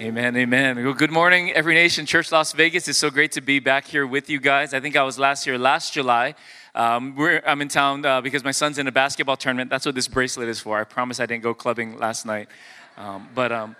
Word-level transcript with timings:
Amen, 0.00 0.36
amen. 0.36 0.84
Well, 0.84 0.94
good 0.94 1.10
morning, 1.10 1.50
Every 1.50 1.74
Nation 1.74 2.06
Church 2.06 2.30
Las 2.30 2.52
Vegas. 2.52 2.86
It's 2.86 2.98
so 2.98 3.10
great 3.10 3.32
to 3.32 3.40
be 3.40 3.58
back 3.58 3.84
here 3.84 4.06
with 4.06 4.30
you 4.30 4.38
guys. 4.38 4.72
I 4.72 4.78
think 4.78 4.94
I 4.94 5.02
was 5.02 5.18
last 5.18 5.44
year, 5.44 5.58
last 5.58 5.92
July. 5.92 6.36
Um, 6.72 7.16
I'm 7.44 7.60
in 7.60 7.66
town 7.66 8.06
uh, 8.06 8.20
because 8.20 8.44
my 8.44 8.52
son's 8.52 8.78
in 8.78 8.86
a 8.86 8.92
basketball 8.92 9.36
tournament. 9.36 9.70
That's 9.70 9.84
what 9.84 9.96
this 9.96 10.06
bracelet 10.06 10.48
is 10.48 10.60
for. 10.60 10.78
I 10.78 10.84
promise 10.84 11.18
I 11.18 11.26
didn't 11.26 11.42
go 11.42 11.52
clubbing 11.52 11.98
last 11.98 12.26
night. 12.26 12.46
Um, 12.96 13.28
but 13.34 13.50
um, 13.50 13.74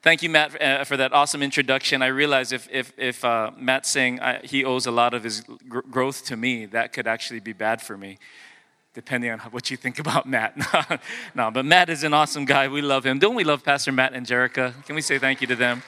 thank 0.00 0.22
you, 0.22 0.30
Matt, 0.30 0.62
uh, 0.62 0.84
for 0.84 0.96
that 0.96 1.12
awesome 1.12 1.42
introduction. 1.42 2.02
I 2.02 2.06
realize 2.06 2.52
if, 2.52 2.68
if, 2.70 2.92
if 2.96 3.24
uh, 3.24 3.50
Matt's 3.58 3.88
saying 3.88 4.20
I, 4.20 4.38
he 4.44 4.64
owes 4.64 4.86
a 4.86 4.92
lot 4.92 5.12
of 5.12 5.24
his 5.24 5.40
gr- 5.68 5.80
growth 5.80 6.24
to 6.26 6.36
me, 6.36 6.66
that 6.66 6.92
could 6.92 7.08
actually 7.08 7.40
be 7.40 7.52
bad 7.52 7.82
for 7.82 7.98
me 7.98 8.18
depending 8.94 9.30
on 9.30 9.38
what 9.50 9.70
you 9.70 9.76
think 9.76 9.98
about 10.04 10.26
Matt. 10.26 10.56
no, 11.34 11.50
but 11.50 11.64
Matt 11.64 11.88
is 11.88 12.02
an 12.02 12.14
awesome 12.14 12.44
guy. 12.44 12.68
We 12.68 12.82
love 12.82 13.04
him. 13.04 13.18
Don't 13.18 13.34
we 13.34 13.44
love 13.44 13.64
Pastor 13.64 13.92
Matt 13.92 14.12
and 14.12 14.26
Jerica? 14.26 14.84
Can 14.86 14.94
we 14.94 15.02
say 15.02 15.18
thank 15.18 15.40
you 15.40 15.46
to 15.46 15.56
them? 15.56 15.82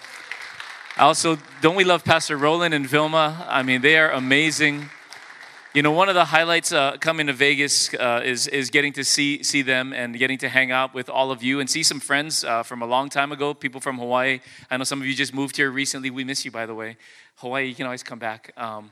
Also, 0.98 1.38
don't 1.62 1.76
we 1.76 1.84
love 1.84 2.04
Pastor 2.04 2.36
Roland 2.36 2.74
and 2.74 2.86
Vilma? 2.86 3.46
I 3.48 3.62
mean, 3.62 3.80
they 3.80 3.96
are 3.96 4.10
amazing. 4.10 4.90
You 5.72 5.82
know, 5.82 5.92
one 5.92 6.08
of 6.08 6.16
the 6.16 6.24
highlights 6.24 6.72
uh, 6.72 6.96
coming 6.96 7.28
to 7.28 7.32
Vegas 7.32 7.94
uh, 7.94 8.20
is, 8.24 8.48
is 8.48 8.70
getting 8.70 8.92
to 8.94 9.04
see, 9.04 9.44
see 9.44 9.62
them 9.62 9.92
and 9.92 10.18
getting 10.18 10.36
to 10.38 10.48
hang 10.48 10.72
out 10.72 10.92
with 10.92 11.08
all 11.08 11.30
of 11.30 11.44
you 11.44 11.60
and 11.60 11.70
see 11.70 11.84
some 11.84 12.00
friends 12.00 12.42
uh, 12.42 12.64
from 12.64 12.82
a 12.82 12.86
long 12.86 13.08
time 13.08 13.30
ago, 13.30 13.54
people 13.54 13.80
from 13.80 13.98
Hawaii. 13.98 14.40
I 14.68 14.76
know 14.76 14.84
some 14.84 15.00
of 15.00 15.06
you 15.06 15.14
just 15.14 15.32
moved 15.32 15.56
here 15.56 15.70
recently. 15.70 16.10
We 16.10 16.24
miss 16.24 16.44
you, 16.44 16.50
by 16.50 16.66
the 16.66 16.74
way. 16.74 16.96
Hawaii, 17.36 17.66
you 17.66 17.74
can 17.76 17.86
always 17.86 18.02
come 18.02 18.18
back. 18.18 18.52
Um, 18.56 18.90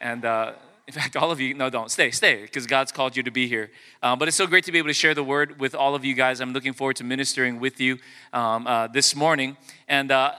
and 0.00 0.24
uh, 0.24 0.52
in 0.90 1.00
fact, 1.00 1.14
all 1.14 1.30
of 1.30 1.38
you, 1.38 1.54
no, 1.54 1.70
don't 1.70 1.88
stay, 1.88 2.10
stay, 2.10 2.42
because 2.42 2.66
God's 2.66 2.90
called 2.90 3.16
you 3.16 3.22
to 3.22 3.30
be 3.30 3.46
here. 3.46 3.70
Um, 4.02 4.18
but 4.18 4.26
it's 4.26 4.36
so 4.36 4.48
great 4.48 4.64
to 4.64 4.72
be 4.72 4.78
able 4.78 4.88
to 4.88 4.92
share 4.92 5.14
the 5.14 5.22
word 5.22 5.60
with 5.60 5.72
all 5.72 5.94
of 5.94 6.04
you 6.04 6.14
guys. 6.14 6.40
I'm 6.40 6.52
looking 6.52 6.72
forward 6.72 6.96
to 6.96 7.04
ministering 7.04 7.60
with 7.60 7.80
you 7.80 7.98
um, 8.32 8.66
uh, 8.66 8.88
this 8.88 9.14
morning. 9.14 9.56
And, 9.86 10.10
uh, 10.10 10.32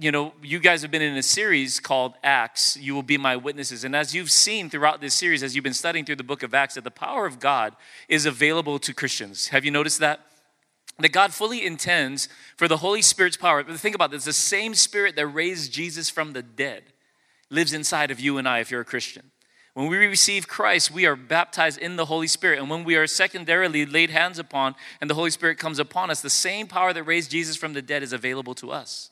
you 0.00 0.10
know, 0.10 0.32
you 0.42 0.58
guys 0.58 0.82
have 0.82 0.90
been 0.90 1.00
in 1.00 1.16
a 1.16 1.22
series 1.22 1.78
called 1.78 2.14
Acts. 2.24 2.76
You 2.76 2.92
will 2.92 3.04
be 3.04 3.16
my 3.16 3.36
witnesses. 3.36 3.84
And 3.84 3.94
as 3.94 4.16
you've 4.16 4.32
seen 4.32 4.68
throughout 4.68 5.00
this 5.00 5.14
series, 5.14 5.44
as 5.44 5.54
you've 5.54 5.62
been 5.62 5.74
studying 5.74 6.04
through 6.04 6.16
the 6.16 6.24
book 6.24 6.42
of 6.42 6.54
Acts, 6.54 6.74
that 6.74 6.82
the 6.82 6.90
power 6.90 7.24
of 7.24 7.38
God 7.38 7.76
is 8.08 8.26
available 8.26 8.80
to 8.80 8.92
Christians. 8.92 9.46
Have 9.48 9.64
you 9.64 9.70
noticed 9.70 10.00
that? 10.00 10.26
That 10.98 11.12
God 11.12 11.32
fully 11.32 11.64
intends 11.64 12.28
for 12.56 12.66
the 12.66 12.78
Holy 12.78 13.00
Spirit's 13.00 13.36
power. 13.36 13.62
But 13.62 13.76
think 13.76 13.94
about 13.94 14.10
this 14.10 14.24
the 14.24 14.32
same 14.32 14.74
Spirit 14.74 15.14
that 15.14 15.28
raised 15.28 15.72
Jesus 15.72 16.10
from 16.10 16.32
the 16.32 16.42
dead 16.42 16.82
lives 17.48 17.72
inside 17.72 18.10
of 18.10 18.18
you 18.18 18.38
and 18.38 18.48
I 18.48 18.58
if 18.58 18.72
you're 18.72 18.80
a 18.80 18.84
Christian. 18.84 19.30
When 19.74 19.88
we 19.88 19.96
receive 19.96 20.46
Christ, 20.46 20.92
we 20.92 21.04
are 21.04 21.16
baptized 21.16 21.80
in 21.80 21.96
the 21.96 22.04
Holy 22.04 22.28
Spirit. 22.28 22.60
And 22.60 22.70
when 22.70 22.84
we 22.84 22.94
are 22.94 23.08
secondarily 23.08 23.84
laid 23.84 24.10
hands 24.10 24.38
upon 24.38 24.76
and 25.00 25.10
the 25.10 25.14
Holy 25.14 25.30
Spirit 25.30 25.58
comes 25.58 25.80
upon 25.80 26.10
us, 26.10 26.20
the 26.20 26.30
same 26.30 26.68
power 26.68 26.92
that 26.92 27.02
raised 27.02 27.32
Jesus 27.32 27.56
from 27.56 27.72
the 27.72 27.82
dead 27.82 28.04
is 28.04 28.12
available 28.12 28.54
to 28.54 28.70
us. 28.70 29.10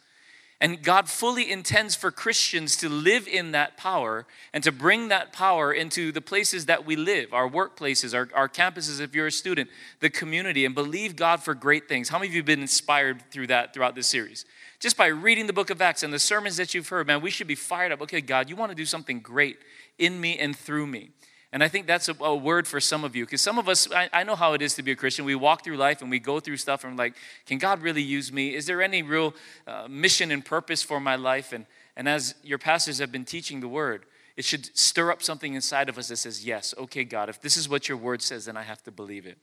And 0.60 0.80
God 0.80 1.08
fully 1.08 1.50
intends 1.50 1.96
for 1.96 2.12
Christians 2.12 2.76
to 2.76 2.88
live 2.88 3.26
in 3.26 3.50
that 3.50 3.76
power 3.76 4.24
and 4.52 4.62
to 4.62 4.70
bring 4.70 5.08
that 5.08 5.32
power 5.32 5.72
into 5.72 6.12
the 6.12 6.20
places 6.20 6.66
that 6.66 6.86
we 6.86 6.94
live, 6.94 7.34
our 7.34 7.48
workplaces, 7.48 8.14
our, 8.14 8.28
our 8.32 8.48
campuses, 8.48 9.00
if 9.00 9.12
you're 9.12 9.26
a 9.26 9.32
student, 9.32 9.68
the 9.98 10.08
community, 10.08 10.64
and 10.64 10.72
believe 10.72 11.16
God 11.16 11.42
for 11.42 11.54
great 11.54 11.88
things. 11.88 12.10
How 12.10 12.18
many 12.18 12.28
of 12.28 12.34
you 12.34 12.38
have 12.38 12.46
been 12.46 12.60
inspired 12.60 13.28
through 13.32 13.48
that 13.48 13.74
throughout 13.74 13.96
this 13.96 14.06
series? 14.06 14.44
Just 14.78 14.96
by 14.96 15.08
reading 15.08 15.48
the 15.48 15.52
book 15.52 15.70
of 15.70 15.82
Acts 15.82 16.04
and 16.04 16.12
the 16.12 16.20
sermons 16.20 16.56
that 16.58 16.74
you've 16.74 16.88
heard, 16.88 17.08
man, 17.08 17.20
we 17.20 17.30
should 17.30 17.48
be 17.48 17.56
fired 17.56 17.90
up. 17.90 18.00
Okay, 18.02 18.20
God, 18.20 18.48
you 18.48 18.54
want 18.54 18.70
to 18.70 18.76
do 18.76 18.86
something 18.86 19.18
great 19.18 19.58
in 19.98 20.20
me 20.20 20.38
and 20.38 20.56
through 20.56 20.86
me. 20.86 21.10
And 21.52 21.62
I 21.62 21.68
think 21.68 21.86
that's 21.86 22.08
a, 22.08 22.14
a 22.20 22.34
word 22.34 22.66
for 22.66 22.80
some 22.80 23.04
of 23.04 23.14
you, 23.14 23.26
because 23.26 23.42
some 23.42 23.58
of 23.58 23.68
us, 23.68 23.90
I, 23.92 24.08
I, 24.12 24.22
know 24.22 24.36
how 24.36 24.54
it 24.54 24.62
is 24.62 24.74
to 24.74 24.82
be 24.82 24.92
a 24.92 24.96
Christian. 24.96 25.26
We 25.26 25.34
walk 25.34 25.62
through 25.62 25.76
life 25.76 26.00
and 26.00 26.10
we 26.10 26.18
go 26.18 26.40
through 26.40 26.56
stuff 26.56 26.82
and 26.82 26.96
we're 26.96 27.04
like, 27.04 27.14
can 27.44 27.58
God 27.58 27.82
really 27.82 28.00
use 28.00 28.32
me? 28.32 28.54
Is 28.54 28.64
there 28.64 28.80
any 28.80 29.02
real 29.02 29.34
uh, 29.66 29.86
mission 29.88 30.30
and 30.30 30.42
purpose 30.42 30.82
for 30.82 30.98
my 30.98 31.16
life? 31.16 31.52
And, 31.52 31.66
and 31.94 32.08
as 32.08 32.34
your 32.42 32.58
pastors 32.58 32.98
have 32.98 33.12
been 33.12 33.26
teaching 33.26 33.60
the 33.60 33.68
word, 33.68 34.06
it 34.34 34.46
should 34.46 34.74
stir 34.76 35.12
up 35.12 35.22
something 35.22 35.52
inside 35.52 35.90
of 35.90 35.98
us 35.98 36.08
that 36.08 36.16
says, 36.16 36.46
yes, 36.46 36.74
okay, 36.78 37.04
God, 37.04 37.28
if 37.28 37.42
this 37.42 37.58
is 37.58 37.68
what 37.68 37.86
your 37.86 37.98
word 37.98 38.22
says, 38.22 38.46
then 38.46 38.56
I 38.56 38.62
have 38.62 38.82
to 38.84 38.90
believe 38.90 39.26
it. 39.26 39.36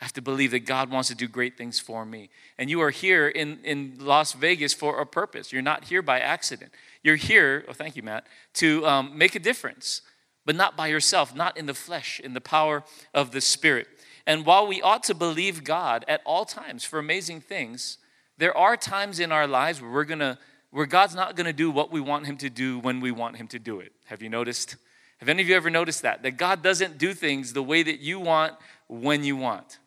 I 0.00 0.04
have 0.04 0.12
to 0.14 0.22
believe 0.22 0.50
that 0.50 0.66
God 0.66 0.90
wants 0.90 1.10
to 1.10 1.14
do 1.14 1.28
great 1.28 1.56
things 1.56 1.78
for 1.78 2.04
me. 2.04 2.28
And 2.58 2.68
you 2.68 2.80
are 2.80 2.90
here 2.90 3.28
in, 3.28 3.60
in 3.62 3.98
Las 4.00 4.32
Vegas 4.32 4.74
for 4.74 5.00
a 5.00 5.06
purpose. 5.06 5.52
You're 5.52 5.62
not 5.62 5.84
here 5.84 6.02
by 6.02 6.18
accident. 6.18 6.72
You're 7.02 7.16
here, 7.16 7.64
oh, 7.68 7.72
thank 7.72 7.96
you, 7.96 8.02
Matt, 8.02 8.26
to 8.54 8.86
um, 8.86 9.18
make 9.18 9.34
a 9.34 9.40
difference, 9.40 10.02
but 10.44 10.54
not 10.54 10.76
by 10.76 10.86
yourself, 10.86 11.34
not 11.34 11.56
in 11.56 11.66
the 11.66 11.74
flesh, 11.74 12.20
in 12.20 12.34
the 12.34 12.40
power 12.40 12.84
of 13.12 13.32
the 13.32 13.40
Spirit. 13.40 13.88
And 14.26 14.46
while 14.46 14.66
we 14.66 14.80
ought 14.80 15.02
to 15.04 15.14
believe 15.14 15.64
God 15.64 16.04
at 16.06 16.20
all 16.24 16.44
times 16.44 16.84
for 16.84 16.98
amazing 16.98 17.40
things, 17.40 17.98
there 18.38 18.56
are 18.56 18.76
times 18.76 19.18
in 19.18 19.32
our 19.32 19.46
lives 19.46 19.82
where 19.82 19.90
we're 19.90 20.04
gonna, 20.04 20.38
where 20.70 20.86
God's 20.86 21.14
not 21.14 21.34
gonna 21.34 21.52
do 21.52 21.70
what 21.70 21.90
we 21.90 22.00
want 22.00 22.26
Him 22.26 22.36
to 22.38 22.50
do 22.50 22.78
when 22.78 23.00
we 23.00 23.10
want 23.10 23.36
Him 23.36 23.48
to 23.48 23.58
do 23.58 23.80
it. 23.80 23.92
Have 24.06 24.22
you 24.22 24.28
noticed? 24.28 24.76
Have 25.18 25.28
any 25.28 25.42
of 25.42 25.48
you 25.48 25.56
ever 25.56 25.70
noticed 25.70 26.02
that? 26.02 26.22
That 26.22 26.36
God 26.36 26.62
doesn't 26.62 26.98
do 26.98 27.14
things 27.14 27.52
the 27.52 27.62
way 27.62 27.82
that 27.82 28.00
you 28.00 28.20
want 28.20 28.54
when 28.88 29.24
you 29.24 29.36
want. 29.36 29.78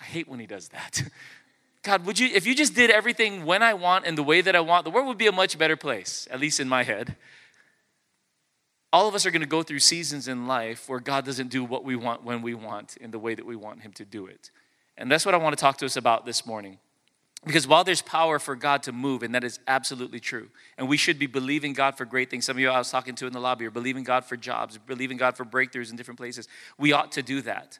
I 0.00 0.04
hate 0.04 0.28
when 0.28 0.38
He 0.40 0.46
does 0.46 0.68
that. 0.68 1.02
God, 1.82 2.04
would 2.06 2.18
you, 2.18 2.28
if 2.34 2.46
you 2.46 2.54
just 2.54 2.74
did 2.74 2.90
everything 2.90 3.44
when 3.44 3.62
I 3.62 3.74
want 3.74 4.04
and 4.04 4.18
the 4.18 4.22
way 4.22 4.40
that 4.40 4.56
I 4.56 4.60
want, 4.60 4.84
the 4.84 4.90
world 4.90 5.06
would 5.06 5.18
be 5.18 5.26
a 5.26 5.32
much 5.32 5.56
better 5.56 5.76
place, 5.76 6.26
at 6.30 6.40
least 6.40 6.60
in 6.60 6.68
my 6.68 6.82
head. 6.82 7.16
All 8.92 9.06
of 9.06 9.14
us 9.14 9.26
are 9.26 9.30
going 9.30 9.42
to 9.42 9.46
go 9.46 9.62
through 9.62 9.80
seasons 9.80 10.28
in 10.28 10.46
life 10.46 10.88
where 10.88 11.00
God 11.00 11.24
doesn't 11.24 11.48
do 11.48 11.62
what 11.62 11.84
we 11.84 11.94
want 11.94 12.24
when 12.24 12.42
we 12.42 12.54
want 12.54 12.96
in 12.96 13.10
the 13.10 13.18
way 13.18 13.34
that 13.34 13.46
we 13.46 13.54
want 13.54 13.82
Him 13.82 13.92
to 13.92 14.04
do 14.04 14.26
it. 14.26 14.50
And 14.96 15.10
that's 15.10 15.24
what 15.24 15.34
I 15.34 15.38
want 15.38 15.56
to 15.56 15.60
talk 15.60 15.76
to 15.78 15.86
us 15.86 15.96
about 15.96 16.26
this 16.26 16.44
morning. 16.46 16.78
Because 17.44 17.68
while 17.68 17.84
there's 17.84 18.02
power 18.02 18.38
for 18.38 18.56
God 18.56 18.82
to 18.84 18.92
move, 18.92 19.22
and 19.22 19.34
that 19.34 19.44
is 19.44 19.60
absolutely 19.68 20.18
true, 20.18 20.48
and 20.76 20.88
we 20.88 20.96
should 20.96 21.18
be 21.18 21.26
believing 21.26 21.72
God 21.72 21.96
for 21.96 22.04
great 22.04 22.30
things. 22.30 22.44
Some 22.44 22.56
of 22.56 22.60
you 22.60 22.68
I 22.68 22.78
was 22.78 22.90
talking 22.90 23.14
to 23.16 23.26
in 23.26 23.32
the 23.32 23.38
lobby 23.38 23.66
are 23.66 23.70
believing 23.70 24.02
God 24.02 24.24
for 24.24 24.36
jobs, 24.36 24.76
believing 24.76 25.16
God 25.16 25.36
for 25.36 25.44
breakthroughs 25.44 25.90
in 25.90 25.96
different 25.96 26.18
places. 26.18 26.48
We 26.78 26.92
ought 26.92 27.12
to 27.12 27.22
do 27.22 27.40
that. 27.42 27.78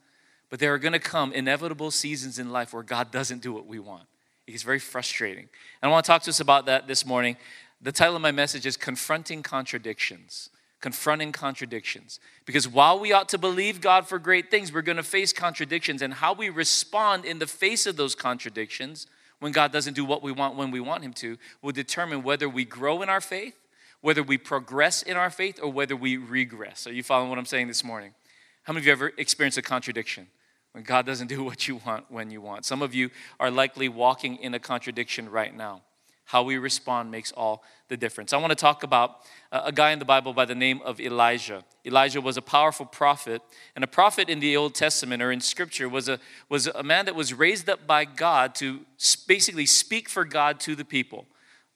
But 0.50 0.60
there 0.60 0.72
are 0.72 0.78
going 0.78 0.92
to 0.92 0.98
come 0.98 1.32
inevitable 1.32 1.90
seasons 1.90 2.38
in 2.38 2.50
life 2.50 2.72
where 2.72 2.82
God 2.82 3.10
doesn't 3.10 3.42
do 3.42 3.52
what 3.52 3.66
we 3.66 3.78
want. 3.78 4.04
It's 4.46 4.62
very 4.62 4.78
frustrating. 4.78 5.48
And 5.82 5.88
I 5.88 5.92
want 5.92 6.06
to 6.06 6.10
talk 6.10 6.22
to 6.22 6.30
us 6.30 6.40
about 6.40 6.66
that 6.66 6.88
this 6.88 7.04
morning. 7.04 7.36
The 7.82 7.92
title 7.92 8.16
of 8.16 8.22
my 8.22 8.32
message 8.32 8.66
is 8.66 8.76
Confronting 8.76 9.42
Contradictions. 9.42 10.50
Confronting 10.80 11.32
contradictions. 11.32 12.20
Because 12.46 12.68
while 12.68 12.98
we 12.98 13.12
ought 13.12 13.28
to 13.30 13.38
believe 13.38 13.80
God 13.80 14.06
for 14.06 14.18
great 14.18 14.50
things, 14.50 14.72
we're 14.72 14.82
going 14.82 14.96
to 14.96 15.02
face 15.02 15.32
contradictions. 15.32 16.02
And 16.02 16.14
how 16.14 16.32
we 16.32 16.48
respond 16.48 17.24
in 17.24 17.40
the 17.40 17.46
face 17.46 17.84
of 17.86 17.96
those 17.96 18.14
contradictions 18.14 19.06
when 19.40 19.52
God 19.52 19.72
doesn't 19.72 19.94
do 19.94 20.04
what 20.04 20.22
we 20.22 20.32
want 20.32 20.56
when 20.56 20.70
we 20.70 20.80
want 20.80 21.02
Him 21.02 21.12
to 21.14 21.36
will 21.62 21.72
determine 21.72 22.22
whether 22.22 22.48
we 22.48 22.64
grow 22.64 23.02
in 23.02 23.08
our 23.08 23.20
faith, 23.20 23.56
whether 24.00 24.22
we 24.22 24.38
progress 24.38 25.02
in 25.02 25.16
our 25.16 25.30
faith, 25.30 25.60
or 25.62 25.70
whether 25.70 25.96
we 25.96 26.16
regress. 26.16 26.86
Are 26.86 26.92
you 26.92 27.02
following 27.02 27.28
what 27.28 27.38
I'm 27.38 27.46
saying 27.46 27.68
this 27.68 27.84
morning? 27.84 28.14
How 28.62 28.72
many 28.72 28.82
of 28.82 28.86
you 28.86 28.92
ever 28.92 29.12
experienced 29.16 29.58
a 29.58 29.62
contradiction? 29.62 30.28
When 30.72 30.84
God 30.84 31.06
doesn't 31.06 31.28
do 31.28 31.44
what 31.48 31.68
you 31.68 31.76
want 31.84 32.04
when 32.10 32.30
you 32.30 32.40
want. 32.40 32.64
Some 32.64 32.82
of 32.82 32.94
you 32.94 33.10
are 33.40 33.50
likely 33.50 33.88
walking 33.88 34.36
in 34.36 34.54
a 34.54 34.58
contradiction 34.58 35.30
right 35.30 35.54
now. 35.54 35.82
How 36.24 36.42
we 36.42 36.58
respond 36.58 37.10
makes 37.10 37.32
all 37.32 37.64
the 37.88 37.96
difference. 37.96 38.34
I 38.34 38.36
want 38.36 38.50
to 38.50 38.54
talk 38.54 38.82
about 38.82 39.20
uh, 39.50 39.62
a 39.64 39.72
guy 39.72 39.92
in 39.92 39.98
the 39.98 40.04
Bible 40.04 40.34
by 40.34 40.44
the 40.44 40.54
name 40.54 40.82
of 40.84 41.00
Elijah. 41.00 41.64
Elijah 41.86 42.20
was 42.20 42.36
a 42.36 42.42
powerful 42.42 42.84
prophet, 42.84 43.40
and 43.74 43.82
a 43.82 43.86
prophet 43.86 44.28
in 44.28 44.38
the 44.38 44.54
Old 44.54 44.74
Testament 44.74 45.22
or 45.22 45.32
in 45.32 45.40
Scripture 45.40 45.88
was 45.88 46.06
a, 46.06 46.20
was 46.50 46.66
a 46.66 46.82
man 46.82 47.06
that 47.06 47.14
was 47.14 47.32
raised 47.32 47.70
up 47.70 47.86
by 47.86 48.04
God 48.04 48.54
to 48.56 48.80
basically 49.26 49.64
speak 49.64 50.06
for 50.06 50.26
God 50.26 50.60
to 50.60 50.76
the 50.76 50.84
people. 50.84 51.24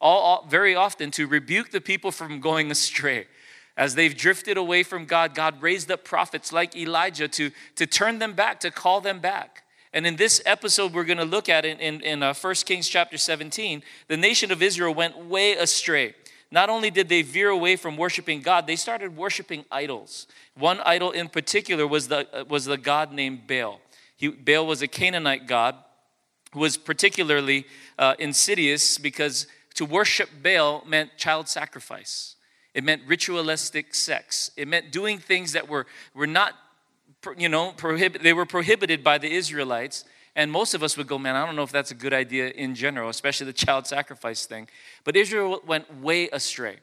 All, 0.02 0.18
all 0.18 0.46
very 0.46 0.74
often 0.74 1.10
to 1.12 1.26
rebuke 1.26 1.70
the 1.70 1.80
people 1.80 2.10
from 2.10 2.40
going 2.40 2.70
astray 2.70 3.28
as 3.76 3.94
they've 3.94 4.16
drifted 4.16 4.56
away 4.56 4.82
from 4.82 5.06
God, 5.06 5.34
God 5.34 5.62
raised 5.62 5.90
up 5.90 6.04
prophets 6.04 6.52
like 6.52 6.76
Elijah 6.76 7.28
to, 7.28 7.50
to 7.76 7.86
turn 7.86 8.18
them 8.18 8.34
back, 8.34 8.60
to 8.60 8.70
call 8.70 9.00
them 9.00 9.20
back. 9.20 9.64
And 9.92 10.06
in 10.06 10.16
this 10.16 10.40
episode, 10.46 10.94
we're 10.94 11.04
going 11.04 11.18
to 11.18 11.24
look 11.24 11.48
at 11.48 11.64
in, 11.64 11.78
in, 11.78 12.00
in 12.00 12.22
uh, 12.22 12.34
1 12.34 12.54
Kings 12.66 12.88
chapter 12.88 13.18
17, 13.18 13.82
the 14.08 14.16
nation 14.16 14.50
of 14.50 14.62
Israel 14.62 14.94
went 14.94 15.16
way 15.26 15.54
astray. 15.54 16.14
Not 16.50 16.68
only 16.68 16.90
did 16.90 17.08
they 17.08 17.22
veer 17.22 17.48
away 17.48 17.76
from 17.76 17.96
worshiping 17.96 18.42
God, 18.42 18.66
they 18.66 18.76
started 18.76 19.16
worshiping 19.16 19.64
idols. 19.70 20.26
One 20.54 20.80
idol 20.84 21.10
in 21.10 21.28
particular 21.28 21.86
was 21.86 22.08
the, 22.08 22.28
uh, 22.32 22.44
was 22.44 22.66
the 22.66 22.76
god 22.76 23.12
named 23.12 23.46
Baal. 23.46 23.80
He, 24.16 24.28
Baal 24.28 24.66
was 24.66 24.82
a 24.82 24.88
Canaanite 24.88 25.46
god 25.46 25.76
who 26.52 26.60
was 26.60 26.76
particularly 26.76 27.66
uh, 27.98 28.14
insidious 28.18 28.98
because 28.98 29.46
to 29.74 29.86
worship 29.86 30.28
Baal 30.42 30.84
meant 30.86 31.16
child 31.16 31.48
sacrifice. 31.48 32.36
It 32.74 32.84
meant 32.84 33.02
ritualistic 33.06 33.94
sex. 33.94 34.50
It 34.56 34.66
meant 34.66 34.92
doing 34.92 35.18
things 35.18 35.52
that 35.52 35.68
were, 35.68 35.86
were 36.14 36.26
not, 36.26 36.54
you 37.36 37.48
know, 37.48 37.72
prohibit, 37.72 38.22
they 38.22 38.32
were 38.32 38.46
prohibited 38.46 39.04
by 39.04 39.18
the 39.18 39.30
Israelites. 39.30 40.04
And 40.34 40.50
most 40.50 40.72
of 40.72 40.82
us 40.82 40.96
would 40.96 41.06
go, 41.06 41.18
man, 41.18 41.36
I 41.36 41.44
don't 41.44 41.56
know 41.56 41.62
if 41.62 41.72
that's 41.72 41.90
a 41.90 41.94
good 41.94 42.14
idea 42.14 42.48
in 42.48 42.74
general, 42.74 43.10
especially 43.10 43.46
the 43.46 43.52
child 43.52 43.86
sacrifice 43.86 44.46
thing. 44.46 44.68
But 45.04 45.16
Israel 45.16 45.60
went 45.66 46.00
way 46.00 46.30
astray. 46.30 46.78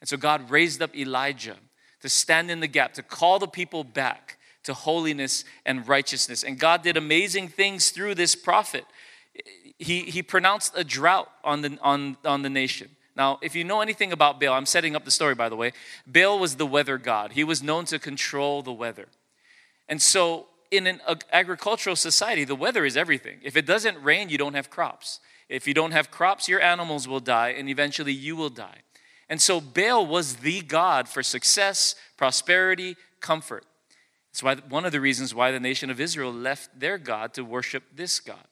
And 0.00 0.08
so 0.08 0.16
God 0.16 0.50
raised 0.50 0.82
up 0.82 0.94
Elijah 0.94 1.56
to 2.02 2.08
stand 2.08 2.50
in 2.50 2.60
the 2.60 2.66
gap, 2.66 2.92
to 2.94 3.02
call 3.02 3.38
the 3.38 3.46
people 3.46 3.84
back 3.84 4.36
to 4.64 4.74
holiness 4.74 5.44
and 5.64 5.88
righteousness. 5.88 6.42
And 6.42 6.58
God 6.58 6.82
did 6.82 6.96
amazing 6.96 7.48
things 7.48 7.90
through 7.90 8.16
this 8.16 8.34
prophet. 8.34 8.84
he, 9.78 10.02
he 10.02 10.22
pronounced 10.22 10.72
a 10.76 10.84
drought 10.84 11.30
on 11.42 11.62
the, 11.62 11.78
on, 11.80 12.16
on 12.24 12.42
the 12.42 12.50
nation. 12.50 12.90
Now, 13.16 13.38
if 13.42 13.54
you 13.54 13.64
know 13.64 13.80
anything 13.80 14.12
about 14.12 14.40
Baal, 14.40 14.54
I'm 14.54 14.66
setting 14.66 14.96
up 14.96 15.04
the 15.04 15.10
story 15.10 15.34
by 15.34 15.48
the 15.48 15.56
way. 15.56 15.72
Baal 16.06 16.38
was 16.38 16.56
the 16.56 16.66
weather 16.66 16.98
god, 16.98 17.32
he 17.32 17.44
was 17.44 17.62
known 17.62 17.84
to 17.86 17.98
control 17.98 18.62
the 18.62 18.72
weather. 18.72 19.08
And 19.88 20.00
so, 20.00 20.46
in 20.70 20.86
an 20.86 21.00
agricultural 21.30 21.96
society, 21.96 22.44
the 22.44 22.54
weather 22.54 22.86
is 22.86 22.96
everything. 22.96 23.40
If 23.42 23.56
it 23.56 23.66
doesn't 23.66 24.02
rain, 24.02 24.30
you 24.30 24.38
don't 24.38 24.54
have 24.54 24.70
crops. 24.70 25.20
If 25.50 25.68
you 25.68 25.74
don't 25.74 25.90
have 25.90 26.10
crops, 26.10 26.48
your 26.48 26.62
animals 26.62 27.06
will 27.06 27.20
die, 27.20 27.50
and 27.50 27.68
eventually 27.68 28.12
you 28.12 28.36
will 28.36 28.48
die. 28.48 28.78
And 29.28 29.40
so, 29.40 29.60
Baal 29.60 30.06
was 30.06 30.36
the 30.36 30.62
god 30.62 31.08
for 31.08 31.22
success, 31.22 31.94
prosperity, 32.16 32.96
comfort. 33.20 33.66
It's 34.30 34.42
why, 34.42 34.56
one 34.56 34.86
of 34.86 34.92
the 34.92 35.00
reasons 35.00 35.34
why 35.34 35.50
the 35.50 35.60
nation 35.60 35.90
of 35.90 36.00
Israel 36.00 36.32
left 36.32 36.80
their 36.80 36.96
God 36.96 37.34
to 37.34 37.44
worship 37.44 37.84
this 37.94 38.18
God. 38.18 38.46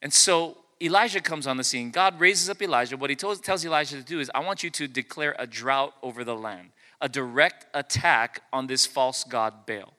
And 0.00 0.12
so 0.12 0.56
Elijah 0.82 1.20
comes 1.20 1.46
on 1.46 1.56
the 1.56 1.64
scene. 1.64 1.90
God 1.90 2.20
raises 2.20 2.50
up 2.50 2.60
Elijah. 2.60 2.96
What 2.96 3.10
he 3.10 3.16
tells, 3.16 3.40
tells 3.40 3.64
Elijah 3.64 3.96
to 3.96 4.02
do 4.02 4.20
is, 4.20 4.30
I 4.34 4.40
want 4.40 4.62
you 4.62 4.70
to 4.70 4.86
declare 4.86 5.34
a 5.38 5.46
drought 5.46 5.94
over 6.02 6.22
the 6.22 6.36
land, 6.36 6.70
a 7.00 7.08
direct 7.08 7.66
attack 7.72 8.42
on 8.52 8.66
this 8.66 8.84
false 8.86 9.24
God, 9.24 9.66
Baal. 9.66 9.94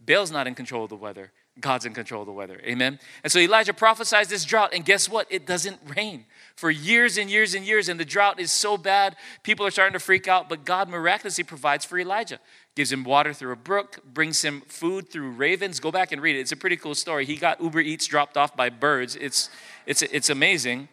Baal's 0.00 0.30
not 0.30 0.46
in 0.46 0.54
control 0.54 0.84
of 0.84 0.90
the 0.90 0.96
weather. 0.96 1.32
God's 1.60 1.86
in 1.86 1.92
control 1.92 2.22
of 2.22 2.26
the 2.26 2.32
weather. 2.32 2.60
Amen. 2.64 2.98
And 3.24 3.32
so 3.32 3.40
Elijah 3.40 3.74
prophesies 3.74 4.28
this 4.28 4.44
drought, 4.44 4.72
and 4.72 4.84
guess 4.84 5.08
what? 5.08 5.26
It 5.28 5.44
doesn't 5.44 5.78
rain 5.96 6.24
for 6.54 6.70
years 6.70 7.18
and 7.18 7.28
years 7.28 7.54
and 7.54 7.66
years, 7.66 7.88
and 7.88 7.98
the 7.98 8.04
drought 8.04 8.38
is 8.38 8.52
so 8.52 8.76
bad, 8.76 9.16
people 9.42 9.66
are 9.66 9.70
starting 9.70 9.94
to 9.94 9.98
freak 9.98 10.28
out. 10.28 10.48
But 10.48 10.64
God 10.64 10.88
miraculously 10.88 11.44
provides 11.44 11.84
for 11.84 11.98
Elijah, 11.98 12.38
gives 12.78 12.92
him 12.92 13.02
water 13.02 13.32
through 13.32 13.50
a 13.50 13.56
brook, 13.56 13.98
brings 14.14 14.40
him 14.44 14.62
food 14.68 15.10
through 15.10 15.30
ravens. 15.32 15.80
Go 15.80 15.90
back 15.90 16.12
and 16.12 16.22
read 16.22 16.36
it. 16.36 16.38
It's 16.38 16.52
a 16.52 16.56
pretty 16.56 16.76
cool 16.76 16.94
story. 16.94 17.26
He 17.26 17.34
got 17.34 17.60
Uber 17.60 17.80
Eats 17.80 18.06
dropped 18.06 18.36
off 18.36 18.54
by 18.54 18.70
birds. 18.70 19.16
It's 19.16 19.50
it's 19.84 20.02
it's 20.02 20.30
amazing. 20.30 20.88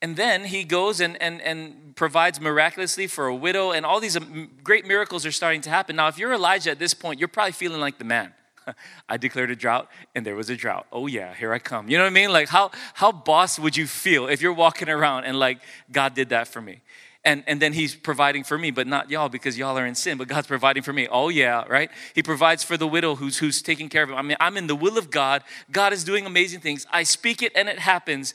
And 0.00 0.14
then 0.14 0.44
he 0.44 0.62
goes 0.62 1.00
and, 1.00 1.20
and, 1.20 1.40
and 1.42 1.96
provides 1.96 2.40
miraculously 2.40 3.08
for 3.08 3.26
a 3.26 3.34
widow, 3.34 3.72
and 3.72 3.84
all 3.84 3.98
these 3.98 4.16
great 4.62 4.86
miracles 4.86 5.26
are 5.26 5.32
starting 5.32 5.62
to 5.62 5.70
happen. 5.70 5.96
Now, 5.96 6.06
if 6.06 6.16
you're 6.16 6.32
Elijah 6.32 6.70
at 6.70 6.78
this 6.78 6.94
point, 6.94 7.18
you're 7.18 7.28
probably 7.28 7.52
feeling 7.52 7.80
like 7.80 7.98
the 7.98 8.04
man. 8.04 8.32
I 9.08 9.16
declared 9.16 9.50
a 9.50 9.56
drought 9.56 9.88
and 10.14 10.24
there 10.24 10.36
was 10.36 10.48
a 10.48 10.56
drought. 10.56 10.86
Oh 10.92 11.08
yeah, 11.08 11.34
here 11.34 11.52
I 11.52 11.58
come. 11.58 11.88
You 11.88 11.98
know 11.98 12.04
what 12.04 12.10
I 12.10 12.14
mean? 12.14 12.32
Like 12.32 12.48
how 12.48 12.70
how 12.94 13.10
boss 13.10 13.58
would 13.58 13.76
you 13.76 13.88
feel 13.88 14.28
if 14.28 14.40
you're 14.40 14.52
walking 14.52 14.88
around 14.88 15.24
and 15.24 15.36
like 15.40 15.58
God 15.90 16.14
did 16.14 16.28
that 16.28 16.46
for 16.46 16.60
me? 16.60 16.82
And, 17.24 17.44
and 17.46 17.62
then 17.62 17.72
he's 17.72 17.94
providing 17.94 18.42
for 18.42 18.58
me, 18.58 18.72
but 18.72 18.88
not 18.88 19.08
y'all 19.08 19.28
because 19.28 19.56
y'all 19.56 19.78
are 19.78 19.86
in 19.86 19.94
sin, 19.94 20.18
but 20.18 20.26
God's 20.26 20.48
providing 20.48 20.82
for 20.82 20.92
me. 20.92 21.06
Oh, 21.08 21.28
yeah, 21.28 21.64
right? 21.68 21.88
He 22.14 22.22
provides 22.22 22.64
for 22.64 22.76
the 22.76 22.88
widow 22.88 23.14
who's, 23.14 23.38
who's 23.38 23.62
taking 23.62 23.88
care 23.88 24.02
of 24.02 24.10
him. 24.10 24.16
I 24.16 24.22
mean, 24.22 24.36
I'm 24.40 24.56
in 24.56 24.66
the 24.66 24.74
will 24.74 24.98
of 24.98 25.10
God. 25.10 25.44
God 25.70 25.92
is 25.92 26.02
doing 26.02 26.26
amazing 26.26 26.60
things. 26.60 26.84
I 26.90 27.04
speak 27.04 27.42
it 27.42 27.52
and 27.54 27.68
it 27.68 27.78
happens. 27.78 28.34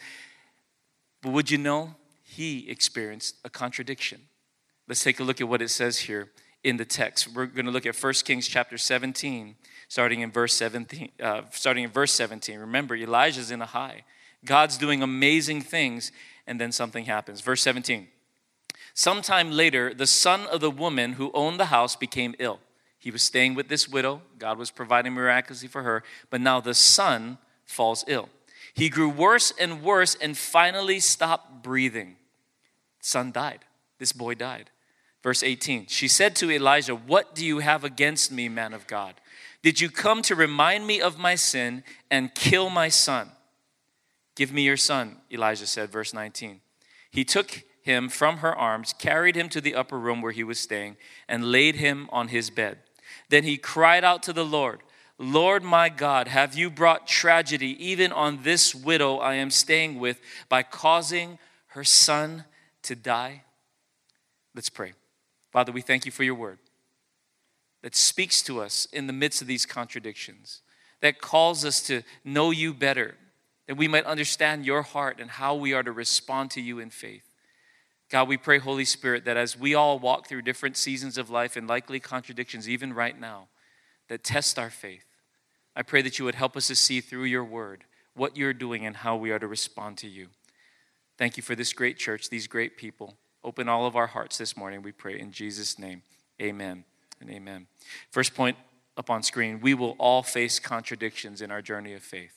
But 1.22 1.34
would 1.34 1.52
you 1.52 1.58
know, 1.58 1.96
he 2.24 2.70
experienced 2.70 3.36
a 3.44 3.50
contradiction. 3.50 4.22
Let's 4.88 5.04
take 5.04 5.20
a 5.20 5.24
look 5.24 5.42
at 5.42 5.50
what 5.50 5.62
it 5.62 5.70
says 5.70 6.00
here 6.00 6.32
in 6.64 6.78
the 6.78 6.86
text. 6.86 7.28
We're 7.34 7.46
going 7.46 7.66
to 7.66 7.72
look 7.72 7.86
at 7.86 7.96
1 7.96 8.14
Kings 8.26 8.48
chapter 8.48 8.78
17 8.78 9.56
starting 9.90 10.22
in 10.22 10.32
verse 10.32 10.54
17. 10.54 11.10
Uh, 11.22 11.42
starting 11.52 11.84
in 11.84 11.90
verse 11.90 12.14
17. 12.14 12.60
Remember, 12.60 12.96
Elijah's 12.96 13.52
in 13.52 13.62
a 13.62 13.66
high. 13.66 14.04
God's 14.46 14.78
doing 14.78 15.02
amazing 15.02 15.62
things, 15.62 16.12
and 16.46 16.62
then 16.62 16.72
something 16.72 17.06
happens. 17.06 17.42
Verse 17.42 17.62
17. 17.62 18.08
Sometime 18.98 19.52
later, 19.52 19.94
the 19.94 20.08
son 20.08 20.48
of 20.48 20.60
the 20.60 20.72
woman 20.72 21.14
who 21.14 21.30
owned 21.36 21.60
the 21.60 21.66
house 21.66 21.96
became 21.96 22.34
ill. 22.40 22.60
He 22.98 23.12
was 23.12 23.22
staying 23.22 23.54
with 23.54 23.68
this 23.68 23.88
widow. 23.88 24.24
God 24.40 24.58
was 24.58 24.72
providing 24.72 25.14
miraculously 25.14 25.68
for 25.68 25.84
her, 25.84 26.04
but 26.32 26.42
now 26.42 26.60
the 26.60 26.74
son 26.74 27.38
falls 27.64 28.04
ill. 28.08 28.28
He 28.74 28.90
grew 28.90 29.08
worse 29.08 29.54
and 29.60 29.84
worse 29.84 30.16
and 30.16 30.36
finally 30.36 31.00
stopped 31.00 31.62
breathing. 31.62 32.16
Son 33.00 33.32
died. 33.32 33.60
This 34.00 34.14
boy 34.14 34.34
died. 34.34 34.72
Verse 35.22 35.44
18. 35.44 35.86
She 35.86 36.08
said 36.08 36.36
to 36.38 36.50
Elijah, 36.50 36.96
What 36.96 37.36
do 37.36 37.46
you 37.46 37.60
have 37.60 37.84
against 37.84 38.32
me, 38.32 38.50
man 38.50 38.74
of 38.74 38.88
God? 38.88 39.14
Did 39.62 39.80
you 39.80 39.92
come 39.92 40.24
to 40.24 40.34
remind 40.34 40.88
me 40.88 41.02
of 41.02 41.20
my 41.20 41.36
sin 41.36 41.84
and 42.10 42.34
kill 42.34 42.72
my 42.72 42.90
son? 42.90 43.30
Give 44.34 44.52
me 44.52 44.64
your 44.64 44.76
son, 44.76 45.18
Elijah 45.32 45.68
said, 45.68 45.92
verse 45.92 46.16
19. 46.16 46.62
He 47.12 47.24
took 47.24 47.64
him 47.88 48.10
from 48.10 48.38
her 48.38 48.56
arms, 48.56 48.94
carried 48.94 49.36
him 49.36 49.50
to 49.50 49.62
the 49.62 49.74
upper 49.74 49.98
room 49.98 50.22
where 50.22 50.34
he 50.34 50.44
was 50.44 50.60
staying, 50.60 50.98
and 51.28 51.52
laid 51.52 51.78
him 51.78 52.08
on 52.12 52.28
his 52.28 52.52
bed. 52.52 52.80
Then 53.30 53.44
he 53.44 53.58
cried 53.58 54.04
out 54.04 54.22
to 54.24 54.34
the 54.34 54.46
Lord, 54.46 54.82
Lord 55.18 55.64
my 55.64 55.90
God, 55.90 56.28
have 56.28 56.54
you 56.54 56.70
brought 56.70 57.08
tragedy 57.08 57.76
even 57.84 58.12
on 58.12 58.44
this 58.44 58.76
widow 58.76 59.18
I 59.18 59.36
am 59.36 59.50
staying 59.50 60.00
with 60.00 60.22
by 60.48 60.62
causing 60.62 61.40
her 61.68 61.84
son 61.84 62.44
to 62.84 62.96
die? 62.96 63.44
Let's 64.54 64.70
pray. 64.70 64.94
Father, 65.52 65.72
we 65.72 65.82
thank 65.82 66.06
you 66.06 66.12
for 66.12 66.24
your 66.24 66.36
word 66.36 66.60
that 67.82 67.96
speaks 67.96 68.42
to 68.44 68.62
us 68.62 68.86
in 68.92 69.08
the 69.08 69.14
midst 69.14 69.42
of 69.42 69.48
these 69.48 69.66
contradictions, 69.66 70.62
that 71.02 71.22
calls 71.22 71.64
us 71.64 71.82
to 71.84 72.04
know 72.24 72.52
you 72.52 72.74
better, 72.74 73.16
that 73.68 73.78
we 73.78 73.88
might 73.88 74.06
understand 74.06 74.66
your 74.66 74.82
heart 74.82 75.20
and 75.20 75.32
how 75.32 75.56
we 75.56 75.74
are 75.74 75.84
to 75.84 75.92
respond 75.92 76.52
to 76.52 76.62
you 76.62 76.80
in 76.80 76.90
faith. 76.90 77.27
God, 78.10 78.28
we 78.28 78.38
pray, 78.38 78.60
Holy 78.60 78.86
Spirit, 78.86 79.26
that 79.26 79.38
as 79.38 79.58
we 79.58 79.76
all 79.76 80.00
walk 80.00 80.28
through 80.28 80.44
different 80.44 80.78
seasons 80.78 81.18
of 81.18 81.30
life 81.30 81.56
and 81.56 81.68
likely 81.68 82.00
contradictions, 82.00 82.70
even 82.70 82.94
right 82.94 83.20
now, 83.20 83.48
that 84.08 84.24
test 84.24 84.58
our 84.58 84.70
faith, 84.70 85.04
I 85.76 85.82
pray 85.82 86.02
that 86.02 86.18
you 86.18 86.26
would 86.26 86.36
help 86.36 86.56
us 86.56 86.68
to 86.68 86.76
see 86.76 87.02
through 87.02 87.26
your 87.26 87.44
word 87.44 87.84
what 88.16 88.38
you're 88.38 88.54
doing 88.54 88.86
and 88.86 88.96
how 88.96 89.16
we 89.16 89.32
are 89.32 89.40
to 89.40 89.48
respond 89.48 89.98
to 89.98 90.08
you. 90.08 90.28
Thank 91.18 91.36
you 91.36 91.44
for 91.44 91.56
this 91.56 91.74
great 91.74 91.98
church, 91.98 92.30
these 92.30 92.48
great 92.48 92.78
people. 92.78 93.16
Open 93.44 93.68
all 93.68 93.86
of 93.86 93.96
our 93.96 94.08
hearts 94.08 94.38
this 94.38 94.56
morning, 94.56 94.82
we 94.82 94.92
pray. 94.92 95.20
In 95.20 95.32
Jesus' 95.32 95.78
name, 95.78 96.02
amen 96.42 96.86
and 97.20 97.30
amen. 97.30 97.68
First 98.10 98.34
point 98.34 98.58
up 98.96 99.10
on 99.10 99.22
screen 99.22 99.60
we 99.62 99.74
will 99.74 99.96
all 100.00 100.24
face 100.24 100.60
contradictions 100.60 101.42
in 101.42 101.52
our 101.52 101.62
journey 101.62 101.94
of 101.94 102.02
faith, 102.02 102.34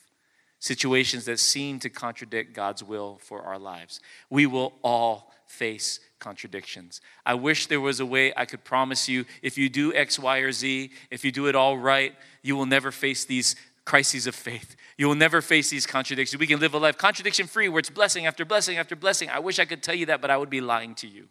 situations 0.59 1.25
that 1.25 1.39
seem 1.39 1.79
to 1.79 1.89
contradict 1.89 2.53
God's 2.53 2.83
will 2.83 3.19
for 3.23 3.41
our 3.41 3.57
lives. 3.57 3.99
We 4.29 4.45
will 4.45 4.73
all 4.83 5.31
face 5.51 5.99
contradictions. 6.19 7.01
I 7.25 7.33
wish 7.33 7.67
there 7.67 7.81
was 7.81 7.99
a 7.99 8.05
way 8.05 8.33
I 8.35 8.45
could 8.45 8.63
promise 8.63 9.09
you 9.09 9.25
if 9.41 9.57
you 9.57 9.69
do 9.69 9.93
X, 9.93 10.17
Y, 10.17 10.37
or 10.37 10.51
Z, 10.51 10.91
if 11.09 11.25
you 11.25 11.31
do 11.31 11.47
it 11.47 11.55
all 11.55 11.77
right, 11.77 12.15
you 12.41 12.55
will 12.55 12.65
never 12.65 12.91
face 12.91 13.25
these 13.25 13.55
crises 13.85 14.27
of 14.27 14.35
faith. 14.35 14.75
You 14.97 15.07
will 15.07 15.15
never 15.15 15.41
face 15.41 15.69
these 15.69 15.85
contradictions. 15.85 16.39
We 16.39 16.47
can 16.47 16.59
live 16.59 16.73
a 16.73 16.77
life 16.77 16.97
contradiction 16.97 17.47
free 17.47 17.67
where 17.67 17.79
it's 17.79 17.89
blessing 17.89 18.25
after 18.25 18.45
blessing 18.45 18.77
after 18.77 18.95
blessing. 18.95 19.29
I 19.29 19.39
wish 19.39 19.59
I 19.59 19.65
could 19.65 19.83
tell 19.83 19.95
you 19.95 20.05
that, 20.07 20.21
but 20.21 20.31
I 20.31 20.37
would 20.37 20.49
be 20.49 20.61
lying 20.61 20.95
to 20.95 21.07
you 21.07 21.27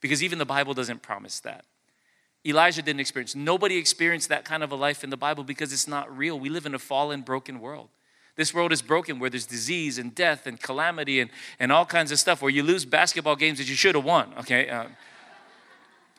because 0.00 0.22
even 0.22 0.38
the 0.38 0.44
Bible 0.44 0.74
doesn't 0.74 1.02
promise 1.02 1.40
that. 1.40 1.64
Elijah 2.46 2.82
didn't 2.82 3.00
experience. 3.00 3.34
Nobody 3.34 3.78
experienced 3.78 4.28
that 4.28 4.44
kind 4.44 4.62
of 4.62 4.70
a 4.70 4.74
life 4.74 5.02
in 5.02 5.08
the 5.10 5.16
Bible 5.16 5.44
because 5.44 5.72
it's 5.72 5.88
not 5.88 6.14
real. 6.14 6.38
We 6.38 6.50
live 6.50 6.66
in 6.66 6.74
a 6.74 6.78
fallen, 6.78 7.22
broken 7.22 7.60
world. 7.60 7.88
This 8.36 8.52
world 8.52 8.72
is 8.72 8.82
broken 8.82 9.18
where 9.20 9.30
there's 9.30 9.46
disease 9.46 9.98
and 9.98 10.14
death 10.14 10.46
and 10.46 10.60
calamity 10.60 11.20
and, 11.20 11.30
and 11.60 11.70
all 11.70 11.86
kinds 11.86 12.10
of 12.10 12.18
stuff 12.18 12.42
where 12.42 12.50
you 12.50 12.62
lose 12.62 12.84
basketball 12.84 13.36
games 13.36 13.58
that 13.58 13.68
you 13.68 13.76
should 13.76 13.94
have 13.94 14.04
won, 14.04 14.32
okay? 14.40 14.68
Uh, 14.68 14.86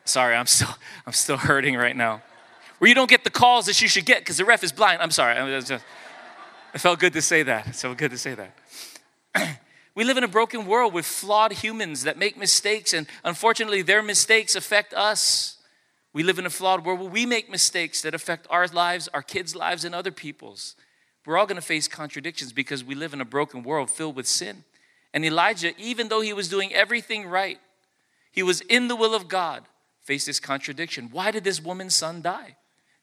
sorry, 0.04 0.34
I'm 0.34 0.46
still, 0.46 0.74
I'm 1.06 1.12
still 1.12 1.36
hurting 1.36 1.76
right 1.76 1.96
now. 1.96 2.22
Where 2.78 2.88
you 2.88 2.94
don't 2.94 3.10
get 3.10 3.24
the 3.24 3.30
calls 3.30 3.66
that 3.66 3.80
you 3.80 3.88
should 3.88 4.06
get 4.06 4.20
because 4.20 4.38
the 4.38 4.44
ref 4.44 4.62
is 4.62 4.72
blind. 4.72 5.02
I'm 5.02 5.10
sorry. 5.10 5.36
I, 5.36 5.60
just, 5.60 5.82
it 6.74 6.78
felt 6.78 6.98
good 6.98 7.14
to 7.14 7.22
say 7.22 7.42
that. 7.42 7.66
It 7.66 7.74
felt 7.74 7.96
good 7.96 8.10
to 8.10 8.18
say 8.18 8.34
that. 8.34 9.58
we 9.94 10.04
live 10.04 10.16
in 10.16 10.24
a 10.24 10.28
broken 10.28 10.66
world 10.66 10.92
with 10.92 11.06
flawed 11.06 11.52
humans 11.52 12.04
that 12.04 12.18
make 12.18 12.36
mistakes, 12.36 12.92
and 12.92 13.06
unfortunately, 13.24 13.82
their 13.82 14.02
mistakes 14.02 14.54
affect 14.54 14.92
us. 14.92 15.56
We 16.12 16.22
live 16.22 16.38
in 16.38 16.46
a 16.46 16.50
flawed 16.50 16.84
world 16.84 17.00
where 17.00 17.10
we 17.10 17.26
make 17.26 17.50
mistakes 17.50 18.02
that 18.02 18.14
affect 18.14 18.46
our 18.50 18.66
lives, 18.68 19.08
our 19.12 19.22
kids' 19.22 19.54
lives, 19.54 19.84
and 19.84 19.94
other 19.94 20.10
people's. 20.10 20.76
We're 21.26 21.36
all 21.36 21.46
going 21.46 21.56
to 21.56 21.62
face 21.62 21.88
contradictions 21.88 22.52
because 22.52 22.84
we 22.84 22.94
live 22.94 23.12
in 23.12 23.20
a 23.20 23.24
broken 23.24 23.62
world 23.62 23.90
filled 23.90 24.16
with 24.16 24.26
sin. 24.26 24.64
And 25.12 25.24
Elijah, 25.24 25.72
even 25.78 26.08
though 26.08 26.20
he 26.20 26.32
was 26.32 26.48
doing 26.48 26.72
everything 26.72 27.26
right, 27.26 27.58
he 28.30 28.42
was 28.42 28.60
in 28.62 28.88
the 28.88 28.96
will 28.96 29.14
of 29.14 29.28
God, 29.28 29.64
faced 30.02 30.26
this 30.26 30.38
contradiction. 30.38 31.08
Why 31.10 31.30
did 31.30 31.42
this 31.42 31.60
woman's 31.60 31.94
son 31.94 32.22
die? 32.22 32.56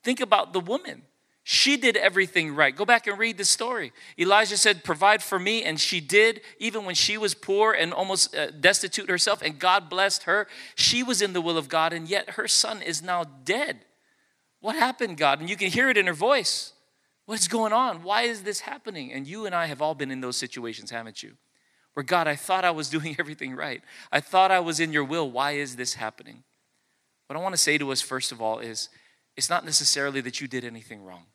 Think 0.03 0.21
about 0.21 0.53
the 0.53 0.59
woman. 0.59 1.03
She 1.45 1.75
did 1.75 1.97
everything 1.97 2.55
right. 2.55 2.73
Go 2.73 2.85
back 2.85 3.07
and 3.07 3.19
read 3.19 3.37
the 3.37 3.43
story. 3.43 3.91
Elijah 4.17 4.55
said, 4.55 4.83
Provide 4.83 5.21
for 5.21 5.37
me, 5.37 5.63
and 5.63 5.77
she 5.79 5.99
did, 5.99 6.41
even 6.57 6.85
when 6.85 6.95
she 6.95 7.17
was 7.17 7.33
poor 7.33 7.73
and 7.73 7.93
almost 7.93 8.33
uh, 8.33 8.51
destitute 8.51 9.09
herself, 9.09 9.41
and 9.41 9.59
God 9.59 9.89
blessed 9.89 10.23
her. 10.23 10.47
She 10.75 11.03
was 11.03 11.21
in 11.21 11.33
the 11.33 11.41
will 11.41 11.57
of 11.57 11.67
God, 11.67 11.91
and 11.91 12.07
yet 12.07 12.31
her 12.31 12.47
son 12.47 12.81
is 12.81 13.01
now 13.01 13.25
dead. 13.43 13.79
What 14.61 14.77
happened, 14.77 15.17
God? 15.17 15.41
And 15.41 15.49
you 15.49 15.57
can 15.57 15.69
hear 15.69 15.89
it 15.89 15.97
in 15.97 16.07
her 16.07 16.13
voice. 16.13 16.72
What's 17.25 17.47
going 17.47 17.71
on? 17.71 18.03
Why 18.03 18.23
is 18.23 18.43
this 18.43 18.61
happening? 18.61 19.13
And 19.13 19.25
you 19.25 19.45
and 19.45 19.55
I 19.55 19.67
have 19.67 19.81
all 19.81 19.95
been 19.95 20.11
in 20.11 20.21
those 20.21 20.35
situations, 20.35 20.91
haven't 20.91 21.23
you? 21.23 21.33
Where 21.93 22.03
God, 22.03 22.27
I 22.27 22.35
thought 22.35 22.65
I 22.65 22.71
was 22.71 22.89
doing 22.97 23.15
everything 23.19 23.55
right. 23.55 23.81
I 24.11 24.19
thought 24.19 24.51
I 24.51 24.59
was 24.59 24.79
in 24.79 24.91
your 24.91 25.03
will. 25.03 25.29
Why 25.29 25.51
is 25.51 25.75
this 25.75 25.95
happening? 25.95 26.43
What 27.27 27.37
I 27.37 27.41
want 27.41 27.53
to 27.53 27.61
say 27.61 27.77
to 27.77 27.91
us, 27.91 28.01
first 28.01 28.31
of 28.31 28.41
all, 28.41 28.59
is 28.59 28.89
it's 29.37 29.49
not 29.49 29.65
necessarily 29.65 30.21
that 30.21 30.41
you 30.41 30.47
did 30.47 30.65
anything 30.65 31.03
wrong. 31.03 31.25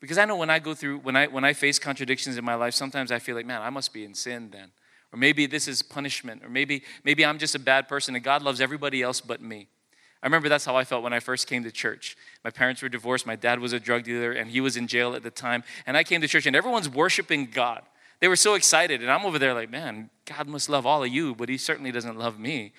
Because 0.00 0.18
I 0.18 0.24
know 0.24 0.36
when 0.36 0.50
I 0.50 0.58
go 0.58 0.74
through, 0.74 0.98
when 0.98 1.16
I, 1.16 1.26
when 1.26 1.44
I 1.44 1.52
face 1.52 1.78
contradictions 1.78 2.36
in 2.36 2.44
my 2.44 2.54
life, 2.54 2.74
sometimes 2.74 3.10
I 3.10 3.18
feel 3.18 3.34
like, 3.34 3.46
man, 3.46 3.62
I 3.62 3.70
must 3.70 3.92
be 3.92 4.04
in 4.04 4.14
sin 4.14 4.50
then. 4.52 4.70
Or 5.12 5.18
maybe 5.18 5.46
this 5.46 5.66
is 5.66 5.82
punishment. 5.82 6.44
Or 6.44 6.48
maybe, 6.48 6.82
maybe 7.04 7.24
I'm 7.24 7.38
just 7.38 7.54
a 7.54 7.58
bad 7.58 7.88
person 7.88 8.14
and 8.14 8.22
God 8.22 8.42
loves 8.42 8.60
everybody 8.60 9.02
else 9.02 9.20
but 9.20 9.40
me. 9.40 9.68
I 10.24 10.26
remember 10.26 10.48
that's 10.48 10.64
how 10.64 10.74
I 10.74 10.84
felt 10.84 11.02
when 11.02 11.12
I 11.12 11.20
first 11.20 11.46
came 11.46 11.64
to 11.64 11.70
church. 11.70 12.16
My 12.42 12.50
parents 12.50 12.80
were 12.80 12.88
divorced, 12.88 13.26
my 13.26 13.36
dad 13.36 13.60
was 13.60 13.74
a 13.74 13.78
drug 13.78 14.04
dealer, 14.04 14.32
and 14.32 14.50
he 14.50 14.60
was 14.62 14.74
in 14.74 14.86
jail 14.86 15.14
at 15.14 15.22
the 15.22 15.30
time. 15.30 15.62
And 15.86 15.98
I 15.98 16.02
came 16.02 16.22
to 16.22 16.26
church, 16.26 16.46
and 16.46 16.56
everyone's 16.56 16.88
worshiping 16.88 17.46
God. 17.52 17.82
They 18.20 18.28
were 18.28 18.36
so 18.36 18.54
excited, 18.54 19.02
and 19.02 19.10
I'm 19.10 19.26
over 19.26 19.38
there 19.38 19.52
like, 19.52 19.70
man, 19.70 20.08
God 20.24 20.48
must 20.48 20.70
love 20.70 20.86
all 20.86 21.04
of 21.04 21.10
you, 21.10 21.34
but 21.34 21.50
he 21.50 21.58
certainly 21.58 21.92
doesn't 21.92 22.18
love 22.18 22.38
me. 22.38 22.72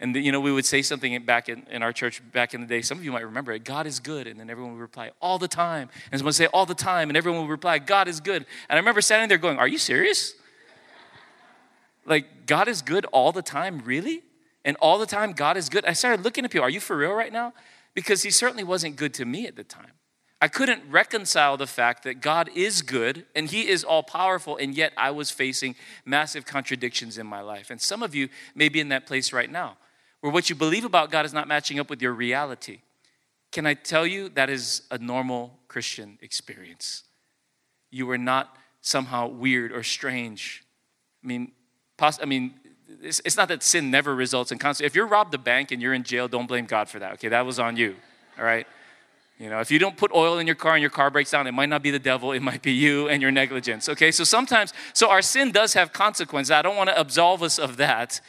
And, 0.00 0.14
you 0.14 0.32
know, 0.32 0.40
we 0.40 0.52
would 0.52 0.66
say 0.66 0.82
something 0.82 1.24
back 1.24 1.48
in, 1.48 1.66
in 1.70 1.82
our 1.82 1.94
church 1.94 2.20
back 2.32 2.52
in 2.52 2.60
the 2.60 2.66
day. 2.66 2.82
Some 2.82 2.98
of 2.98 3.04
you 3.04 3.12
might 3.12 3.24
remember 3.24 3.52
it 3.52 3.64
God 3.64 3.86
is 3.86 4.00
good. 4.00 4.26
And 4.26 4.38
then 4.38 4.50
everyone 4.50 4.72
would 4.72 4.80
reply, 4.80 5.12
all 5.20 5.38
the 5.38 5.46
time. 5.46 5.88
And 6.10 6.18
someone 6.18 6.30
would 6.30 6.34
say, 6.34 6.46
all 6.46 6.66
the 6.66 6.74
time. 6.74 7.08
And 7.08 7.16
everyone 7.16 7.42
would 7.42 7.50
reply, 7.50 7.78
God 7.78 8.08
is 8.08 8.18
good. 8.20 8.44
And 8.68 8.76
I 8.76 8.76
remember 8.76 9.00
standing 9.00 9.28
there 9.28 9.38
going, 9.38 9.58
Are 9.58 9.68
you 9.68 9.78
serious? 9.78 10.34
like, 12.04 12.46
God 12.46 12.68
is 12.68 12.82
good 12.82 13.06
all 13.06 13.30
the 13.30 13.42
time? 13.42 13.80
Really? 13.84 14.24
And 14.64 14.76
all 14.80 14.98
the 14.98 15.06
time, 15.06 15.32
God 15.32 15.56
is 15.56 15.68
good. 15.68 15.84
I 15.84 15.92
started 15.92 16.24
looking 16.24 16.44
at 16.44 16.50
people, 16.50 16.64
Are 16.64 16.70
you 16.70 16.80
for 16.80 16.96
real 16.96 17.12
right 17.12 17.32
now? 17.32 17.52
Because 17.94 18.22
He 18.22 18.30
certainly 18.30 18.64
wasn't 18.64 18.96
good 18.96 19.14
to 19.14 19.24
me 19.24 19.46
at 19.46 19.56
the 19.56 19.64
time. 19.64 19.92
I 20.40 20.48
couldn't 20.48 20.82
reconcile 20.90 21.56
the 21.56 21.68
fact 21.68 22.02
that 22.02 22.20
God 22.20 22.50
is 22.54 22.82
good 22.82 23.26
and 23.34 23.48
He 23.48 23.68
is 23.68 23.84
all 23.84 24.02
powerful, 24.02 24.56
and 24.56 24.74
yet 24.74 24.92
I 24.96 25.10
was 25.10 25.30
facing 25.30 25.76
massive 26.04 26.44
contradictions 26.44 27.18
in 27.18 27.26
my 27.26 27.40
life. 27.40 27.70
And 27.70 27.80
some 27.80 28.02
of 28.02 28.14
you 28.14 28.28
may 28.54 28.68
be 28.68 28.80
in 28.80 28.88
that 28.88 29.06
place 29.06 29.32
right 29.32 29.50
now 29.50 29.76
where 30.22 30.32
what 30.32 30.48
you 30.48 30.56
believe 30.56 30.84
about 30.84 31.10
God 31.10 31.26
is 31.26 31.34
not 31.34 31.48
matching 31.48 31.78
up 31.78 31.90
with 31.90 32.00
your 32.00 32.12
reality. 32.12 32.78
Can 33.50 33.66
I 33.66 33.74
tell 33.74 34.06
you 34.06 34.30
that 34.30 34.48
is 34.48 34.82
a 34.90 34.96
normal 34.96 35.58
Christian 35.68 36.16
experience? 36.22 37.02
You 37.90 38.08
are 38.10 38.18
not 38.18 38.56
somehow 38.80 39.26
weird 39.26 39.72
or 39.72 39.82
strange. 39.82 40.64
I 41.22 41.26
mean, 41.26 41.52
poss- 41.96 42.22
I 42.22 42.24
mean, 42.24 42.54
it's, 43.02 43.20
it's 43.24 43.36
not 43.36 43.48
that 43.48 43.62
sin 43.62 43.90
never 43.90 44.14
results 44.14 44.52
in 44.52 44.58
consequences. 44.58 44.86
If 44.90 44.96
you're 44.96 45.06
robbed 45.06 45.34
a 45.34 45.38
bank 45.38 45.70
and 45.70 45.80
you're 45.80 45.94
in 45.94 46.02
jail, 46.02 46.28
don't 46.28 46.46
blame 46.46 46.66
God 46.66 46.88
for 46.88 46.98
that. 46.98 47.12
Okay, 47.14 47.28
that 47.28 47.46
was 47.46 47.58
on 47.58 47.76
you. 47.76 47.96
All 48.38 48.44
right. 48.44 48.66
You 49.38 49.50
know, 49.50 49.60
if 49.60 49.70
you 49.70 49.78
don't 49.78 49.96
put 49.96 50.12
oil 50.12 50.38
in 50.38 50.46
your 50.46 50.54
car 50.54 50.74
and 50.74 50.80
your 50.80 50.90
car 50.90 51.10
breaks 51.10 51.30
down, 51.30 51.46
it 51.46 51.52
might 51.52 51.68
not 51.68 51.82
be 51.82 51.90
the 51.90 51.98
devil, 51.98 52.32
it 52.32 52.42
might 52.42 52.62
be 52.62 52.72
you 52.72 53.08
and 53.08 53.20
your 53.20 53.32
negligence. 53.32 53.88
Okay, 53.88 54.12
so 54.12 54.22
sometimes, 54.24 54.72
so 54.92 55.10
our 55.10 55.22
sin 55.22 55.50
does 55.50 55.74
have 55.74 55.92
consequences. 55.92 56.50
I 56.50 56.62
don't 56.62 56.76
want 56.76 56.90
to 56.90 57.00
absolve 57.00 57.42
us 57.42 57.58
of 57.58 57.76
that, 57.78 58.20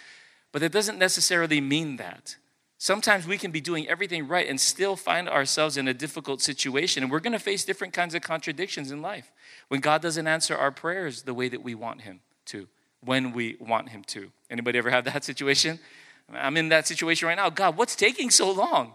but 0.51 0.63
it 0.63 0.71
doesn't 0.71 0.97
necessarily 0.97 1.61
mean 1.61 1.97
that. 1.97 2.37
Sometimes 2.79 3.25
we 3.25 3.37
can 3.37 3.51
be 3.51 3.61
doing 3.61 3.87
everything 3.87 4.27
right 4.27 4.45
and 4.45 4.59
still 4.59 4.95
find 4.95 5.29
ourselves 5.29 5.77
in 5.77 5.87
a 5.87 5.93
difficult 5.93 6.41
situation. 6.41 7.01
And 7.01 7.11
we're 7.11 7.21
going 7.21 7.31
to 7.31 7.39
face 7.39 7.63
different 7.63 7.93
kinds 7.93 8.13
of 8.13 8.21
contradictions 8.21 8.91
in 8.91 9.01
life 9.01 9.31
when 9.69 9.79
God 9.79 10.01
doesn't 10.01 10.27
answer 10.27 10.57
our 10.57 10.71
prayers 10.71 11.21
the 11.21 11.33
way 11.33 11.47
that 11.47 11.63
we 11.63 11.75
want 11.75 12.01
Him 12.01 12.19
to, 12.47 12.67
when 13.05 13.33
we 13.33 13.57
want 13.59 13.89
Him 13.89 14.03
to. 14.07 14.31
Anybody 14.49 14.77
ever 14.77 14.89
have 14.89 15.05
that 15.05 15.23
situation? 15.23 15.79
I'm 16.31 16.57
in 16.57 16.69
that 16.69 16.87
situation 16.87 17.27
right 17.27 17.35
now. 17.35 17.49
God, 17.49 17.77
what's 17.77 17.95
taking 17.95 18.29
so 18.29 18.51
long? 18.51 18.93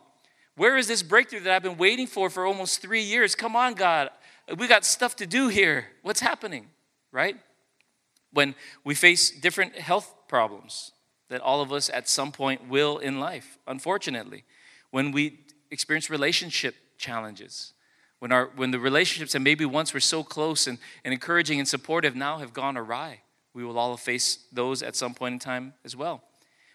Where 0.57 0.77
is 0.77 0.89
this 0.89 1.03
breakthrough 1.03 1.41
that 1.41 1.53
I've 1.53 1.63
been 1.63 1.77
waiting 1.77 2.07
for 2.07 2.31
for 2.31 2.45
almost 2.45 2.81
three 2.81 3.03
years? 3.03 3.35
Come 3.35 3.55
on, 3.55 3.75
God. 3.75 4.11
We 4.57 4.67
got 4.67 4.85
stuff 4.85 5.15
to 5.17 5.27
do 5.27 5.49
here. 5.49 5.87
What's 6.03 6.21
happening? 6.21 6.67
Right? 7.13 7.37
When 8.33 8.55
we 8.85 8.95
face 8.95 9.31
different 9.31 9.77
health 9.77 10.13
problems, 10.27 10.93
that 11.29 11.41
all 11.41 11.61
of 11.61 11.73
us 11.73 11.91
at 11.93 12.09
some 12.09 12.33
point 12.33 12.69
will 12.69 12.99
in 12.99 13.21
life, 13.21 13.59
unfortunately. 13.67 14.45
When 14.91 15.13
we 15.13 15.41
experience 15.71 16.11
relationship 16.11 16.75
challenges, 16.97 17.73
when, 18.19 18.33
our, 18.33 18.51
when 18.57 18.71
the 18.71 18.81
relationships 18.81 19.33
that 19.33 19.41
maybe 19.41 19.65
once 19.65 19.95
were 19.95 20.01
so 20.01 20.23
close 20.25 20.67
and, 20.67 20.79
and 21.05 21.13
encouraging 21.13 21.59
and 21.59 21.69
supportive 21.69 22.17
now 22.17 22.39
have 22.39 22.53
gone 22.53 22.77
awry, 22.77 23.21
we 23.55 23.65
will 23.65 23.79
all 23.79 23.97
face 23.97 24.47
those 24.53 24.83
at 24.83 24.97
some 24.97 25.15
point 25.15 25.35
in 25.35 25.39
time 25.39 25.75
as 25.85 25.97
well. 25.97 26.23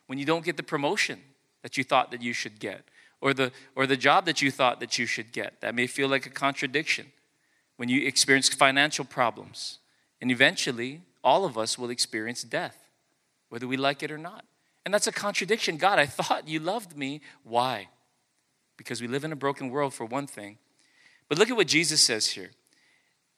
When 0.08 0.20
you 0.20 0.26
don't 0.26 0.46
get 0.46 0.58
the 0.58 0.64
promotion 0.64 1.20
that 1.62 1.78
you 1.78 1.84
thought 1.84 2.12
that 2.12 2.22
you 2.22 2.34
should 2.34 2.60
get, 2.60 2.84
or 3.22 3.34
the, 3.34 3.52
or 3.76 3.88
the 3.88 3.96
job 3.96 4.26
that 4.26 4.42
you 4.42 4.52
thought 4.52 4.80
that 4.82 5.00
you 5.00 5.06
should 5.06 5.32
get, 5.32 5.62
that 5.62 5.76
may 5.76 5.88
feel 5.88 6.10
like 6.10 6.26
a 6.26 6.30
contradiction. 6.30 7.08
When 7.78 7.90
you 7.90 8.06
experience 8.06 8.50
financial 8.50 9.06
problems, 9.06 9.80
and 10.22 10.30
eventually 10.30 11.02
all 11.24 11.46
of 11.46 11.58
us 11.58 11.78
will 11.78 11.90
experience 11.90 12.44
death 12.44 12.84
whether 13.54 13.68
we 13.68 13.78
like 13.78 14.02
it 14.02 14.10
or 14.10 14.18
not. 14.18 14.46
And 14.84 14.92
that's 14.92 15.06
a 15.06 15.12
contradiction. 15.12 15.78
God, 15.78 16.00
I 16.00 16.08
thought 16.08 16.48
you 16.48 16.60
loved 16.60 16.98
me. 16.98 17.22
Why? 17.44 17.88
Because 18.78 19.00
we 19.00 19.08
live 19.08 19.24
in 19.24 19.32
a 19.32 19.36
broken 19.36 19.70
world, 19.70 19.94
for 19.94 20.08
one 20.08 20.26
thing. 20.26 20.58
But 21.30 21.38
look 21.38 21.52
at 21.52 21.56
what 21.56 21.68
Jesus 21.68 22.02
says 22.02 22.30
here. 22.30 22.50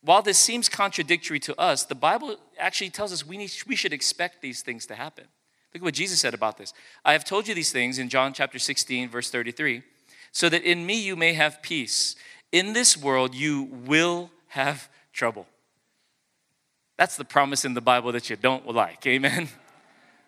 While 0.05 0.21
this 0.21 0.37
seems 0.37 0.69
contradictory 0.69 1.39
to 1.41 1.59
us, 1.59 1.83
the 1.83 1.95
Bible 1.95 2.37
actually 2.59 2.91
tells 2.91 3.11
us 3.11 3.25
we, 3.25 3.37
need, 3.37 3.51
we 3.67 3.75
should 3.75 3.91
expect 3.91 4.39
these 4.39 4.61
things 4.61 4.85
to 4.85 4.95
happen. 4.95 5.25
Look 5.73 5.81
at 5.81 5.83
what 5.83 5.95
Jesus 5.95 6.19
said 6.19 6.35
about 6.35 6.57
this. 6.57 6.73
I 7.03 7.13
have 7.13 7.25
told 7.25 7.47
you 7.47 7.55
these 7.55 7.71
things 7.71 7.97
in 7.97 8.07
John 8.07 8.31
chapter 8.31 8.59
16, 8.59 9.09
verse 9.09 9.31
33, 9.31 9.81
so 10.31 10.47
that 10.47 10.61
in 10.61 10.85
me 10.85 11.01
you 11.01 11.15
may 11.15 11.33
have 11.33 11.61
peace. 11.63 12.15
In 12.51 12.73
this 12.73 12.95
world 12.95 13.33
you 13.33 13.63
will 13.63 14.29
have 14.49 14.87
trouble. 15.11 15.47
That's 16.97 17.17
the 17.17 17.25
promise 17.25 17.65
in 17.65 17.73
the 17.73 17.81
Bible 17.81 18.11
that 18.11 18.29
you 18.29 18.35
don't 18.35 18.67
like. 18.67 19.05
Amen. 19.07 19.49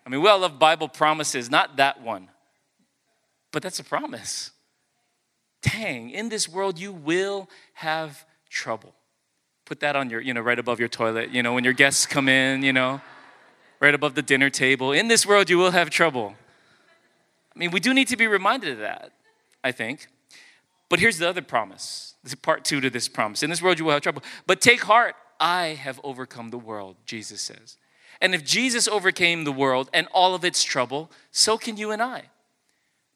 I 0.04 0.10
mean, 0.10 0.20
we 0.20 0.28
all 0.28 0.40
love 0.40 0.58
Bible 0.58 0.88
promises, 0.88 1.50
not 1.50 1.76
that 1.76 2.02
one, 2.02 2.28
but 3.52 3.62
that's 3.62 3.78
a 3.78 3.84
promise. 3.84 4.50
Dang, 5.62 6.10
in 6.10 6.30
this 6.30 6.48
world 6.48 6.80
you 6.80 6.92
will 6.92 7.48
have 7.74 8.26
trouble. 8.50 8.92
Put 9.68 9.80
that 9.80 9.96
on 9.96 10.08
your, 10.08 10.22
you 10.22 10.32
know, 10.32 10.40
right 10.40 10.58
above 10.58 10.78
your 10.78 10.88
toilet, 10.88 11.28
you 11.28 11.42
know, 11.42 11.52
when 11.52 11.62
your 11.62 11.74
guests 11.74 12.06
come 12.06 12.26
in, 12.26 12.62
you 12.62 12.72
know, 12.72 13.02
right 13.80 13.94
above 13.94 14.14
the 14.14 14.22
dinner 14.22 14.48
table. 14.48 14.92
In 14.92 15.08
this 15.08 15.26
world 15.26 15.50
you 15.50 15.58
will 15.58 15.72
have 15.72 15.90
trouble. 15.90 16.34
I 17.54 17.58
mean, 17.58 17.70
we 17.70 17.78
do 17.78 17.92
need 17.92 18.08
to 18.08 18.16
be 18.16 18.26
reminded 18.26 18.72
of 18.72 18.78
that, 18.78 19.12
I 19.62 19.72
think. 19.72 20.06
But 20.88 21.00
here's 21.00 21.18
the 21.18 21.28
other 21.28 21.42
promise. 21.42 22.14
This 22.22 22.32
is 22.32 22.38
part 22.38 22.64
two 22.64 22.80
to 22.80 22.88
this 22.88 23.08
promise. 23.08 23.42
In 23.42 23.50
this 23.50 23.60
world 23.60 23.78
you 23.78 23.84
will 23.84 23.92
have 23.92 24.00
trouble. 24.00 24.22
But 24.46 24.62
take 24.62 24.84
heart, 24.84 25.16
I 25.38 25.78
have 25.78 26.00
overcome 26.02 26.48
the 26.48 26.56
world, 26.56 26.96
Jesus 27.04 27.42
says. 27.42 27.76
And 28.22 28.34
if 28.34 28.46
Jesus 28.46 28.88
overcame 28.88 29.44
the 29.44 29.52
world 29.52 29.90
and 29.92 30.08
all 30.14 30.34
of 30.34 30.46
its 30.46 30.64
trouble, 30.64 31.10
so 31.30 31.58
can 31.58 31.76
you 31.76 31.90
and 31.90 32.00
I. 32.00 32.22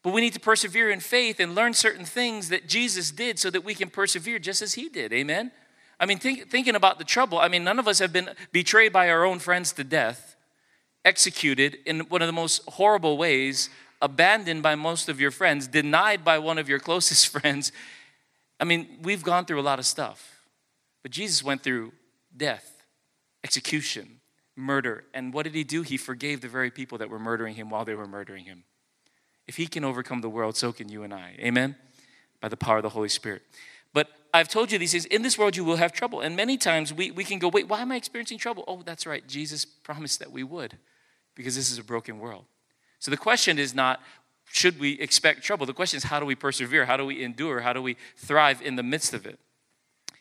But 0.02 0.12
we 0.12 0.20
need 0.20 0.34
to 0.34 0.40
persevere 0.40 0.90
in 0.90 1.00
faith 1.00 1.40
and 1.40 1.54
learn 1.54 1.72
certain 1.72 2.04
things 2.04 2.50
that 2.50 2.68
Jesus 2.68 3.10
did 3.10 3.38
so 3.38 3.48
that 3.48 3.64
we 3.64 3.74
can 3.74 3.88
persevere 3.88 4.38
just 4.38 4.60
as 4.60 4.74
he 4.74 4.90
did. 4.90 5.14
Amen? 5.14 5.50
I 6.02 6.04
mean, 6.04 6.18
think, 6.18 6.50
thinking 6.50 6.74
about 6.74 6.98
the 6.98 7.04
trouble, 7.04 7.38
I 7.38 7.46
mean, 7.46 7.62
none 7.62 7.78
of 7.78 7.86
us 7.86 8.00
have 8.00 8.12
been 8.12 8.30
betrayed 8.50 8.92
by 8.92 9.08
our 9.08 9.24
own 9.24 9.38
friends 9.38 9.72
to 9.74 9.84
death, 9.84 10.34
executed 11.04 11.78
in 11.86 12.00
one 12.00 12.20
of 12.20 12.26
the 12.26 12.32
most 12.32 12.62
horrible 12.70 13.16
ways, 13.16 13.70
abandoned 14.00 14.64
by 14.64 14.74
most 14.74 15.08
of 15.08 15.20
your 15.20 15.30
friends, 15.30 15.68
denied 15.68 16.24
by 16.24 16.40
one 16.40 16.58
of 16.58 16.68
your 16.68 16.78
closest 16.88 17.28
friends. 17.28 17.70
I 18.58 18.64
mean, 18.64 18.98
we've 19.02 19.22
gone 19.22 19.44
through 19.44 19.60
a 19.60 19.62
lot 19.62 19.78
of 19.78 19.86
stuff. 19.86 20.40
But 21.04 21.12
Jesus 21.12 21.44
went 21.44 21.62
through 21.62 21.92
death, 22.36 22.82
execution, 23.44 24.20
murder. 24.56 25.04
And 25.14 25.32
what 25.32 25.44
did 25.44 25.54
he 25.54 25.62
do? 25.62 25.82
He 25.82 25.96
forgave 25.96 26.40
the 26.40 26.48
very 26.48 26.72
people 26.72 26.98
that 26.98 27.10
were 27.10 27.20
murdering 27.20 27.54
him 27.54 27.70
while 27.70 27.84
they 27.84 27.94
were 27.94 28.08
murdering 28.08 28.44
him. 28.44 28.64
If 29.46 29.56
he 29.56 29.68
can 29.68 29.84
overcome 29.84 30.20
the 30.20 30.28
world, 30.28 30.56
so 30.56 30.72
can 30.72 30.88
you 30.88 31.04
and 31.04 31.14
I. 31.14 31.36
Amen? 31.38 31.76
By 32.40 32.48
the 32.48 32.56
power 32.56 32.78
of 32.78 32.82
the 32.82 32.88
Holy 32.88 33.08
Spirit. 33.08 33.42
But 33.92 34.08
I've 34.34 34.48
told 34.48 34.72
you 34.72 34.78
these 34.78 34.92
things. 34.92 35.04
In 35.04 35.22
this 35.22 35.36
world, 35.36 35.56
you 35.56 35.64
will 35.64 35.76
have 35.76 35.92
trouble. 35.92 36.20
And 36.20 36.34
many 36.34 36.56
times 36.56 36.92
we, 36.92 37.10
we 37.10 37.24
can 37.24 37.38
go, 37.38 37.48
wait, 37.48 37.68
why 37.68 37.82
am 37.82 37.92
I 37.92 37.96
experiencing 37.96 38.38
trouble? 38.38 38.64
Oh, 38.66 38.82
that's 38.82 39.06
right. 39.06 39.26
Jesus 39.28 39.64
promised 39.64 40.20
that 40.20 40.32
we 40.32 40.42
would 40.42 40.78
because 41.34 41.54
this 41.54 41.70
is 41.70 41.78
a 41.78 41.84
broken 41.84 42.18
world. 42.18 42.44
So 42.98 43.10
the 43.10 43.16
question 43.16 43.58
is 43.58 43.74
not, 43.74 44.00
should 44.50 44.78
we 44.78 44.92
expect 45.00 45.42
trouble? 45.42 45.66
The 45.66 45.74
question 45.74 45.98
is, 45.98 46.04
how 46.04 46.20
do 46.20 46.26
we 46.26 46.34
persevere? 46.34 46.86
How 46.86 46.96
do 46.96 47.04
we 47.04 47.22
endure? 47.22 47.60
How 47.60 47.72
do 47.72 47.82
we 47.82 47.96
thrive 48.16 48.62
in 48.62 48.76
the 48.76 48.82
midst 48.82 49.12
of 49.12 49.26
it? 49.26 49.38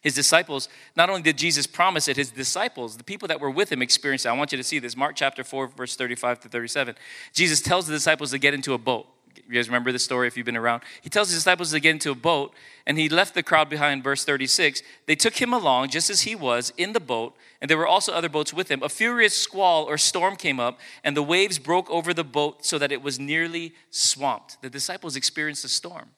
His 0.01 0.15
disciples, 0.15 0.67
not 0.95 1.09
only 1.09 1.21
did 1.21 1.37
Jesus 1.37 1.67
promise 1.67 2.07
it, 2.07 2.17
his 2.17 2.31
disciples, 2.31 2.97
the 2.97 3.03
people 3.03 3.27
that 3.27 3.39
were 3.39 3.51
with 3.51 3.71
him, 3.71 3.81
experienced 3.81 4.25
it. 4.25 4.29
I 4.29 4.33
want 4.33 4.51
you 4.51 4.57
to 4.57 4.63
see 4.63 4.79
this. 4.79 4.97
Mark 4.97 5.15
chapter 5.15 5.43
4, 5.43 5.67
verse 5.67 5.95
35 5.95 6.39
to 6.41 6.49
37. 6.49 6.95
Jesus 7.33 7.61
tells 7.61 7.85
the 7.85 7.93
disciples 7.93 8.31
to 8.31 8.39
get 8.39 8.53
into 8.53 8.73
a 8.73 8.79
boat. 8.79 9.07
You 9.51 9.57
guys 9.57 9.67
remember 9.67 9.91
the 9.91 9.99
story 9.99 10.27
if 10.27 10.37
you've 10.37 10.45
been 10.45 10.55
around? 10.55 10.81
He 11.01 11.09
tells 11.09 11.27
his 11.27 11.39
disciples 11.39 11.71
to 11.71 11.81
get 11.81 11.91
into 11.91 12.09
a 12.09 12.15
boat, 12.15 12.53
and 12.87 12.97
he 12.97 13.09
left 13.09 13.33
the 13.33 13.43
crowd 13.43 13.67
behind, 13.69 14.01
verse 14.01 14.23
36. 14.23 14.81
They 15.07 15.15
took 15.15 15.41
him 15.41 15.51
along 15.51 15.89
just 15.89 16.09
as 16.09 16.21
he 16.21 16.35
was 16.35 16.71
in 16.77 16.93
the 16.93 17.01
boat, 17.01 17.35
and 17.59 17.69
there 17.69 17.77
were 17.77 17.85
also 17.85 18.13
other 18.13 18.29
boats 18.29 18.53
with 18.53 18.71
him. 18.71 18.81
A 18.81 18.87
furious 18.87 19.35
squall 19.35 19.83
or 19.83 19.97
storm 19.97 20.37
came 20.37 20.57
up, 20.57 20.79
and 21.03 21.17
the 21.17 21.21
waves 21.21 21.59
broke 21.59 21.89
over 21.89 22.13
the 22.13 22.23
boat 22.23 22.65
so 22.65 22.77
that 22.77 22.93
it 22.93 23.01
was 23.01 23.19
nearly 23.19 23.73
swamped. 23.89 24.61
The 24.61 24.69
disciples 24.69 25.17
experienced 25.17 25.65
a 25.65 25.69
storm. 25.69 26.11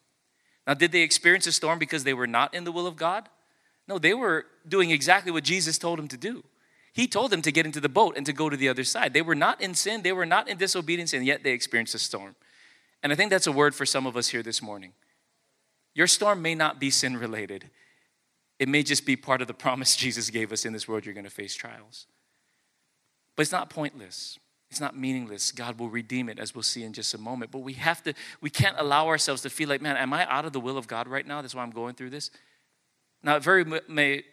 Now, 0.67 0.75
did 0.75 0.91
they 0.91 1.01
experience 1.01 1.47
a 1.47 1.51
storm 1.51 1.79
because 1.79 2.03
they 2.03 2.13
were 2.13 2.27
not 2.27 2.53
in 2.53 2.65
the 2.65 2.71
will 2.71 2.85
of 2.85 2.97
God? 2.97 3.29
No, 3.87 3.97
they 3.97 4.13
were 4.13 4.45
doing 4.67 4.91
exactly 4.91 5.31
what 5.31 5.43
Jesus 5.43 5.79
told 5.79 5.97
them 5.97 6.07
to 6.09 6.17
do. 6.17 6.43
He 6.93 7.07
told 7.07 7.31
them 7.31 7.41
to 7.41 7.51
get 7.51 7.65
into 7.65 7.79
the 7.79 7.89
boat 7.89 8.15
and 8.15 8.27
to 8.27 8.31
go 8.31 8.47
to 8.47 8.55
the 8.55 8.69
other 8.69 8.83
side. 8.83 9.11
They 9.13 9.23
were 9.23 9.33
not 9.33 9.59
in 9.59 9.73
sin, 9.73 10.03
they 10.03 10.11
were 10.11 10.27
not 10.27 10.47
in 10.47 10.59
disobedience, 10.59 11.13
and 11.13 11.25
yet 11.25 11.43
they 11.43 11.51
experienced 11.51 11.95
a 11.95 11.99
storm. 11.99 12.35
And 13.03 13.11
I 13.11 13.15
think 13.15 13.29
that's 13.29 13.47
a 13.47 13.51
word 13.51 13.75
for 13.75 13.85
some 13.85 14.07
of 14.07 14.17
us 14.17 14.29
here 14.29 14.41
this 14.41 14.61
morning. 14.61 14.93
Your 15.93 16.07
storm 16.07 16.41
may 16.41 16.55
not 16.55 16.79
be 16.79 16.89
sin 16.89 17.17
related, 17.17 17.69
It 18.59 18.69
may 18.69 18.81
just 18.81 19.05
be 19.05 19.15
part 19.15 19.41
of 19.41 19.47
the 19.47 19.53
promise 19.65 19.95
Jesus 19.95 20.29
gave 20.29 20.51
us 20.51 20.65
in 20.65 20.73
this 20.73 20.87
world 20.87 21.05
you're 21.05 21.13
going 21.13 21.25
to 21.25 21.29
face 21.29 21.53
trials. 21.53 22.07
But 23.35 23.41
it's 23.41 23.51
not 23.51 23.69
pointless. 23.69 24.39
It's 24.69 24.79
not 24.79 24.97
meaningless. 24.97 25.51
God 25.51 25.77
will 25.77 25.89
redeem 25.89 26.29
it, 26.29 26.39
as 26.39 26.55
we'll 26.55 26.63
see 26.63 26.83
in 26.83 26.93
just 26.93 27.13
a 27.13 27.17
moment. 27.19 27.51
But 27.51 27.59
we 27.59 27.73
have 27.73 28.01
to, 28.03 28.13
we 28.41 28.49
can't 28.49 28.75
allow 28.79 29.07
ourselves 29.07 29.43
to 29.43 29.49
feel 29.49 29.69
like, 29.69 29.81
man, 29.83 29.97
am 29.97 30.13
I 30.13 30.27
out 30.31 30.45
of 30.45 30.53
the 30.53 30.59
will 30.59 30.79
of 30.79 30.87
God 30.87 31.07
right 31.07 31.27
now? 31.27 31.41
That's 31.41 31.53
why 31.53 31.61
I'm 31.61 31.71
going 31.71 31.93
through 31.93 32.09
this. 32.09 32.31
Now, 33.21 33.35
it 33.35 33.43
very 33.43 33.65
may 33.87 34.23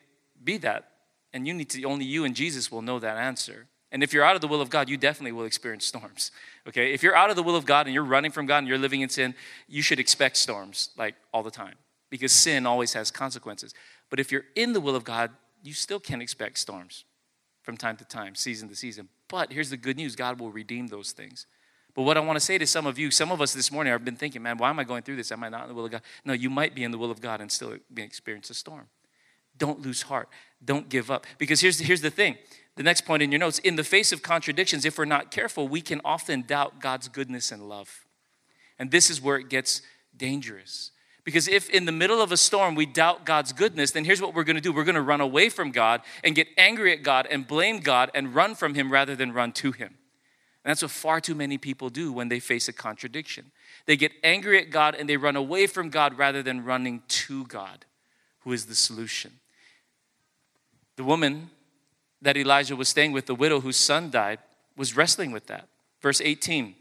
be 0.42 0.56
that. 0.58 0.88
And 1.34 1.46
you 1.46 1.52
need 1.52 1.68
to, 1.70 1.84
only 1.84 2.06
you 2.06 2.24
and 2.24 2.34
Jesus 2.34 2.72
will 2.72 2.82
know 2.82 2.98
that 2.98 3.18
answer. 3.18 3.66
And 3.92 4.02
if 4.02 4.12
you're 4.12 4.24
out 4.24 4.34
of 4.34 4.40
the 4.40 4.48
will 4.48 4.62
of 4.62 4.70
God, 4.70 4.88
you 4.88 4.96
definitely 4.96 5.32
will 5.32 5.44
experience 5.44 5.84
storms. 5.84 6.30
Okay? 6.70 6.92
If 6.92 7.02
you're 7.02 7.16
out 7.16 7.30
of 7.30 7.36
the 7.36 7.42
will 7.42 7.56
of 7.56 7.66
God 7.66 7.86
and 7.86 7.94
you're 7.94 8.04
running 8.04 8.30
from 8.30 8.46
God 8.46 8.58
and 8.58 8.68
you're 8.68 8.78
living 8.78 9.00
in 9.02 9.08
sin, 9.08 9.34
you 9.68 9.82
should 9.82 9.98
expect 9.98 10.36
storms 10.36 10.90
like 10.96 11.16
all 11.34 11.42
the 11.42 11.50
time 11.50 11.74
because 12.10 12.32
sin 12.32 12.64
always 12.64 12.92
has 12.94 13.10
consequences. 13.10 13.74
But 14.08 14.20
if 14.20 14.32
you're 14.32 14.44
in 14.54 14.72
the 14.72 14.80
will 14.80 14.96
of 14.96 15.04
God, 15.04 15.30
you 15.62 15.74
still 15.74 16.00
can 16.00 16.22
expect 16.22 16.58
storms 16.58 17.04
from 17.62 17.76
time 17.76 17.96
to 17.98 18.04
time, 18.04 18.34
season 18.34 18.68
to 18.68 18.76
season. 18.76 19.08
But 19.28 19.52
here's 19.52 19.70
the 19.70 19.76
good 19.76 19.96
news 19.96 20.16
God 20.16 20.40
will 20.40 20.50
redeem 20.50 20.86
those 20.86 21.12
things. 21.12 21.46
But 21.92 22.02
what 22.02 22.16
I 22.16 22.20
want 22.20 22.36
to 22.36 22.44
say 22.44 22.56
to 22.56 22.66
some 22.66 22.86
of 22.86 22.98
you, 22.98 23.10
some 23.10 23.32
of 23.32 23.40
us 23.40 23.52
this 23.52 23.72
morning 23.72 23.90
have 23.90 24.04
been 24.04 24.16
thinking, 24.16 24.42
man, 24.42 24.56
why 24.58 24.70
am 24.70 24.78
I 24.78 24.84
going 24.84 25.02
through 25.02 25.16
this? 25.16 25.32
Am 25.32 25.42
I 25.42 25.48
not 25.48 25.62
in 25.62 25.68
the 25.68 25.74
will 25.74 25.86
of 25.86 25.90
God? 25.90 26.02
No, 26.24 26.32
you 26.32 26.48
might 26.48 26.74
be 26.74 26.84
in 26.84 26.92
the 26.92 26.98
will 26.98 27.10
of 27.10 27.20
God 27.20 27.40
and 27.40 27.50
still 27.50 27.76
experience 27.96 28.48
a 28.48 28.54
storm. 28.54 28.86
Don't 29.58 29.80
lose 29.80 30.02
heart. 30.02 30.28
Don't 30.64 30.88
give 30.88 31.10
up. 31.10 31.26
Because 31.36 31.60
here's, 31.60 31.80
here's 31.80 32.00
the 32.00 32.10
thing 32.10 32.38
the 32.80 32.84
next 32.84 33.02
point 33.02 33.22
in 33.22 33.30
your 33.30 33.38
notes 33.38 33.58
in 33.58 33.76
the 33.76 33.84
face 33.84 34.10
of 34.10 34.22
contradictions, 34.22 34.86
if 34.86 34.96
we're 34.96 35.04
not 35.04 35.30
careful, 35.30 35.68
we 35.68 35.82
can 35.82 36.00
often 36.02 36.40
doubt 36.40 36.80
God's 36.80 37.08
goodness 37.08 37.52
and 37.52 37.68
love. 37.68 38.06
And 38.78 38.90
this 38.90 39.10
is 39.10 39.20
where 39.20 39.36
it 39.36 39.50
gets 39.50 39.82
dangerous. 40.16 40.90
Because 41.22 41.46
if 41.46 41.68
in 41.68 41.84
the 41.84 41.92
middle 41.92 42.22
of 42.22 42.32
a 42.32 42.38
storm 42.38 42.74
we 42.74 42.86
doubt 42.86 43.26
God's 43.26 43.52
goodness, 43.52 43.90
then 43.90 44.06
here's 44.06 44.22
what 44.22 44.32
we're 44.32 44.44
going 44.44 44.56
to 44.56 44.62
do 44.62 44.72
we're 44.72 44.84
going 44.84 44.94
to 44.94 45.02
run 45.02 45.20
away 45.20 45.50
from 45.50 45.72
God 45.72 46.00
and 46.24 46.34
get 46.34 46.48
angry 46.56 46.90
at 46.94 47.02
God 47.02 47.28
and 47.30 47.46
blame 47.46 47.80
God 47.80 48.10
and 48.14 48.34
run 48.34 48.54
from 48.54 48.72
Him 48.72 48.90
rather 48.90 49.14
than 49.14 49.34
run 49.34 49.52
to 49.52 49.72
Him. 49.72 49.98
And 50.64 50.70
that's 50.70 50.80
what 50.80 50.90
far 50.90 51.20
too 51.20 51.34
many 51.34 51.58
people 51.58 51.90
do 51.90 52.14
when 52.14 52.30
they 52.30 52.40
face 52.40 52.66
a 52.66 52.72
contradiction. 52.72 53.52
They 53.84 53.98
get 53.98 54.12
angry 54.24 54.58
at 54.58 54.70
God 54.70 54.94
and 54.94 55.06
they 55.06 55.18
run 55.18 55.36
away 55.36 55.66
from 55.66 55.90
God 55.90 56.16
rather 56.16 56.42
than 56.42 56.64
running 56.64 57.02
to 57.08 57.44
God, 57.44 57.84
who 58.38 58.52
is 58.52 58.64
the 58.64 58.74
solution. 58.74 59.32
The 60.96 61.04
woman 61.04 61.50
that 62.22 62.36
Elijah 62.36 62.76
was 62.76 62.88
staying 62.88 63.12
with, 63.12 63.26
the 63.26 63.34
widow 63.34 63.60
whose 63.60 63.76
son 63.76 64.10
died, 64.10 64.38
was 64.76 64.96
wrestling 64.96 65.32
with 65.32 65.46
that. 65.46 65.68
Verse 66.00 66.20
18 66.20 66.74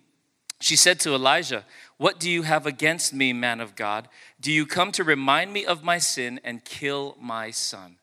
She 0.60 0.75
said 0.75 1.00
to 1.01 1.13
Elijah, 1.13 1.65
What 1.98 2.19
do 2.19 2.29
you 2.29 2.43
have 2.43 2.65
against 2.65 3.13
me, 3.13 3.34
man 3.34 3.60
of 3.60 3.75
God? 3.75 4.08
Do 4.39 4.51
you 4.51 4.65
come 4.65 4.91
to 4.93 5.03
remind 5.03 5.53
me 5.53 5.65
of 5.65 5.84
my 5.84 5.98
sin 5.98 6.39
and 6.43 6.63
kill 6.63 7.15
my 7.19 7.51
son? 7.51 7.98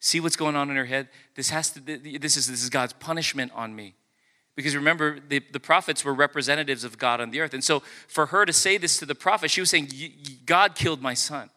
See 0.00 0.20
what's 0.20 0.36
going 0.36 0.54
on 0.54 0.70
in 0.70 0.76
her 0.76 0.84
head? 0.84 1.08
This, 1.34 1.50
has 1.50 1.70
to, 1.70 1.80
this, 1.80 2.36
is, 2.36 2.46
this 2.46 2.62
is 2.62 2.70
God's 2.70 2.92
punishment 2.92 3.52
on 3.54 3.74
me. 3.74 3.94
Because 4.54 4.76
remember, 4.76 5.18
the, 5.18 5.40
the 5.50 5.58
prophets 5.58 6.04
were 6.04 6.14
representatives 6.14 6.84
of 6.84 6.98
God 6.98 7.20
on 7.20 7.30
the 7.30 7.40
earth. 7.40 7.54
And 7.54 7.64
so 7.64 7.80
for 8.06 8.26
her 8.26 8.44
to 8.44 8.52
say 8.52 8.76
this 8.76 8.98
to 8.98 9.06
the 9.06 9.14
prophet, 9.14 9.50
she 9.50 9.60
was 9.60 9.70
saying, 9.70 9.90
God 10.46 10.74
killed 10.74 11.02
my 11.02 11.14
son. 11.14 11.50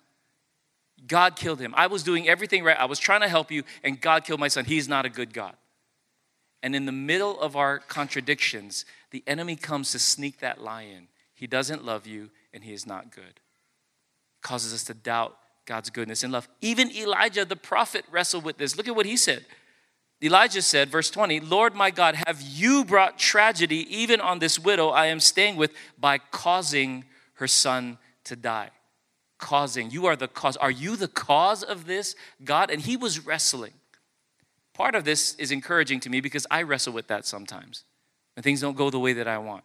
God 1.05 1.35
killed 1.35 1.59
him. 1.59 1.73
I 1.77 1.87
was 1.87 2.03
doing 2.03 2.27
everything 2.27 2.63
right. 2.63 2.77
I 2.77 2.85
was 2.85 2.99
trying 2.99 3.21
to 3.21 3.27
help 3.27 3.51
you, 3.51 3.63
and 3.83 3.99
God 4.01 4.23
killed 4.23 4.39
my 4.39 4.47
son. 4.47 4.65
He's 4.65 4.87
not 4.87 5.05
a 5.05 5.09
good 5.09 5.33
God. 5.33 5.55
And 6.63 6.75
in 6.75 6.85
the 6.85 6.91
middle 6.91 7.39
of 7.39 7.55
our 7.55 7.79
contradictions, 7.79 8.83
the 9.11 9.23
enemy 9.27 9.55
comes 9.55 9.91
to 9.91 9.99
sneak 9.99 10.39
that 10.39 10.61
lie 10.61 10.83
in. 10.83 11.07
He 11.35 11.45
doesn't 11.45 11.85
love 11.85 12.07
you, 12.07 12.31
and 12.53 12.63
he 12.63 12.73
is 12.73 12.87
not 12.87 13.11
good. 13.11 13.39
Causes 14.41 14.73
us 14.73 14.83
to 14.85 14.93
doubt 14.95 15.37
God's 15.65 15.89
goodness 15.89 16.23
and 16.23 16.33
love. 16.33 16.49
Even 16.61 16.91
Elijah, 16.91 17.45
the 17.45 17.55
prophet, 17.55 18.05
wrestled 18.09 18.43
with 18.43 18.57
this. 18.57 18.75
Look 18.75 18.87
at 18.87 18.95
what 18.95 19.05
he 19.05 19.17
said. 19.17 19.45
Elijah 20.23 20.63
said, 20.63 20.89
verse 20.89 21.11
20, 21.11 21.41
Lord 21.41 21.75
my 21.75 21.91
God, 21.91 22.15
have 22.25 22.41
you 22.41 22.83
brought 22.83 23.19
tragedy 23.19 23.85
even 23.95 24.19
on 24.19 24.39
this 24.39 24.57
widow 24.57 24.89
I 24.89 25.07
am 25.07 25.19
staying 25.19 25.57
with 25.57 25.71
by 25.99 26.17
causing 26.17 27.05
her 27.33 27.47
son 27.47 27.99
to 28.23 28.35
die? 28.35 28.71
Causing. 29.37 29.91
You 29.91 30.05
are 30.05 30.15
the 30.15 30.27
cause. 30.27 30.57
Are 30.57 30.71
you 30.71 30.95
the 30.95 31.07
cause 31.07 31.63
of 31.63 31.85
this, 31.85 32.15
God? 32.43 32.69
And 32.69 32.81
he 32.81 32.97
was 32.97 33.25
wrestling. 33.25 33.73
Part 34.73 34.95
of 34.95 35.03
this 35.03 35.35
is 35.35 35.51
encouraging 35.51 35.99
to 36.01 36.09
me 36.09 36.21
because 36.21 36.45
I 36.51 36.61
wrestle 36.61 36.93
with 36.93 37.07
that 37.07 37.25
sometimes. 37.25 37.83
And 38.35 38.43
things 38.43 38.61
don't 38.61 38.77
go 38.77 38.89
the 38.89 38.99
way 38.99 39.13
that 39.13 39.27
I 39.27 39.39
want. 39.39 39.63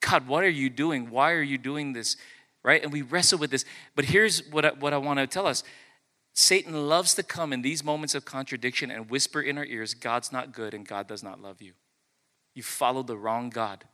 God, 0.00 0.26
what 0.26 0.44
are 0.44 0.48
you 0.48 0.70
doing? 0.70 1.10
Why 1.10 1.32
are 1.32 1.42
you 1.42 1.58
doing 1.58 1.92
this? 1.92 2.16
Right? 2.62 2.82
And 2.82 2.92
we 2.92 3.02
wrestle 3.02 3.38
with 3.38 3.50
this. 3.50 3.64
But 3.94 4.06
here's 4.06 4.46
what 4.48 4.64
I, 4.64 4.70
what 4.70 4.92
I 4.92 4.98
want 4.98 5.18
to 5.18 5.26
tell 5.26 5.46
us 5.46 5.62
Satan 6.32 6.88
loves 6.88 7.14
to 7.14 7.22
come 7.22 7.52
in 7.52 7.62
these 7.62 7.82
moments 7.82 8.14
of 8.14 8.24
contradiction 8.24 8.90
and 8.90 9.08
whisper 9.10 9.40
in 9.40 9.56
our 9.56 9.64
ears, 9.64 9.94
God's 9.94 10.32
not 10.32 10.52
good 10.52 10.74
and 10.74 10.86
God 10.86 11.06
does 11.06 11.22
not 11.22 11.40
love 11.40 11.62
you. 11.62 11.72
You 12.54 12.62
followed 12.62 13.06
the 13.06 13.16
wrong 13.16 13.50
God. 13.50 13.84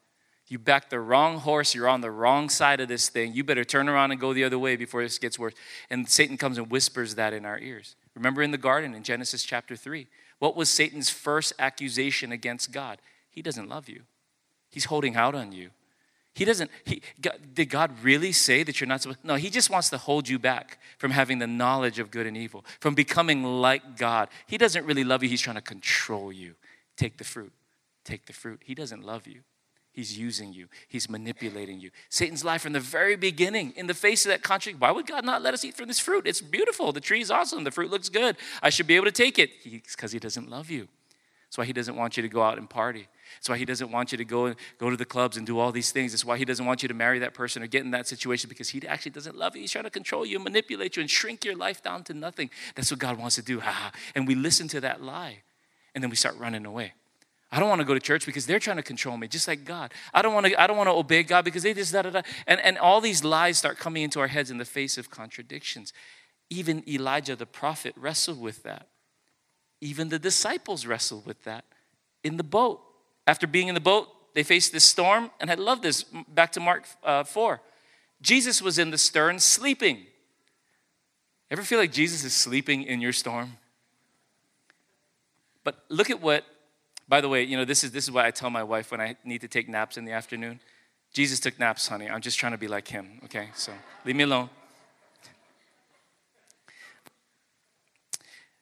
You 0.52 0.58
backed 0.58 0.90
the 0.90 1.00
wrong 1.00 1.38
horse. 1.38 1.74
You're 1.74 1.88
on 1.88 2.02
the 2.02 2.10
wrong 2.10 2.50
side 2.50 2.80
of 2.80 2.88
this 2.88 3.08
thing. 3.08 3.32
You 3.32 3.42
better 3.42 3.64
turn 3.64 3.88
around 3.88 4.10
and 4.10 4.20
go 4.20 4.34
the 4.34 4.44
other 4.44 4.58
way 4.58 4.76
before 4.76 5.02
this 5.02 5.18
gets 5.18 5.38
worse. 5.38 5.54
And 5.88 6.06
Satan 6.06 6.36
comes 6.36 6.58
and 6.58 6.70
whispers 6.70 7.14
that 7.14 7.32
in 7.32 7.46
our 7.46 7.58
ears. 7.58 7.96
Remember 8.14 8.42
in 8.42 8.50
the 8.50 8.58
garden 8.58 8.92
in 8.92 9.02
Genesis 9.02 9.44
chapter 9.44 9.76
3, 9.76 10.06
what 10.40 10.54
was 10.54 10.68
Satan's 10.68 11.08
first 11.08 11.54
accusation 11.58 12.32
against 12.32 12.70
God? 12.70 12.98
He 13.30 13.40
doesn't 13.40 13.70
love 13.70 13.88
you, 13.88 14.02
he's 14.68 14.84
holding 14.84 15.16
out 15.16 15.34
on 15.34 15.52
you. 15.52 15.70
He 16.34 16.44
doesn't, 16.44 16.70
he, 16.84 17.00
God, 17.18 17.38
did 17.54 17.70
God 17.70 17.90
really 18.02 18.32
say 18.32 18.62
that 18.62 18.78
you're 18.78 18.88
not 18.88 19.00
supposed 19.00 19.24
No, 19.24 19.36
he 19.36 19.48
just 19.48 19.70
wants 19.70 19.88
to 19.88 19.96
hold 19.96 20.28
you 20.28 20.38
back 20.38 20.78
from 20.98 21.12
having 21.12 21.38
the 21.38 21.46
knowledge 21.46 21.98
of 21.98 22.10
good 22.10 22.26
and 22.26 22.36
evil, 22.36 22.66
from 22.78 22.94
becoming 22.94 23.42
like 23.42 23.96
God. 23.96 24.28
He 24.46 24.58
doesn't 24.58 24.84
really 24.84 25.04
love 25.04 25.22
you, 25.22 25.30
he's 25.30 25.40
trying 25.40 25.56
to 25.56 25.62
control 25.62 26.30
you. 26.30 26.56
Take 26.98 27.16
the 27.16 27.24
fruit, 27.24 27.52
take 28.04 28.26
the 28.26 28.34
fruit. 28.34 28.60
He 28.64 28.74
doesn't 28.74 29.02
love 29.02 29.26
you. 29.26 29.40
He's 29.92 30.18
using 30.18 30.54
you. 30.54 30.68
He's 30.88 31.10
manipulating 31.10 31.78
you. 31.78 31.90
Satan's 32.08 32.44
life 32.44 32.62
from 32.62 32.72
the 32.72 32.80
very 32.80 33.14
beginning, 33.14 33.74
in 33.76 33.86
the 33.86 33.94
face 33.94 34.24
of 34.24 34.30
that 34.30 34.42
contradiction, 34.42 34.80
why 34.80 34.90
would 34.90 35.06
God 35.06 35.24
not 35.24 35.42
let 35.42 35.52
us 35.52 35.64
eat 35.64 35.76
from 35.76 35.86
this 35.88 35.98
fruit? 35.98 36.26
It's 36.26 36.40
beautiful. 36.40 36.92
The 36.92 37.00
tree 37.00 37.20
is 37.20 37.30
awesome. 37.30 37.64
The 37.64 37.70
fruit 37.70 37.90
looks 37.90 38.08
good. 38.08 38.36
I 38.62 38.70
should 38.70 38.86
be 38.86 38.96
able 38.96 39.06
to 39.06 39.12
take 39.12 39.38
it. 39.38 39.50
Because 39.62 40.12
he, 40.12 40.16
he 40.16 40.20
doesn't 40.20 40.48
love 40.48 40.70
you. 40.70 40.88
That's 41.44 41.58
why 41.58 41.66
he 41.66 41.74
doesn't 41.74 41.96
want 41.96 42.16
you 42.16 42.22
to 42.22 42.28
go 42.30 42.42
out 42.42 42.56
and 42.56 42.70
party. 42.70 43.06
That's 43.36 43.50
why 43.50 43.58
he 43.58 43.66
doesn't 43.66 43.92
want 43.92 44.12
you 44.12 44.16
to 44.18 44.24
go 44.24 44.46
and 44.46 44.56
go 44.78 44.88
to 44.88 44.96
the 44.96 45.04
clubs 45.04 45.36
and 45.36 45.46
do 45.46 45.58
all 45.58 45.72
these 45.72 45.92
things. 45.92 46.12
That's 46.12 46.24
why 46.24 46.38
he 46.38 46.46
doesn't 46.46 46.64
want 46.64 46.82
you 46.82 46.88
to 46.88 46.94
marry 46.94 47.18
that 47.18 47.34
person 47.34 47.62
or 47.62 47.66
get 47.66 47.84
in 47.84 47.90
that 47.90 48.08
situation 48.08 48.48
because 48.48 48.70
he 48.70 48.86
actually 48.88 49.12
doesn't 49.12 49.36
love 49.36 49.54
you. 49.54 49.60
He's 49.60 49.72
trying 49.72 49.84
to 49.84 49.90
control 49.90 50.24
you, 50.24 50.38
manipulate 50.38 50.96
you, 50.96 51.02
and 51.02 51.10
shrink 51.10 51.44
your 51.44 51.56
life 51.56 51.82
down 51.82 52.04
to 52.04 52.14
nothing. 52.14 52.48
That's 52.74 52.90
what 52.90 53.00
God 53.00 53.18
wants 53.18 53.34
to 53.34 53.42
do. 53.42 53.60
And 54.14 54.26
we 54.26 54.34
listen 54.34 54.68
to 54.68 54.80
that 54.80 55.02
lie, 55.02 55.42
and 55.94 56.02
then 56.02 56.08
we 56.08 56.16
start 56.16 56.38
running 56.38 56.64
away. 56.64 56.94
I 57.52 57.60
don't 57.60 57.68
want 57.68 57.82
to 57.82 57.84
go 57.84 57.92
to 57.92 58.00
church 58.00 58.24
because 58.24 58.46
they're 58.46 58.58
trying 58.58 58.78
to 58.78 58.82
control 58.82 59.18
me, 59.18 59.28
just 59.28 59.46
like 59.46 59.66
God. 59.66 59.92
I 60.14 60.22
don't 60.22 60.32
want 60.32 60.46
to, 60.46 60.60
I 60.60 60.66
don't 60.66 60.78
want 60.78 60.88
to 60.88 60.94
obey 60.94 61.22
God 61.22 61.44
because 61.44 61.62
they 61.62 61.74
just 61.74 61.92
da 61.92 62.00
da 62.00 62.08
da. 62.08 62.22
And, 62.46 62.58
and 62.60 62.78
all 62.78 63.02
these 63.02 63.22
lies 63.22 63.58
start 63.58 63.78
coming 63.78 64.02
into 64.02 64.20
our 64.20 64.28
heads 64.28 64.50
in 64.50 64.56
the 64.56 64.64
face 64.64 64.96
of 64.96 65.10
contradictions. 65.10 65.92
Even 66.48 66.82
Elijah 66.88 67.36
the 67.36 67.44
prophet 67.44 67.94
wrestled 67.98 68.40
with 68.40 68.62
that. 68.62 68.88
Even 69.82 70.08
the 70.08 70.18
disciples 70.18 70.86
wrestled 70.86 71.26
with 71.26 71.44
that 71.44 71.66
in 72.24 72.38
the 72.38 72.42
boat. 72.42 72.80
After 73.26 73.46
being 73.46 73.68
in 73.68 73.74
the 73.74 73.80
boat, 73.80 74.08
they 74.34 74.42
faced 74.42 74.72
this 74.72 74.84
storm, 74.84 75.30
and 75.38 75.50
I 75.50 75.54
love 75.54 75.82
this. 75.82 76.04
Back 76.28 76.52
to 76.52 76.60
Mark 76.60 76.86
uh, 77.04 77.24
4. 77.24 77.60
Jesus 78.22 78.62
was 78.62 78.78
in 78.78 78.90
the 78.90 78.98
stern 78.98 79.38
sleeping. 79.38 80.06
Ever 81.50 81.62
feel 81.62 81.78
like 81.78 81.92
Jesus 81.92 82.24
is 82.24 82.32
sleeping 82.32 82.84
in 82.84 83.02
your 83.02 83.12
storm? 83.12 83.58
But 85.64 85.84
look 85.90 86.08
at 86.08 86.22
what 86.22 86.46
by 87.12 87.20
the 87.20 87.28
way, 87.28 87.42
you 87.42 87.58
know, 87.58 87.66
this 87.66 87.84
is, 87.84 87.90
this 87.90 88.04
is 88.04 88.10
what 88.10 88.24
I 88.24 88.30
tell 88.30 88.48
my 88.48 88.62
wife 88.62 88.90
when 88.90 88.98
I 88.98 89.16
need 89.22 89.42
to 89.42 89.46
take 89.46 89.68
naps 89.68 89.98
in 89.98 90.06
the 90.06 90.12
afternoon. 90.12 90.60
Jesus 91.12 91.40
took 91.40 91.58
naps, 91.58 91.86
honey. 91.86 92.08
I'm 92.08 92.22
just 92.22 92.38
trying 92.38 92.52
to 92.52 92.58
be 92.58 92.68
like 92.68 92.88
him, 92.88 93.20
okay? 93.26 93.50
So 93.54 93.70
leave 94.06 94.16
me 94.16 94.24
alone. 94.24 94.48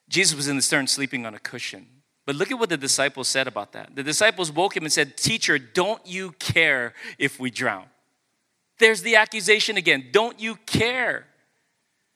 Jesus 0.08 0.34
was 0.34 0.48
in 0.48 0.56
the 0.56 0.62
stern 0.62 0.88
sleeping 0.88 1.24
on 1.26 1.32
a 1.36 1.38
cushion. 1.38 1.86
But 2.26 2.34
look 2.34 2.50
at 2.50 2.58
what 2.58 2.70
the 2.70 2.76
disciples 2.76 3.28
said 3.28 3.46
about 3.46 3.70
that. 3.70 3.94
The 3.94 4.02
disciples 4.02 4.50
woke 4.50 4.76
him 4.76 4.82
and 4.82 4.92
said, 4.92 5.16
Teacher, 5.16 5.56
don't 5.56 6.04
you 6.04 6.32
care 6.40 6.94
if 7.20 7.38
we 7.38 7.52
drown? 7.52 7.84
There's 8.80 9.02
the 9.02 9.14
accusation 9.14 9.76
again. 9.76 10.06
Don't 10.10 10.40
you 10.40 10.56
care? 10.66 11.26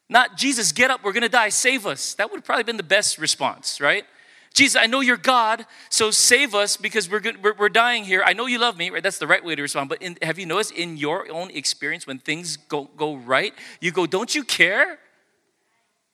Not 0.09 0.35
Jesus, 0.35 0.73
get 0.73 0.91
up, 0.91 1.01
we're 1.01 1.13
gonna 1.13 1.29
die, 1.29 1.47
save 1.47 1.87
us. 1.87 2.13
That 2.15 2.29
would 2.29 2.39
have 2.39 2.45
probably 2.45 2.65
been 2.65 2.75
the 2.75 2.83
best 2.83 3.19
response, 3.19 3.79
right? 3.79 4.03
Jesus, 4.55 4.81
I 4.81 4.85
know 4.85 5.01
you're 5.01 5.17
God, 5.17 5.65
so 5.89 6.11
save 6.11 6.55
us 6.55 6.77
because 6.77 7.09
we're, 7.09 7.19
good, 7.19 7.43
we're, 7.43 7.53
we're 7.55 7.67
dying 7.67 8.05
here. 8.05 8.23
I 8.25 8.31
know 8.31 8.45
you 8.45 8.57
love 8.57 8.77
me, 8.77 8.89
right? 8.89 9.03
That's 9.03 9.17
the 9.17 9.27
right 9.27 9.43
way 9.43 9.53
to 9.53 9.61
respond. 9.61 9.89
But 9.89 10.01
in, 10.01 10.17
have 10.21 10.39
you 10.39 10.45
noticed 10.45 10.71
in 10.71 10.95
your 10.95 11.29
own 11.29 11.51
experience 11.51 12.07
when 12.07 12.19
things 12.19 12.55
go, 12.55 12.89
go 12.95 13.17
right, 13.17 13.53
you 13.81 13.91
go, 13.91 14.05
Don't 14.05 14.33
you 14.33 14.45
care? 14.45 14.97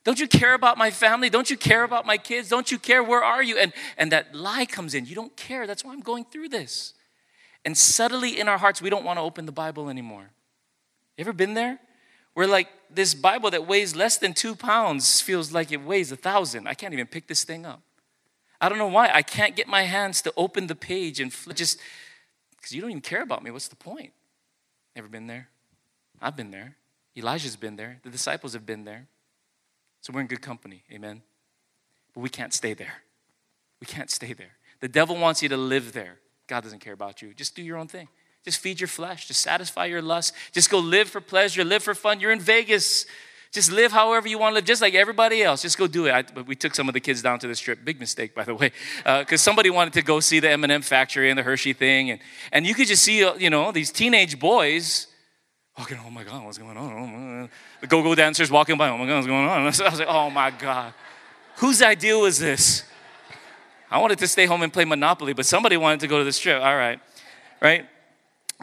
Don't 0.03 0.19
you 0.19 0.27
care 0.27 0.55
about 0.55 0.79
my 0.79 0.89
family? 0.89 1.29
Don't 1.29 1.51
you 1.51 1.57
care 1.57 1.83
about 1.83 2.07
my 2.07 2.17
kids? 2.17 2.49
Don't 2.49 2.71
you 2.71 2.79
care? 2.79 3.03
Where 3.03 3.23
are 3.23 3.43
you? 3.43 3.59
And, 3.59 3.71
and 3.95 4.11
that 4.11 4.33
lie 4.33 4.65
comes 4.65 4.95
in. 4.95 5.05
You 5.05 5.13
don't 5.13 5.37
care. 5.37 5.67
That's 5.67 5.85
why 5.85 5.93
I'm 5.93 5.99
going 5.99 6.25
through 6.25 6.49
this. 6.49 6.95
And 7.63 7.77
subtly 7.77 8.39
in 8.39 8.47
our 8.47 8.57
hearts, 8.57 8.81
we 8.81 8.89
don't 8.89 9.05
want 9.05 9.17
to 9.17 9.21
open 9.21 9.45
the 9.45 9.51
Bible 9.51 9.87
anymore. 9.87 10.31
You 11.15 11.21
ever 11.21 11.33
been 11.33 11.53
there? 11.53 11.79
We're 12.33 12.47
like, 12.47 12.69
this 12.89 13.13
Bible 13.13 13.51
that 13.51 13.67
weighs 13.67 13.95
less 13.95 14.17
than 14.17 14.33
two 14.33 14.55
pounds 14.55 15.21
feels 15.21 15.51
like 15.51 15.71
it 15.71 15.83
weighs 15.83 16.11
a 16.11 16.15
thousand. 16.15 16.67
I 16.67 16.73
can't 16.73 16.93
even 16.93 17.05
pick 17.05 17.27
this 17.27 17.43
thing 17.43 17.67
up. 17.67 17.83
I 18.61 18.69
don't 18.69 18.77
know 18.77 18.87
why. 18.87 19.09
I 19.11 19.23
can't 19.23 19.55
get 19.55 19.67
my 19.67 19.81
hands 19.81 20.21
to 20.21 20.33
open 20.37 20.67
the 20.67 20.75
page 20.75 21.19
and. 21.19 21.35
Just 21.55 21.79
because 22.55 22.71
you 22.71 22.81
don't 22.81 22.91
even 22.91 23.01
care 23.01 23.23
about 23.23 23.43
me. 23.43 23.49
What's 23.51 23.67
the 23.67 23.75
point? 23.75 24.13
Never 24.95 25.07
been 25.07 25.27
there? 25.27 25.49
I've 26.21 26.37
been 26.37 26.51
there. 26.51 26.75
Elijah's 27.17 27.55
been 27.55 27.75
there. 27.75 27.99
The 28.03 28.09
disciples 28.09 28.53
have 28.53 28.65
been 28.65 28.85
there. 28.85 29.07
So 30.01 30.13
we're 30.13 30.21
in 30.21 30.27
good 30.27 30.41
company. 30.41 30.83
Amen. 30.91 31.23
But 32.13 32.21
we 32.21 32.29
can't 32.29 32.53
stay 32.53 32.73
there. 32.73 33.01
We 33.79 33.87
can't 33.87 34.11
stay 34.11 34.33
there. 34.33 34.53
The 34.79 34.87
devil 34.87 35.17
wants 35.17 35.41
you 35.41 35.49
to 35.49 35.57
live 35.57 35.93
there. 35.93 36.19
God 36.47 36.63
doesn't 36.63 36.79
care 36.79 36.93
about 36.93 37.21
you. 37.21 37.33
Just 37.33 37.55
do 37.55 37.63
your 37.63 37.77
own 37.77 37.87
thing. 37.87 38.07
Just 38.43 38.59
feed 38.59 38.79
your 38.79 38.87
flesh. 38.87 39.27
Just 39.27 39.41
satisfy 39.41 39.85
your 39.85 40.01
lust. 40.01 40.33
Just 40.51 40.69
go 40.69 40.79
live 40.79 41.09
for 41.09 41.21
pleasure, 41.21 41.63
live 41.63 41.83
for 41.83 41.93
fun. 41.93 42.19
You're 42.19 42.31
in 42.31 42.39
Vegas. 42.39 43.05
Just 43.51 43.69
live 43.69 43.91
however 43.91 44.29
you 44.29 44.39
want 44.39 44.53
to 44.53 44.55
live, 44.55 44.65
just 44.65 44.81
like 44.81 44.93
everybody 44.93 45.43
else. 45.43 45.61
Just 45.61 45.77
go 45.77 45.85
do 45.85 46.05
it. 46.05 46.13
I, 46.13 46.21
but 46.21 46.47
we 46.47 46.55
took 46.55 46.73
some 46.73 46.87
of 46.87 46.93
the 46.93 47.01
kids 47.01 47.21
down 47.21 47.37
to 47.39 47.47
the 47.47 47.55
strip. 47.55 47.83
Big 47.83 47.99
mistake, 47.99 48.33
by 48.33 48.45
the 48.45 48.55
way, 48.55 48.71
because 48.97 49.33
uh, 49.33 49.37
somebody 49.37 49.69
wanted 49.69 49.91
to 49.93 50.01
go 50.01 50.21
see 50.21 50.39
the 50.39 50.49
M&M 50.51 50.81
factory 50.81 51.29
and 51.29 51.37
the 51.37 51.43
Hershey 51.43 51.73
thing, 51.73 52.11
and 52.11 52.21
and 52.53 52.65
you 52.65 52.73
could 52.73 52.87
just 52.87 53.03
see, 53.03 53.25
uh, 53.25 53.33
you 53.35 53.49
know, 53.49 53.73
these 53.73 53.91
teenage 53.91 54.39
boys 54.39 55.07
walking. 55.77 55.99
Oh 56.05 56.09
my 56.09 56.23
God, 56.23 56.45
what's 56.45 56.57
going 56.57 56.77
on? 56.77 57.49
The 57.81 57.87
go-go 57.87 58.15
dancers 58.15 58.49
walking 58.49 58.77
by. 58.77 58.87
Oh 58.87 58.97
my 58.97 59.05
God, 59.05 59.15
what's 59.15 59.27
going 59.27 59.45
on? 59.45 59.61
I 59.63 59.65
was 59.65 59.79
like, 59.81 60.07
oh 60.07 60.29
my 60.29 60.51
God, 60.51 60.93
whose 61.57 61.81
idea 61.81 62.17
was 62.17 62.39
this? 62.39 62.85
I 63.89 63.97
wanted 63.97 64.19
to 64.19 64.29
stay 64.29 64.45
home 64.45 64.61
and 64.61 64.71
play 64.71 64.85
Monopoly, 64.85 65.33
but 65.33 65.45
somebody 65.45 65.75
wanted 65.75 65.99
to 65.99 66.07
go 66.07 66.19
to 66.19 66.23
the 66.23 66.31
strip. 66.31 66.61
All 66.61 66.77
right, 66.77 67.01
right. 67.61 67.85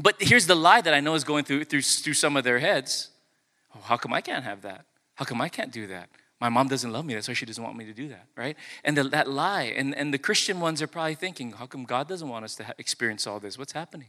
But 0.01 0.15
here's 0.19 0.47
the 0.47 0.55
lie 0.55 0.81
that 0.81 0.95
I 0.95 1.01
know 1.01 1.13
is 1.13 1.25
going 1.25 1.45
through 1.45 1.65
through, 1.65 1.83
through 1.83 2.15
some 2.15 2.39
of 2.39 2.45
their 2.45 2.59
heads. 2.59 3.11
Oh, 3.75 3.81
how 3.83 3.97
come 3.97 4.13
I 4.13 4.21
can't 4.21 4.45
have 4.45 4.63
that? 4.63 4.87
How 5.15 5.25
come 5.25 5.41
I 5.41 5.49
can't 5.49 5.73
do 5.73 5.87
that? 5.89 6.09
My 6.41 6.49
mom 6.49 6.69
doesn't 6.69 6.93
love 6.93 7.05
me. 7.05 7.15
That's 7.15 7.27
why 7.27 7.35
she 7.35 7.47
doesn't 7.47 7.63
want 7.63 7.77
me 7.77 7.85
to 7.87 7.93
do 7.93 8.09
that, 8.09 8.27
right? 8.37 8.57
And 8.85 8.97
the, 8.97 9.05
that 9.05 9.29
lie. 9.29 9.75
And, 9.77 9.95
and 9.97 10.15
the 10.15 10.19
Christian 10.19 10.61
ones 10.61 10.81
are 10.81 10.87
probably 10.87 11.17
thinking, 11.17 11.53
how 11.53 11.67
come 11.67 11.85
God 11.85 12.09
doesn't 12.09 12.29
want 12.29 12.45
us 12.45 12.55
to 12.57 12.65
ha- 12.65 12.73
experience 12.79 13.27
all 13.27 13.41
this? 13.41 13.59
What's 13.59 13.73
happening? 13.73 14.09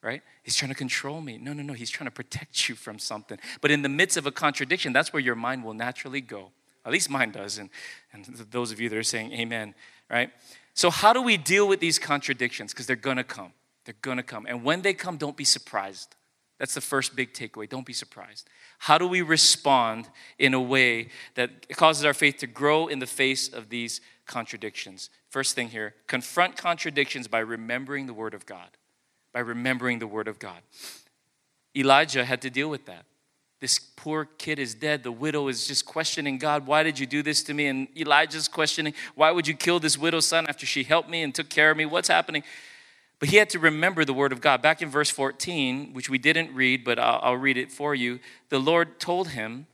Right? 0.00 0.22
He's 0.42 0.56
trying 0.56 0.70
to 0.70 0.74
control 0.74 1.20
me. 1.20 1.36
No, 1.36 1.52
no, 1.52 1.62
no. 1.62 1.74
He's 1.74 1.90
trying 1.90 2.06
to 2.06 2.14
protect 2.14 2.68
you 2.68 2.74
from 2.74 2.98
something. 2.98 3.38
But 3.60 3.70
in 3.70 3.82
the 3.82 3.88
midst 3.88 4.16
of 4.16 4.26
a 4.26 4.30
contradiction, 4.30 4.92
that's 4.92 5.12
where 5.12 5.20
your 5.20 5.34
mind 5.34 5.64
will 5.64 5.74
naturally 5.74 6.20
go. 6.20 6.52
At 6.86 6.92
least 6.92 7.10
mine 7.10 7.32
does. 7.32 7.58
And, 7.58 7.68
and 8.12 8.24
those 8.50 8.72
of 8.72 8.80
you 8.80 8.88
that 8.88 8.96
are 8.96 9.02
saying 9.02 9.32
amen, 9.32 9.74
right? 10.08 10.30
So, 10.72 10.90
how 10.90 11.12
do 11.12 11.20
we 11.20 11.36
deal 11.36 11.68
with 11.68 11.80
these 11.80 11.98
contradictions? 11.98 12.72
Because 12.72 12.86
they're 12.86 12.96
to 12.96 13.24
come. 13.24 13.52
They're 13.84 14.14
to 14.14 14.22
come. 14.22 14.46
And 14.46 14.64
when 14.64 14.82
they 14.82 14.94
come, 14.94 15.16
don't 15.16 15.36
be 15.36 15.44
surprised. 15.44 16.14
That's 16.58 16.74
the 16.74 16.80
first 16.80 17.14
big 17.14 17.32
takeaway. 17.32 17.68
Don't 17.68 17.86
be 17.86 17.92
surprised. 17.92 18.48
How 18.78 18.98
do 18.98 19.06
we 19.06 19.22
respond 19.22 20.08
in 20.38 20.54
a 20.54 20.60
way 20.60 21.08
that 21.34 21.68
causes 21.76 22.04
our 22.04 22.14
faith 22.14 22.38
to 22.38 22.46
grow 22.46 22.88
in 22.88 22.98
the 22.98 23.06
face 23.06 23.48
of 23.48 23.68
these 23.68 24.00
contradictions? 24.26 25.10
First 25.30 25.54
thing 25.54 25.68
here 25.68 25.94
confront 26.06 26.56
contradictions 26.56 27.28
by 27.28 27.40
remembering 27.40 28.06
the 28.06 28.14
Word 28.14 28.34
of 28.34 28.44
God. 28.44 28.68
By 29.32 29.40
remembering 29.40 30.00
the 30.00 30.06
Word 30.06 30.26
of 30.26 30.38
God. 30.38 30.62
Elijah 31.76 32.24
had 32.24 32.42
to 32.42 32.50
deal 32.50 32.68
with 32.68 32.86
that. 32.86 33.04
This 33.60 33.78
poor 33.78 34.24
kid 34.24 34.58
is 34.58 34.74
dead. 34.74 35.02
The 35.02 35.12
widow 35.12 35.48
is 35.48 35.66
just 35.66 35.84
questioning 35.84 36.38
God, 36.38 36.66
why 36.66 36.82
did 36.82 36.98
you 36.98 37.06
do 37.06 37.22
this 37.22 37.42
to 37.44 37.54
me? 37.54 37.66
And 37.66 37.88
Elijah's 37.96 38.46
questioning, 38.46 38.94
why 39.16 39.32
would 39.32 39.48
you 39.48 39.54
kill 39.54 39.80
this 39.80 39.98
widow's 39.98 40.26
son 40.26 40.46
after 40.48 40.64
she 40.64 40.84
helped 40.84 41.08
me 41.08 41.22
and 41.22 41.34
took 41.34 41.48
care 41.48 41.70
of 41.70 41.76
me? 41.76 41.84
What's 41.84 42.08
happening? 42.08 42.44
But 43.18 43.30
he 43.30 43.36
had 43.36 43.50
to 43.50 43.58
remember 43.58 44.04
the 44.04 44.14
word 44.14 44.32
of 44.32 44.40
God. 44.40 44.62
Back 44.62 44.80
in 44.80 44.90
verse 44.90 45.10
14, 45.10 45.92
which 45.92 46.08
we 46.08 46.18
didn't 46.18 46.54
read, 46.54 46.84
but 46.84 46.98
I'll, 46.98 47.20
I'll, 47.22 47.36
read 47.36 47.56
it 47.56 47.72
for 47.72 47.94
you, 47.94 48.20
the 48.48 48.60
Lord 48.60 49.00
told 49.00 49.30
him 49.30 49.66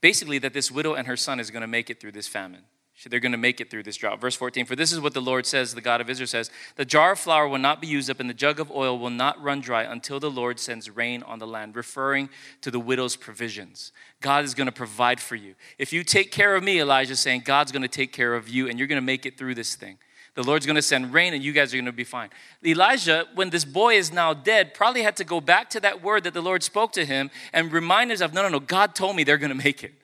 basically 0.00 0.38
that 0.38 0.52
this 0.52 0.70
widow 0.70 0.94
and 0.94 1.06
her 1.06 1.16
son 1.16 1.38
is 1.38 1.50
going 1.50 1.60
to 1.60 1.68
make 1.68 1.88
it 1.88 2.00
through 2.00 2.12
this 2.12 2.26
famine. 2.26 2.62
They're 3.04 3.20
going 3.20 3.32
to 3.32 3.38
make 3.38 3.60
it 3.60 3.70
through 3.70 3.82
this 3.82 3.96
drought. 3.96 4.20
Verse 4.20 4.34
14, 4.34 4.64
for 4.64 4.74
this 4.74 4.90
is 4.90 5.00
what 5.00 5.12
the 5.12 5.20
Lord 5.20 5.44
says, 5.44 5.74
the 5.74 5.82
God 5.82 6.00
of 6.00 6.08
Israel 6.08 6.26
says 6.26 6.50
The 6.76 6.84
jar 6.84 7.12
of 7.12 7.18
flour 7.18 7.46
will 7.46 7.58
not 7.58 7.80
be 7.80 7.86
used 7.86 8.08
up, 8.08 8.20
and 8.20 8.28
the 8.28 8.34
jug 8.34 8.58
of 8.58 8.70
oil 8.70 8.98
will 8.98 9.10
not 9.10 9.40
run 9.40 9.60
dry 9.60 9.82
until 9.82 10.18
the 10.18 10.30
Lord 10.30 10.58
sends 10.58 10.88
rain 10.88 11.22
on 11.22 11.38
the 11.38 11.46
land, 11.46 11.76
referring 11.76 12.30
to 12.62 12.70
the 12.70 12.80
widow's 12.80 13.14
provisions. 13.14 13.92
God 14.22 14.44
is 14.44 14.54
going 14.54 14.66
to 14.66 14.72
provide 14.72 15.20
for 15.20 15.36
you. 15.36 15.54
If 15.78 15.92
you 15.92 16.04
take 16.04 16.32
care 16.32 16.56
of 16.56 16.64
me, 16.64 16.80
Elijah 16.80 17.12
is 17.12 17.20
saying, 17.20 17.42
God's 17.44 17.70
going 17.70 17.82
to 17.82 17.88
take 17.88 18.12
care 18.12 18.34
of 18.34 18.48
you, 18.48 18.66
and 18.66 18.78
you're 18.78 18.88
going 18.88 18.96
to 18.96 19.06
make 19.06 19.26
it 19.26 19.36
through 19.36 19.56
this 19.56 19.74
thing. 19.74 19.98
The 20.36 20.42
Lord's 20.42 20.66
going 20.66 20.76
to 20.76 20.82
send 20.82 21.14
rain 21.14 21.32
and 21.32 21.42
you 21.42 21.52
guys 21.52 21.72
are 21.72 21.78
going 21.78 21.86
to 21.86 21.92
be 21.92 22.04
fine. 22.04 22.28
Elijah, 22.64 23.26
when 23.34 23.48
this 23.48 23.64
boy 23.64 23.94
is 23.94 24.12
now 24.12 24.34
dead, 24.34 24.74
probably 24.74 25.02
had 25.02 25.16
to 25.16 25.24
go 25.24 25.40
back 25.40 25.70
to 25.70 25.80
that 25.80 26.02
word 26.02 26.24
that 26.24 26.34
the 26.34 26.42
Lord 26.42 26.62
spoke 26.62 26.92
to 26.92 27.06
him 27.06 27.30
and 27.54 27.72
remind 27.72 28.10
himself 28.10 28.34
no, 28.34 28.42
no, 28.42 28.50
no, 28.50 28.60
God 28.60 28.94
told 28.94 29.16
me 29.16 29.24
they're 29.24 29.38
going 29.38 29.56
to 29.56 29.64
make 29.64 29.82
it. 29.82 29.94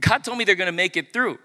God 0.00 0.22
told 0.22 0.38
me 0.38 0.44
they're 0.44 0.54
going 0.54 0.66
to 0.66 0.72
make 0.72 0.96
it 0.96 1.12
through. 1.12 1.38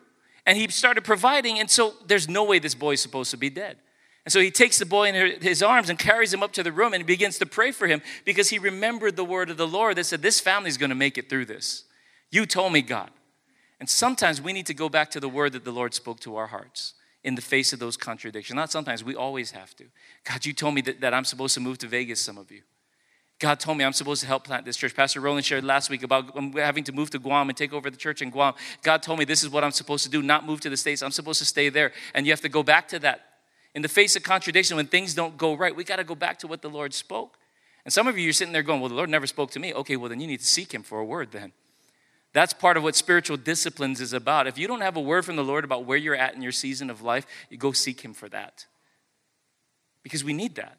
And 0.46 0.58
he 0.58 0.68
started 0.68 1.04
providing, 1.04 1.60
and 1.60 1.70
so 1.70 1.94
there's 2.06 2.30
no 2.30 2.44
way 2.44 2.60
this 2.60 2.76
boy 2.76 2.94
is 2.94 3.02
supposed 3.02 3.32
to 3.32 3.38
be 3.38 3.50
dead. 3.50 3.78
And 4.26 4.32
so 4.32 4.39
he 4.39 4.52
takes 4.52 4.78
the 4.78 4.86
boy 4.86 5.10
in 5.10 5.42
his 5.42 5.63
arms 5.63 5.89
and 5.89 5.98
carries 5.98 6.32
him 6.32 6.44
up 6.44 6.52
to 6.54 6.62
the 6.62 6.72
room 6.72 6.94
and 6.94 7.04
begins 7.06 7.39
to 7.39 7.48
pray 7.48 7.72
for 7.72 7.88
him 7.88 8.02
because 8.26 8.50
he 8.50 8.60
remembered 8.60 9.15
the 9.15 9.26
word 9.26 9.50
of 9.50 9.58
the 9.58 9.68
Lord 9.68 9.98
that 9.98 10.06
said, 10.06 10.22
This 10.22 10.39
family 10.39 10.70
is 10.70 10.78
going 10.78 10.89
to 10.89 10.96
make 10.96 11.18
it 11.18 11.30
through 11.30 11.46
this. 11.46 11.86
You 12.30 12.46
told 12.46 12.74
me, 12.74 12.84
God. 12.84 13.10
And 13.80 13.89
sometimes 13.89 14.39
we 14.39 14.54
need 14.54 14.68
to 14.68 14.74
go 14.76 14.88
back 14.88 15.10
to 15.12 15.20
the 15.20 15.30
word 15.30 15.54
that 15.54 15.65
the 15.65 15.72
Lord 15.72 15.96
spoke 15.96 16.20
to 16.22 16.36
our 16.36 16.48
hearts 16.48 16.94
in 17.23 17.36
the 17.36 17.41
face 17.41 17.73
of 17.73 17.79
those 17.79 17.97
contradictions. 17.97 18.55
Not 18.55 18.71
sometimes, 18.71 19.03
we 19.03 19.15
always 19.15 19.51
have 19.51 19.75
to. 19.75 19.86
God, 20.23 20.45
you 20.45 20.53
told 20.53 20.73
me 20.75 20.82
that, 20.82 21.01
that 21.01 21.13
I'm 21.13 21.25
supposed 21.25 21.53
to 21.55 21.60
move 21.60 21.77
to 21.79 21.88
Vegas, 21.88 22.19
some 22.21 22.38
of 22.38 22.51
you. 22.51 22.62
God 23.39 23.60
told 23.60 23.77
me 23.77 23.86
I'm 23.86 23.93
supposed 23.93 24.21
to 24.21 24.27
help 24.27 24.43
plant 24.43 24.65
this 24.65 24.75
church. 24.75 24.93
Pastor 24.93 25.21
Roland 25.21 25.45
shared 25.45 25.63
last 25.63 25.89
week 25.89 26.03
about 26.03 26.36
um, 26.36 26.51
having 26.53 26.84
to 26.84 26.91
move 26.91 27.10
to 27.12 27.19
Guam 27.19 27.49
and 27.49 27.58
take 27.58 27.71
over 27.71 27.89
the 27.89 27.97
church 27.97 28.21
in 28.21 28.29
Guam. 28.29 28.53
God 28.84 29.01
told 29.01 29.17
me 29.17 29.23
this 29.23 29.43
is 29.43 29.49
what 29.49 29.63
I'm 29.63 29.71
supposed 29.71 30.03
to 30.03 30.10
do, 30.10 30.21
not 30.21 30.45
move 30.45 30.60
to 30.62 30.69
the 30.69 30.75
States. 30.75 31.01
I'm 31.01 31.12
supposed 31.12 31.39
to 31.39 31.45
stay 31.45 31.69
there. 31.69 31.93
And 32.13 32.25
you 32.25 32.34
have 32.34 32.41
to 32.41 32.49
go 32.49 32.63
back 32.63 32.89
to 32.89 32.99
that. 32.99 33.21
In 33.75 33.82
the 33.82 33.88
face 33.88 34.15
of 34.17 34.23
contradiction, 34.23 34.75
when 34.75 34.88
things 34.88 35.13
don't 35.13 35.38
go 35.38 35.55
right, 35.55 35.73
we 35.73 35.86
got 35.86 35.97
to 35.97 36.03
go 36.03 36.15
back 36.15 36.39
to 36.39 36.47
what 36.47 36.62
the 36.62 36.69
Lord 36.69 36.93
spoke. 36.93 37.38
And 37.86 37.93
some 37.93 38.08
of 38.08 38.17
you 38.17 38.23
you 38.25 38.29
are 38.32 38.34
sitting 38.34 38.51
there 38.51 38.63
going, 38.63 38.82
Well, 38.82 38.89
the 38.89 38.95
Lord 38.95 39.10
never 39.10 39.27
spoke 39.27 39.51
to 39.51 39.60
me. 39.60 39.73
Okay, 39.73 39.95
well, 39.95 40.10
then 40.10 40.19
you 40.19 40.27
need 40.27 40.41
to 40.41 40.45
seek 40.45 40.73
Him 40.73 40.84
for 40.84 40.99
a 40.99 41.05
word 41.05 41.32
then. 41.32 41.53
That's 42.34 42.54
part 42.54 42.78
of 42.78 42.84
what 42.84 42.96
spiritual 42.96 43.38
disciplines 43.38 44.02
is 44.02 44.13
about. 44.13 44.48
If 44.48 44.58
you 44.58 44.68
don't 44.68 44.82
have 44.82 44.98
a 44.98 45.02
word 45.02 45.26
from 45.26 45.36
the 45.36 45.44
Lord 45.44 45.63
about 45.63 45.86
where 45.86 45.98
you're 45.98 46.15
at 46.15 46.36
in 46.36 46.42
your 46.42 46.52
season 46.52 46.89
of 46.89 47.02
life, 47.02 47.26
you 47.50 47.58
go 47.58 47.72
seek 47.72 48.02
Him 48.02 48.13
for 48.13 48.30
that. 48.30 48.65
Because 50.04 50.24
we 50.24 50.34
need 50.34 50.56
that. 50.56 50.78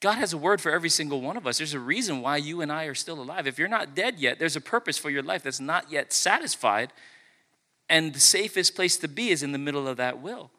God 0.00 0.14
has 0.14 0.32
a 0.32 0.38
word 0.38 0.60
for 0.60 0.70
every 0.70 0.90
single 0.90 1.20
one 1.20 1.36
of 1.36 1.46
us. 1.46 1.58
There's 1.58 1.74
a 1.74 1.80
reason 1.80 2.20
why 2.20 2.36
you 2.36 2.60
and 2.60 2.70
I 2.70 2.84
are 2.84 2.94
still 2.94 3.20
alive. 3.20 3.46
If 3.46 3.58
you're 3.58 3.66
not 3.66 3.94
dead 3.94 4.18
yet, 4.18 4.38
there's 4.38 4.56
a 4.56 4.60
purpose 4.60 4.98
for 4.98 5.10
your 5.10 5.22
life 5.22 5.42
that's 5.42 5.60
not 5.60 5.90
yet 5.90 6.12
satisfied. 6.12 6.92
And 7.88 8.12
the 8.12 8.20
safest 8.20 8.74
place 8.74 8.96
to 8.98 9.08
be 9.08 9.30
is 9.30 9.42
in 9.42 9.52
the 9.52 9.58
middle 9.58 9.88
of 9.88 9.96
that 9.96 10.20
will. 10.20 10.50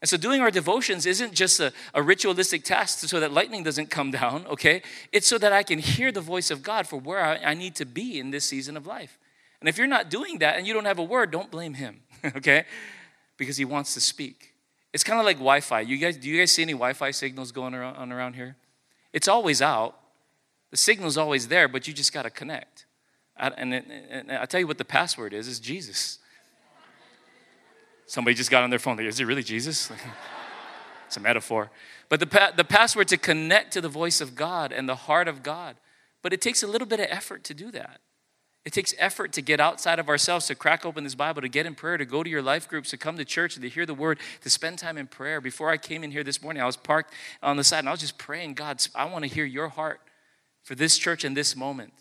And 0.00 0.08
so, 0.08 0.16
doing 0.16 0.40
our 0.40 0.50
devotions 0.50 1.06
isn't 1.06 1.32
just 1.32 1.60
a, 1.60 1.72
a, 1.94 2.02
ritualistic 2.02 2.64
task 2.64 2.98
so 3.08 3.20
that 3.20 3.32
lightning 3.32 3.62
doesn't 3.62 3.88
come 3.88 4.10
down, 4.22 4.44
okay? 4.46 4.82
It's 5.12 5.28
so 5.28 5.38
that 5.38 5.52
I 5.52 5.62
can 5.62 5.78
hear 5.78 6.10
the 6.10 6.20
voice 6.20 6.50
of 6.50 6.62
God 6.62 6.88
for 6.88 6.96
where 6.96 7.24
I, 7.24 7.36
I 7.36 7.54
need 7.54 7.76
to 7.76 7.86
be 7.86 8.18
in 8.18 8.32
this 8.32 8.44
season 8.44 8.76
of 8.76 8.84
life. 8.84 9.16
And 9.62 9.68
if 9.68 9.78
you're 9.78 9.86
not 9.86 10.10
doing 10.10 10.38
that 10.38 10.58
and 10.58 10.66
you 10.66 10.74
don't 10.74 10.86
have 10.86 10.98
a 10.98 11.04
word, 11.04 11.30
don't 11.30 11.48
blame 11.48 11.74
him, 11.74 12.00
okay? 12.36 12.64
Because 13.36 13.56
he 13.56 13.64
wants 13.64 13.94
to 13.94 14.00
speak. 14.00 14.54
It's 14.92 15.04
kind 15.04 15.20
of 15.20 15.24
like 15.24 15.36
Wi-Fi. 15.36 15.82
You 15.82 15.98
guys, 15.98 16.16
do 16.16 16.28
you 16.28 16.36
guys 16.36 16.50
see 16.50 16.62
any 16.62 16.72
Wi-Fi 16.72 17.12
signals 17.12 17.52
going 17.52 17.72
around, 17.72 18.10
around 18.10 18.34
here? 18.34 18.56
It's 19.12 19.28
always 19.28 19.62
out. 19.62 19.96
The 20.72 20.76
signal's 20.76 21.16
always 21.16 21.46
there, 21.46 21.68
but 21.68 21.86
you 21.86 21.94
just 21.94 22.12
got 22.12 22.22
to 22.22 22.30
connect. 22.30 22.86
And, 23.36 23.72
it, 23.72 23.86
and 24.10 24.32
I 24.32 24.46
tell 24.46 24.58
you 24.58 24.66
what 24.66 24.78
the 24.78 24.84
password 24.84 25.32
is: 25.32 25.46
is 25.46 25.60
Jesus. 25.60 26.18
Somebody 28.06 28.34
just 28.34 28.50
got 28.50 28.64
on 28.64 28.70
their 28.70 28.80
phone. 28.80 28.96
Like, 28.96 29.06
Is 29.06 29.20
it 29.20 29.26
really 29.26 29.44
Jesus? 29.44 29.92
it's 31.06 31.16
a 31.16 31.20
metaphor. 31.20 31.70
But 32.08 32.18
the, 32.18 32.26
pa- 32.26 32.52
the 32.56 32.64
password 32.64 33.06
to 33.08 33.16
connect 33.16 33.72
to 33.74 33.80
the 33.80 33.88
voice 33.88 34.20
of 34.20 34.34
God 34.34 34.72
and 34.72 34.88
the 34.88 34.96
heart 34.96 35.28
of 35.28 35.44
God. 35.44 35.76
But 36.20 36.32
it 36.32 36.40
takes 36.40 36.64
a 36.64 36.66
little 36.66 36.88
bit 36.88 36.98
of 36.98 37.06
effort 37.08 37.44
to 37.44 37.54
do 37.54 37.70
that. 37.70 38.00
It 38.64 38.72
takes 38.72 38.94
effort 38.98 39.32
to 39.32 39.42
get 39.42 39.58
outside 39.58 39.98
of 39.98 40.08
ourselves, 40.08 40.46
to 40.46 40.54
crack 40.54 40.86
open 40.86 41.02
this 41.02 41.16
Bible, 41.16 41.42
to 41.42 41.48
get 41.48 41.66
in 41.66 41.74
prayer, 41.74 41.96
to 41.96 42.04
go 42.04 42.22
to 42.22 42.30
your 42.30 42.42
life 42.42 42.68
groups, 42.68 42.90
to 42.90 42.96
come 42.96 43.16
to 43.16 43.24
church, 43.24 43.56
and 43.56 43.62
to 43.62 43.68
hear 43.68 43.86
the 43.86 43.94
word, 43.94 44.20
to 44.42 44.50
spend 44.50 44.78
time 44.78 44.96
in 44.96 45.08
prayer. 45.08 45.40
Before 45.40 45.68
I 45.68 45.76
came 45.76 46.04
in 46.04 46.12
here 46.12 46.22
this 46.22 46.40
morning, 46.40 46.62
I 46.62 46.66
was 46.66 46.76
parked 46.76 47.12
on 47.42 47.56
the 47.56 47.64
side 47.64 47.80
and 47.80 47.88
I 47.88 47.92
was 47.92 48.00
just 48.00 48.18
praying, 48.18 48.54
God, 48.54 48.84
I 48.94 49.06
want 49.06 49.24
to 49.24 49.30
hear 49.30 49.44
your 49.44 49.68
heart 49.68 50.00
for 50.62 50.76
this 50.76 50.96
church 50.96 51.24
in 51.24 51.34
this 51.34 51.56
moment. 51.56 51.92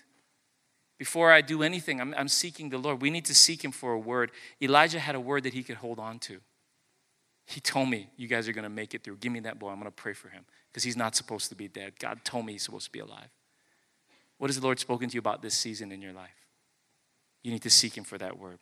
Before 1.00 1.32
I 1.32 1.42
do 1.42 1.64
anything, 1.64 2.00
I'm, 2.00 2.14
I'm 2.16 2.28
seeking 2.28 2.70
the 2.70 2.78
Lord. 2.78 3.02
We 3.02 3.10
need 3.10 3.26
to 3.26 3.34
seek 3.34 3.64
Him 3.64 3.72
for 3.72 3.94
a 3.94 4.00
word. 4.00 4.30
Elijah 4.62 5.00
had 5.00 5.16
a 5.16 5.20
word 5.20 5.44
that 5.44 5.54
he 5.54 5.64
could 5.64 5.78
hold 5.78 5.98
on 5.98 6.20
to. 6.20 6.42
He 7.48 7.60
told 7.60 7.90
me, 7.90 8.08
You 8.18 8.28
guys 8.28 8.48
are 8.48 8.54
going 8.54 8.64
to 8.64 8.70
make 8.70 8.94
it 8.94 9.04
through. 9.04 9.18
Give 9.18 9.32
me 9.32 9.40
that 9.40 9.58
boy. 9.58 9.70
I'm 9.70 9.80
going 9.80 9.86
to 9.86 9.92
pray 9.92 10.14
for 10.14 10.30
him 10.30 10.46
because 10.70 10.84
he's 10.84 10.96
not 10.96 11.16
supposed 11.16 11.50
to 11.50 11.56
be 11.56 11.68
dead. 11.68 11.94
God 12.00 12.24
told 12.24 12.46
me 12.46 12.54
he's 12.54 12.62
supposed 12.62 12.86
to 12.86 12.92
be 12.92 13.00
alive. 13.00 13.30
What 14.38 14.50
has 14.50 14.60
the 14.60 14.64
Lord 14.64 14.80
spoken 14.80 15.10
to 15.10 15.16
you 15.16 15.20
about 15.20 15.42
this 15.42 15.56
season 15.58 15.92
in 15.92 16.04
your 16.04 16.14
life? 16.14 16.41
You 17.44 17.52
need 17.52 17.64
to 17.64 17.70
seek 17.70 17.98
Him 17.98 18.04
for 18.04 18.18
that 18.18 18.38
word. 18.38 18.60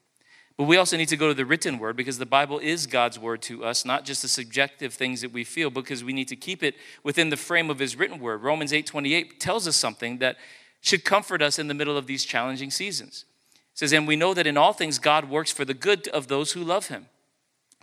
But 0.57 0.65
we 0.65 0.75
also 0.75 0.97
need 0.97 1.07
to 1.07 1.17
go 1.17 1.29
to 1.29 1.33
the 1.33 1.45
written 1.45 1.79
word 1.79 1.95
because 1.95 2.17
the 2.17 2.25
Bible 2.25 2.59
is 2.59 2.85
God's 2.85 3.17
word 3.17 3.41
to 3.43 3.63
us, 3.63 3.85
not 3.85 4.03
just 4.03 4.21
the 4.21 4.27
subjective 4.27 4.93
things 4.93 5.21
that 5.21 5.31
we 5.31 5.45
feel, 5.45 5.69
because 5.69 6.03
we 6.03 6.11
need 6.11 6.27
to 6.27 6.35
keep 6.35 6.63
it 6.63 6.75
within 7.01 7.29
the 7.29 7.37
frame 7.37 7.69
of 7.69 7.79
His 7.79 7.95
written 7.95 8.19
word. 8.19 8.43
Romans 8.43 8.73
8 8.73 8.85
28 8.85 9.39
tells 9.39 9.67
us 9.67 9.77
something 9.77 10.17
that 10.17 10.35
should 10.81 11.03
comfort 11.03 11.41
us 11.41 11.59
in 11.59 11.67
the 11.67 11.73
middle 11.73 11.97
of 11.97 12.07
these 12.07 12.25
challenging 12.25 12.71
seasons. 12.71 13.25
says, 13.73 13.93
And 13.93 14.07
we 14.07 14.15
know 14.15 14.33
that 14.33 14.47
in 14.47 14.57
all 14.57 14.73
things 14.73 14.99
God 14.99 15.29
works 15.29 15.51
for 15.51 15.65
the 15.65 15.73
good 15.73 16.07
of 16.09 16.27
those 16.27 16.53
who 16.53 16.63
love 16.63 16.87
him, 16.87 17.07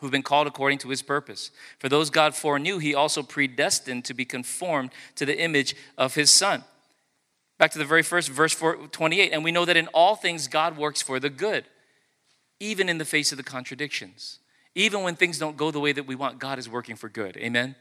who've 0.01 0.11
been 0.11 0.23
called 0.23 0.47
according 0.47 0.79
to 0.79 0.89
his 0.89 1.03
purpose. 1.03 1.51
For 1.79 1.89
those 1.89 2.11
God 2.11 2.35
foreknew, 2.35 2.79
he 2.79 2.95
also 2.95 3.23
predestined 3.23 4.05
to 4.05 4.15
be 4.15 4.25
conformed 4.25 4.91
to 5.15 5.27
the 5.27 5.39
image 5.39 5.75
of 5.97 6.15
his 6.15 6.31
son. 6.31 6.65
Back 7.59 7.71
to 7.73 7.79
the 7.79 7.85
very 7.85 8.03
first 8.03 8.29
verse 8.29 8.55
28. 8.55 9.33
And 9.33 9.43
we 9.43 9.53
know 9.53 9.65
that 9.65 9.77
in 9.77 9.87
all 9.89 10.17
things 10.17 10.49
God 10.49 10.77
works 10.77 11.03
for 11.03 11.19
the 11.19 11.31
good, 11.31 11.65
even 12.61 12.89
in 12.89 12.99
the 12.99 13.05
face 13.05 13.33
of 13.33 13.39
the 13.39 13.45
contradictions. 13.45 14.41
Even 14.75 15.03
when 15.03 15.17
things 15.17 15.39
don't 15.39 15.57
go 15.57 15.71
the 15.71 15.81
way 15.81 15.93
that 15.93 16.07
we 16.07 16.15
want, 16.15 16.39
God 16.39 16.59
is 16.59 16.69
working 16.69 16.97
for 16.97 17.09
good. 17.09 17.37
Amen 17.39 17.77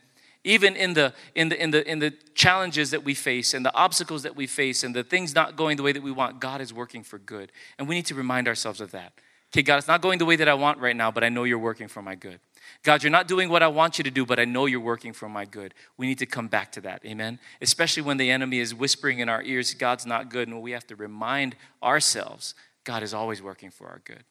even 0.46 0.76
in 0.76 0.94
the 0.94 1.14
in 1.34 1.50
the 1.50 1.62
in 1.62 1.72
the 1.72 1.92
in 1.92 2.00
the 2.00 2.14
challenges 2.36 2.92
that 2.92 3.04
we 3.04 3.14
face 3.14 3.54
and 3.54 3.66
the 3.66 3.74
obstacles 3.76 4.24
that 4.24 4.36
we 4.36 4.48
face 4.48 4.84
and 4.84 4.96
the 4.96 5.04
things 5.04 5.36
not 5.36 5.58
going 5.58 5.76
the 5.76 5.84
way 5.84 5.92
that 5.92 6.04
we 6.04 6.12
want 6.12 6.40
god 6.40 6.62
is 6.62 6.74
working 6.74 7.04
for 7.04 7.18
good 7.18 7.52
and 7.78 7.90
we 7.90 7.96
need 7.96 8.06
to 8.06 8.16
remind 8.16 8.48
ourselves 8.48 8.80
of 8.80 8.92
that 8.92 9.12
okay 9.52 9.62
god 9.62 9.78
it's 9.78 9.88
not 9.88 10.02
going 10.02 10.20
the 10.20 10.26
way 10.26 10.38
that 10.38 10.48
i 10.48 10.54
want 10.54 10.80
right 10.80 10.96
now 10.96 11.12
but 11.12 11.24
i 11.24 11.30
know 11.30 11.44
you're 11.44 11.60
working 11.60 11.88
for 11.88 12.02
my 12.02 12.16
good 12.16 12.40
god 12.86 13.04
you're 13.04 13.12
not 13.12 13.28
doing 13.28 13.50
what 13.50 13.62
i 13.62 13.68
want 13.68 13.98
you 13.98 14.04
to 14.04 14.12
do 14.12 14.26
but 14.26 14.40
i 14.40 14.46
know 14.46 14.66
you're 14.66 14.80
working 14.80 15.12
for 15.12 15.28
my 15.28 15.44
good 15.44 15.74
we 15.98 16.08
need 16.08 16.18
to 16.18 16.26
come 16.26 16.48
back 16.48 16.72
to 16.72 16.80
that 16.80 17.04
amen 17.06 17.38
especially 17.62 18.02
when 18.02 18.16
the 18.16 18.32
enemy 18.32 18.60
is 18.60 18.74
whispering 18.74 19.20
in 19.20 19.28
our 19.28 19.44
ears 19.44 19.74
god's 19.74 20.06
not 20.06 20.30
good 20.30 20.48
and 20.48 20.62
we 20.62 20.72
have 20.72 20.88
to 20.88 20.96
remind 20.96 21.56
ourselves 21.84 22.56
god 22.86 23.04
is 23.04 23.14
always 23.14 23.42
working 23.42 23.70
for 23.70 23.88
our 23.88 24.02
good 24.06 24.24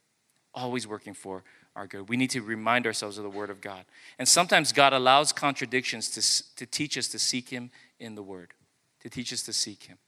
always 0.54 0.86
working 0.86 1.14
for 1.14 1.44
our 1.76 1.86
good. 1.86 2.08
We 2.08 2.16
need 2.16 2.30
to 2.30 2.42
remind 2.42 2.86
ourselves 2.86 3.18
of 3.18 3.24
the 3.24 3.30
Word 3.30 3.50
of 3.50 3.60
God. 3.60 3.84
And 4.18 4.28
sometimes 4.28 4.72
God 4.72 4.92
allows 4.92 5.32
contradictions 5.32 6.08
to, 6.10 6.56
to 6.56 6.66
teach 6.66 6.96
us 6.96 7.08
to 7.08 7.18
seek 7.18 7.48
Him 7.48 7.70
in 7.98 8.14
the 8.14 8.22
Word, 8.22 8.52
to 9.00 9.10
teach 9.10 9.32
us 9.32 9.42
to 9.44 9.52
seek 9.52 9.84
Him. 9.84 9.98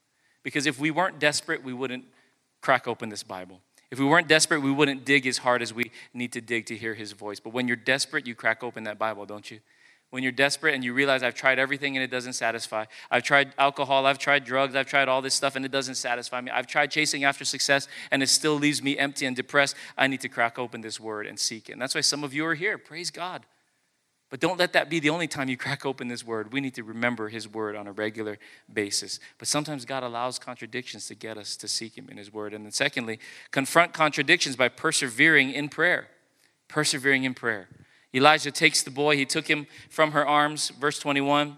Because 0.43 0.65
if 0.65 0.79
we 0.79 0.91
weren't 0.91 1.19
desperate, 1.19 1.63
we 1.63 1.73
wouldn't 1.73 2.05
crack 2.61 2.87
open 2.87 3.09
this 3.09 3.23
Bible. 3.23 3.61
If 3.89 3.99
we 3.99 4.05
weren't 4.05 4.27
desperate, 4.27 4.61
we 4.61 4.71
wouldn't 4.71 5.05
dig 5.05 5.25
as 5.25 5.39
hard 5.39 5.61
as 5.61 5.73
we 5.73 5.91
need 6.13 6.33
to 6.33 6.41
dig 6.41 6.65
to 6.67 6.75
hear 6.75 6.93
His 6.93 7.13
voice. 7.13 7.39
But 7.39 7.53
when 7.53 7.67
you're 7.67 7.77
desperate, 7.77 8.27
you 8.27 8.35
crack 8.35 8.63
open 8.63 8.83
that 8.83 8.99
Bible, 8.99 9.25
don't 9.25 9.49
you? 9.49 9.59
when 10.09 10.23
you're 10.23 10.31
desperate 10.31 10.73
and 10.73 10.83
you 10.83 10.93
realize 10.93 11.21
I've 11.21 11.35
tried 11.35 11.59
everything 11.59 11.97
and 11.97 12.03
it 12.03 12.09
doesn't 12.09 12.33
satisfy. 12.33 12.85
I've 13.11 13.23
tried 13.23 13.53
alcohol, 13.57 14.05
I've 14.05 14.17
tried 14.17 14.45
drugs, 14.45 14.75
I've 14.75 14.87
tried 14.87 15.09
all 15.09 15.21
this 15.21 15.33
stuff 15.33 15.55
and 15.55 15.65
it 15.65 15.71
doesn't 15.71 15.95
satisfy 15.95 16.39
me. 16.39 16.51
I've 16.51 16.67
tried 16.67 16.91
chasing 16.91 17.23
after 17.23 17.43
success 17.43 17.87
and 18.09 18.23
it 18.23 18.27
still 18.27 18.55
leaves 18.55 18.81
me 18.81 18.97
empty 18.97 19.25
and 19.25 19.35
depressed. 19.35 19.75
I 19.97 20.07
need 20.07 20.21
to 20.21 20.29
crack 20.29 20.57
open 20.57 20.81
this 20.81 20.99
word 20.99 21.27
and 21.27 21.37
seek 21.37 21.69
it. 21.69 21.73
And 21.73 21.81
that's 21.81 21.93
why 21.93 22.01
some 22.01 22.23
of 22.23 22.33
you 22.33 22.45
are 22.45 22.55
here. 22.55 22.77
Praise 22.77 23.11
God. 23.11 23.45
But 24.29 24.41
don't 24.41 24.59
let 24.59 24.73
that 24.73 24.89
be 24.89 24.99
the 24.99 25.09
only 25.09 25.27
time 25.27 25.47
you 25.47 25.55
crack 25.55 25.85
open 25.85 26.09
this 26.09 26.25
word. 26.25 26.51
We 26.51 26.59
need 26.59 26.75
to 26.75 26.83
remember 26.83 27.29
his 27.29 27.47
word 27.47 27.77
on 27.77 27.87
a 27.87 27.93
regular 27.93 28.37
basis. 28.71 29.19
But 29.37 29.47
sometimes 29.47 29.85
God 29.85 30.03
allows 30.03 30.37
contradictions 30.37 31.07
to 31.07 31.15
get 31.15 31.37
us 31.37 31.55
to 31.57 31.67
seek 31.67 31.97
him 31.97 32.09
in 32.09 32.17
his 32.17 32.33
word. 32.33 32.53
And 32.53 32.65
then, 32.65 32.73
secondly, 32.73 33.19
confront 33.51 33.93
contradictions 33.93 34.57
by 34.57 34.67
persevering 34.67 35.51
in 35.51 35.69
prayer. 35.69 36.09
Persevering 36.67 37.23
in 37.23 37.33
prayer. 37.33 37.69
Elijah 38.13 38.51
takes 38.51 38.83
the 38.83 38.91
boy, 38.91 39.15
he 39.15 39.25
took 39.25 39.47
him 39.47 39.67
from 39.89 40.11
her 40.11 40.25
arms, 40.25 40.69
verse 40.69 40.99
21, 40.99 41.57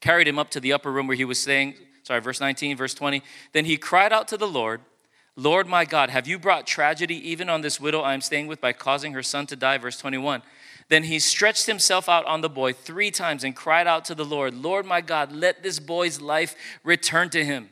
carried 0.00 0.28
him 0.28 0.38
up 0.38 0.50
to 0.50 0.60
the 0.60 0.72
upper 0.72 0.92
room 0.92 1.06
where 1.06 1.16
he 1.16 1.24
was 1.24 1.38
staying. 1.38 1.74
Sorry, 2.02 2.20
verse 2.20 2.40
19, 2.40 2.76
verse 2.76 2.94
20. 2.94 3.22
Then 3.52 3.64
he 3.64 3.76
cried 3.76 4.12
out 4.12 4.28
to 4.28 4.36
the 4.36 4.48
Lord, 4.48 4.80
Lord 5.36 5.66
my 5.66 5.84
God, 5.84 6.10
have 6.10 6.26
you 6.26 6.38
brought 6.38 6.66
tragedy 6.66 7.16
even 7.30 7.48
on 7.48 7.62
this 7.62 7.80
widow 7.80 8.00
I 8.00 8.14
am 8.14 8.20
staying 8.20 8.46
with 8.46 8.60
by 8.60 8.72
causing 8.72 9.12
her 9.12 9.22
son 9.22 9.46
to 9.46 9.56
die? 9.56 9.78
Verse 9.78 9.96
21. 9.96 10.42
Then 10.90 11.04
he 11.04 11.20
stretched 11.20 11.66
himself 11.66 12.08
out 12.08 12.26
on 12.26 12.40
the 12.40 12.50
boy 12.50 12.72
three 12.72 13.12
times 13.12 13.44
and 13.44 13.54
cried 13.54 13.86
out 13.86 14.04
to 14.06 14.14
the 14.14 14.24
Lord, 14.24 14.54
Lord 14.54 14.84
my 14.84 15.00
God, 15.00 15.30
let 15.30 15.62
this 15.62 15.78
boy's 15.78 16.20
life 16.20 16.56
return 16.82 17.30
to 17.30 17.44
him. 17.44 17.70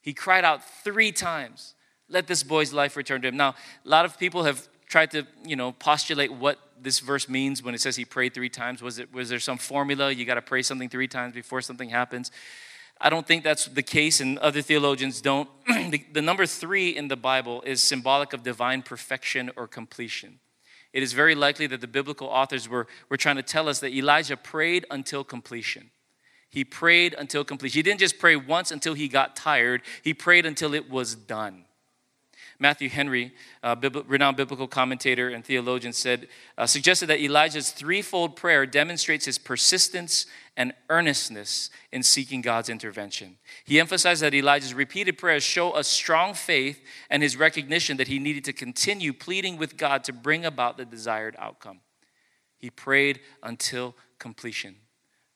He 0.00 0.14
cried 0.14 0.42
out 0.42 0.64
three 0.82 1.12
times, 1.12 1.74
let 2.08 2.26
this 2.26 2.42
boy's 2.42 2.72
life 2.72 2.96
return 2.96 3.20
to 3.22 3.28
him. 3.28 3.36
Now, 3.36 3.50
a 3.84 3.88
lot 3.88 4.06
of 4.06 4.18
people 4.18 4.44
have 4.44 4.66
tried 4.88 5.10
to, 5.10 5.26
you 5.44 5.54
know, 5.54 5.72
postulate 5.72 6.32
what 6.32 6.58
this 6.80 6.98
verse 7.00 7.28
means 7.28 7.62
when 7.62 7.74
it 7.74 7.80
says 7.82 7.94
he 7.94 8.06
prayed 8.06 8.32
three 8.32 8.48
times. 8.48 8.80
Was 8.80 8.98
it 8.98 9.12
was 9.12 9.28
there 9.28 9.38
some 9.38 9.58
formula? 9.58 10.10
You 10.10 10.24
got 10.24 10.36
to 10.36 10.42
pray 10.42 10.62
something 10.62 10.88
three 10.88 11.08
times 11.08 11.34
before 11.34 11.60
something 11.60 11.90
happens. 11.90 12.30
I 12.98 13.10
don't 13.10 13.26
think 13.26 13.44
that's 13.44 13.66
the 13.66 13.82
case, 13.82 14.20
and 14.20 14.38
other 14.38 14.62
theologians 14.62 15.20
don't. 15.20 15.50
the, 15.66 16.02
the 16.10 16.22
number 16.22 16.46
three 16.46 16.96
in 16.96 17.08
the 17.08 17.16
Bible 17.16 17.60
is 17.66 17.82
symbolic 17.82 18.32
of 18.32 18.42
divine 18.42 18.80
perfection 18.80 19.50
or 19.56 19.68
completion. 19.68 20.38
It 20.96 21.02
is 21.02 21.12
very 21.12 21.34
likely 21.34 21.66
that 21.66 21.82
the 21.82 21.86
biblical 21.86 22.26
authors 22.26 22.70
were, 22.70 22.86
were 23.10 23.18
trying 23.18 23.36
to 23.36 23.42
tell 23.42 23.68
us 23.68 23.80
that 23.80 23.92
Elijah 23.92 24.34
prayed 24.34 24.86
until 24.90 25.24
completion. 25.24 25.90
He 26.48 26.64
prayed 26.64 27.12
until 27.12 27.44
completion. 27.44 27.76
He 27.76 27.82
didn't 27.82 28.00
just 28.00 28.18
pray 28.18 28.34
once 28.34 28.70
until 28.70 28.94
he 28.94 29.06
got 29.06 29.36
tired, 29.36 29.82
he 30.02 30.14
prayed 30.14 30.46
until 30.46 30.72
it 30.72 30.88
was 30.88 31.14
done. 31.14 31.65
Matthew 32.58 32.88
Henry, 32.88 33.34
a 33.62 33.76
renowned 34.06 34.36
biblical 34.36 34.66
commentator 34.66 35.28
and 35.28 35.44
theologian, 35.44 35.92
said, 35.92 36.28
uh, 36.56 36.66
suggested 36.66 37.06
that 37.06 37.20
Elijah's 37.20 37.70
threefold 37.70 38.34
prayer 38.34 38.64
demonstrates 38.64 39.26
his 39.26 39.36
persistence 39.36 40.26
and 40.56 40.72
earnestness 40.88 41.68
in 41.92 42.02
seeking 42.02 42.40
God's 42.40 42.70
intervention. 42.70 43.36
He 43.64 43.78
emphasized 43.78 44.22
that 44.22 44.32
Elijah's 44.32 44.72
repeated 44.72 45.18
prayers 45.18 45.42
show 45.42 45.76
a 45.76 45.84
strong 45.84 46.32
faith 46.32 46.80
and 47.10 47.22
his 47.22 47.36
recognition 47.36 47.98
that 47.98 48.08
he 48.08 48.18
needed 48.18 48.44
to 48.44 48.54
continue 48.54 49.12
pleading 49.12 49.58
with 49.58 49.76
God 49.76 50.02
to 50.04 50.12
bring 50.14 50.46
about 50.46 50.78
the 50.78 50.86
desired 50.86 51.36
outcome. 51.38 51.80
He 52.56 52.70
prayed 52.70 53.20
until 53.42 53.94
completion. 54.18 54.76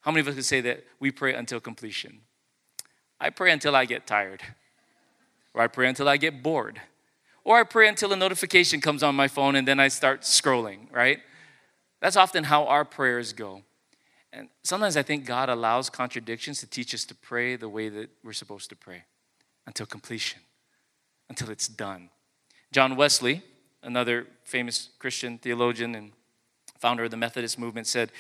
How 0.01 0.11
many 0.11 0.21
of 0.21 0.29
us 0.29 0.35
can 0.35 0.43
say 0.43 0.63
that 0.63 0.85
we 0.99 1.11
pray 1.11 1.35
until 1.35 1.61
completion? 1.61 2.21
I 3.21 3.29
pray 3.29 3.53
until 3.53 3.77
I 3.77 3.85
get 3.85 4.07
tired, 4.07 4.41
or 5.53 5.61
I 5.61 5.67
pray 5.67 5.87
until 5.87 6.09
I 6.09 6.17
get 6.17 6.43
bored 6.43 6.81
or 7.51 7.59
I 7.59 7.65
pray 7.65 7.89
until 7.89 8.13
a 8.13 8.17
notification 8.17 8.81
comes 8.81 9.03
on 9.03 9.17
my 9.17 9.27
phone 9.27 9.57
and 9.57 9.67
then 9.67 9.81
I 9.81 9.89
start 9.89 10.21
scrolling, 10.21 10.87
right? 10.93 11.19
That's 12.01 12.17
often 12.17 12.45
how 12.45 12.67
our 12.67 12.85
prayers 12.85 13.33
go. 13.33 13.63
And 14.33 14.49
sometimes 14.63 14.97
I 14.97 15.03
think 15.03 15.27
God 15.27 15.49
allows 15.49 15.91
contradictions 15.91 16.61
to 16.61 16.69
teach 16.69 16.95
us 16.95 17.05
to 17.07 17.15
pray 17.17 17.57
the 17.57 17.69
way 17.69 17.89
that 17.89 18.09
we're 18.23 18.35
supposed 18.35 18.69
to 18.69 18.77
pray 18.77 19.03
until 19.67 19.85
completion, 19.85 20.39
until 21.29 21.51
it's 21.51 21.67
done. 21.67 22.11
John 22.71 22.95
Wesley, 22.95 23.43
another 23.83 24.29
famous 24.45 24.91
Christian 25.01 25.37
theologian 25.37 25.97
and 25.97 26.13
founder 26.81 27.05
of 27.05 27.11
the 27.11 27.17
Methodist 27.17 27.59
movement, 27.59 27.87
said 27.87 28.11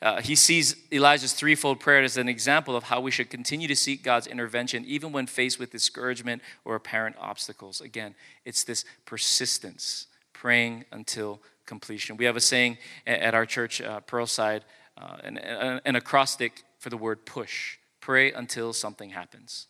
uh, 0.00 0.20
he 0.20 0.34
sees 0.34 0.76
Elijah's 0.92 1.32
threefold 1.32 1.80
prayer 1.80 2.02
as 2.02 2.16
an 2.16 2.28
example 2.28 2.76
of 2.76 2.84
how 2.84 3.00
we 3.00 3.10
should 3.10 3.30
continue 3.30 3.66
to 3.68 3.76
seek 3.76 4.02
God's 4.02 4.26
intervention 4.26 4.84
even 4.86 5.12
when 5.12 5.26
faced 5.26 5.58
with 5.58 5.72
discouragement 5.72 6.42
or 6.64 6.74
apparent 6.74 7.16
obstacles. 7.18 7.80
Again, 7.80 8.14
it's 8.44 8.64
this 8.64 8.84
persistence, 9.04 10.06
praying 10.32 10.84
until 10.92 11.40
completion. 11.66 12.16
We 12.16 12.26
have 12.26 12.36
a 12.36 12.40
saying 12.40 12.78
at 13.06 13.34
our 13.34 13.46
church, 13.46 13.80
uh, 13.80 14.00
Pearlside, 14.06 14.62
uh, 14.96 15.16
an, 15.24 15.38
an 15.84 15.96
acrostic 15.96 16.64
for 16.78 16.90
the 16.90 16.96
word 16.96 17.24
push 17.24 17.78
pray 18.00 18.32
until 18.32 18.72
something 18.72 19.10
happens. 19.10 19.66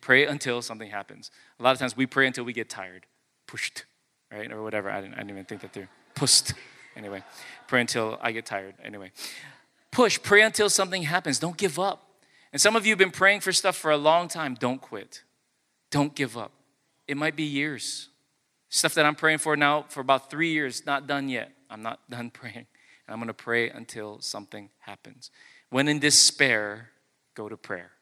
Pray 0.00 0.26
until 0.26 0.62
something 0.62 0.90
happens. 0.90 1.30
A 1.58 1.62
lot 1.62 1.72
of 1.72 1.78
times 1.78 1.96
we 1.96 2.06
pray 2.06 2.26
until 2.26 2.44
we 2.44 2.52
get 2.52 2.68
tired, 2.68 3.06
pushed, 3.46 3.84
right? 4.30 4.50
Or 4.50 4.62
whatever. 4.62 4.90
I 4.90 5.00
didn't, 5.00 5.14
I 5.14 5.18
didn't 5.18 5.30
even 5.30 5.44
think 5.44 5.60
that 5.62 5.72
through. 5.72 5.88
Pushed. 6.14 6.54
Anyway, 6.96 7.22
pray 7.68 7.80
until 7.80 8.18
I 8.20 8.32
get 8.32 8.46
tired. 8.46 8.74
Anyway, 8.82 9.12
push, 9.90 10.20
pray 10.20 10.42
until 10.42 10.68
something 10.68 11.02
happens. 11.02 11.38
Don't 11.38 11.56
give 11.56 11.78
up. 11.78 12.06
And 12.52 12.60
some 12.60 12.76
of 12.76 12.84
you 12.84 12.90
have 12.92 12.98
been 12.98 13.10
praying 13.10 13.40
for 13.40 13.52
stuff 13.52 13.76
for 13.76 13.90
a 13.90 13.96
long 13.96 14.28
time. 14.28 14.54
Don't 14.54 14.80
quit. 14.80 15.22
Don't 15.90 16.14
give 16.14 16.36
up. 16.36 16.52
It 17.06 17.16
might 17.16 17.36
be 17.36 17.44
years. 17.44 18.08
Stuff 18.68 18.94
that 18.94 19.04
I'm 19.04 19.14
praying 19.14 19.38
for 19.38 19.56
now 19.56 19.84
for 19.88 20.00
about 20.00 20.30
three 20.30 20.52
years, 20.52 20.86
not 20.86 21.06
done 21.06 21.28
yet. 21.28 21.52
I'm 21.68 21.82
not 21.82 22.00
done 22.08 22.30
praying. 22.32 22.66
And 23.06 23.14
I'm 23.14 23.18
going 23.18 23.28
to 23.28 23.34
pray 23.34 23.70
until 23.70 24.20
something 24.20 24.70
happens. 24.78 25.30
When 25.70 25.88
in 25.88 25.98
despair, 25.98 26.90
go 27.34 27.48
to 27.48 27.56
prayer. 27.56 27.92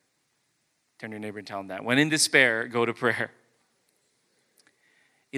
Turn 0.99 1.11
to 1.11 1.15
your 1.15 1.21
neighbor 1.21 1.39
and 1.39 1.47
tell 1.47 1.61
him 1.61 1.69
that. 1.69 1.85
When 1.85 1.99
in 1.99 2.09
despair, 2.09 2.67
go 2.67 2.85
to 2.85 2.93
prayer. 2.93 3.31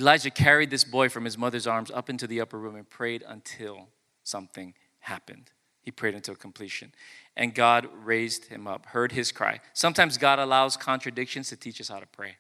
Elijah 0.01 0.31
carried 0.31 0.71
this 0.71 0.83
boy 0.83 1.11
from 1.11 1.25
his 1.27 1.37
mother's 1.37 1.67
arms 1.67 1.91
up 1.91 2.09
into 2.09 2.27
the 2.27 2.41
upper 2.41 2.59
room 2.59 2.75
and 2.75 2.89
prayed 2.89 3.23
until 3.27 3.89
something 4.25 4.73
happened. 5.01 5.51
He 5.83 5.91
prayed 5.91 6.15
until 6.15 6.35
completion. 6.35 6.93
And 7.37 7.55
God 7.55 7.87
raised 8.03 8.47
him 8.47 8.67
up, 8.67 8.87
heard 8.87 9.13
his 9.13 9.31
cry. 9.31 9.61
Sometimes 9.75 10.17
God 10.17 10.39
allows 10.39 10.77
contradictions 10.77 11.51
to 11.51 11.57
teach 11.57 11.81
us 11.83 11.89
how 11.89 12.01
to 12.01 12.07
pray. 12.07 12.37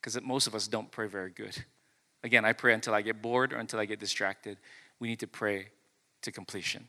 Because 0.00 0.20
most 0.22 0.46
of 0.46 0.54
us 0.54 0.68
don't 0.68 0.90
pray 0.90 1.06
very 1.08 1.30
good. 1.30 1.64
Again, 2.22 2.44
I 2.44 2.52
pray 2.52 2.74
until 2.74 2.92
I 2.92 3.00
get 3.00 3.22
bored 3.22 3.54
or 3.54 3.56
until 3.56 3.80
I 3.80 3.86
get 3.86 3.98
distracted. 3.98 4.58
We 4.98 5.08
need 5.08 5.20
to 5.20 5.26
pray 5.26 5.68
to 6.20 6.30
completion. 6.30 6.88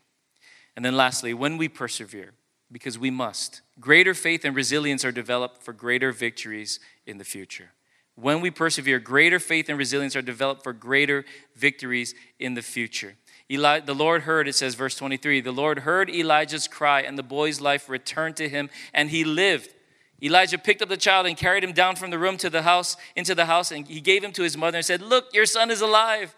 And 0.76 0.84
then 0.84 0.94
lastly, 0.94 1.32
when 1.32 1.56
we 1.56 1.68
persevere, 1.68 2.34
because 2.70 2.98
we 2.98 3.10
must, 3.10 3.62
greater 3.80 4.12
faith 4.12 4.44
and 4.44 4.54
resilience 4.54 5.06
are 5.06 5.12
developed 5.12 5.62
for 5.62 5.72
greater 5.72 6.12
victories 6.12 6.80
in 7.06 7.16
the 7.16 7.24
future. 7.24 7.70
When 8.14 8.40
we 8.40 8.50
persevere, 8.50 8.98
greater 8.98 9.38
faith 9.38 9.68
and 9.68 9.78
resilience 9.78 10.14
are 10.14 10.22
developed 10.22 10.62
for 10.62 10.72
greater 10.72 11.24
victories 11.56 12.14
in 12.38 12.54
the 12.54 12.62
future. 12.62 13.14
Eli, 13.50 13.80
the 13.80 13.94
Lord 13.94 14.22
heard, 14.22 14.48
it 14.48 14.54
says, 14.54 14.74
verse 14.74 14.94
23, 14.94 15.40
the 15.40 15.52
Lord 15.52 15.80
heard 15.80 16.08
Elijah's 16.10 16.68
cry, 16.68 17.02
and 17.02 17.18
the 17.18 17.22
boy's 17.22 17.60
life 17.60 17.88
returned 17.88 18.36
to 18.36 18.48
him, 18.48 18.70
and 18.94 19.10
he 19.10 19.24
lived. 19.24 19.74
Elijah 20.22 20.58
picked 20.58 20.82
up 20.82 20.88
the 20.88 20.96
child 20.96 21.26
and 21.26 21.36
carried 21.36 21.64
him 21.64 21.72
down 21.72 21.96
from 21.96 22.10
the 22.10 22.18
room 22.18 22.36
to 22.38 22.48
the 22.48 22.62
house, 22.62 22.96
into 23.16 23.34
the 23.34 23.46
house, 23.46 23.72
and 23.72 23.86
he 23.88 24.00
gave 24.00 24.22
him 24.22 24.32
to 24.32 24.42
his 24.42 24.56
mother 24.56 24.78
and 24.78 24.84
said, 24.84 25.02
Look, 25.02 25.34
your 25.34 25.46
son 25.46 25.70
is 25.70 25.80
alive. 25.80 26.34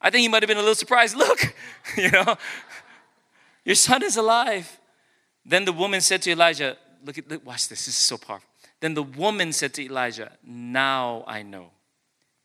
I 0.00 0.10
think 0.10 0.22
he 0.22 0.28
might 0.28 0.42
have 0.42 0.48
been 0.48 0.56
a 0.56 0.60
little 0.60 0.74
surprised. 0.74 1.16
Look, 1.16 1.54
you 1.96 2.10
know, 2.10 2.36
your 3.64 3.76
son 3.76 4.02
is 4.02 4.16
alive. 4.16 4.80
Then 5.44 5.64
the 5.64 5.72
woman 5.72 6.00
said 6.00 6.22
to 6.22 6.30
Elijah, 6.30 6.76
Look 7.04 7.16
at, 7.16 7.30
look, 7.30 7.46
watch 7.46 7.68
this, 7.68 7.86
this 7.86 7.94
is 7.94 7.96
so 7.96 8.18
powerful. 8.18 8.49
Then 8.80 8.94
the 8.94 9.02
woman 9.02 9.52
said 9.52 9.74
to 9.74 9.84
Elijah, 9.84 10.32
Now 10.42 11.24
I 11.26 11.42
know 11.42 11.72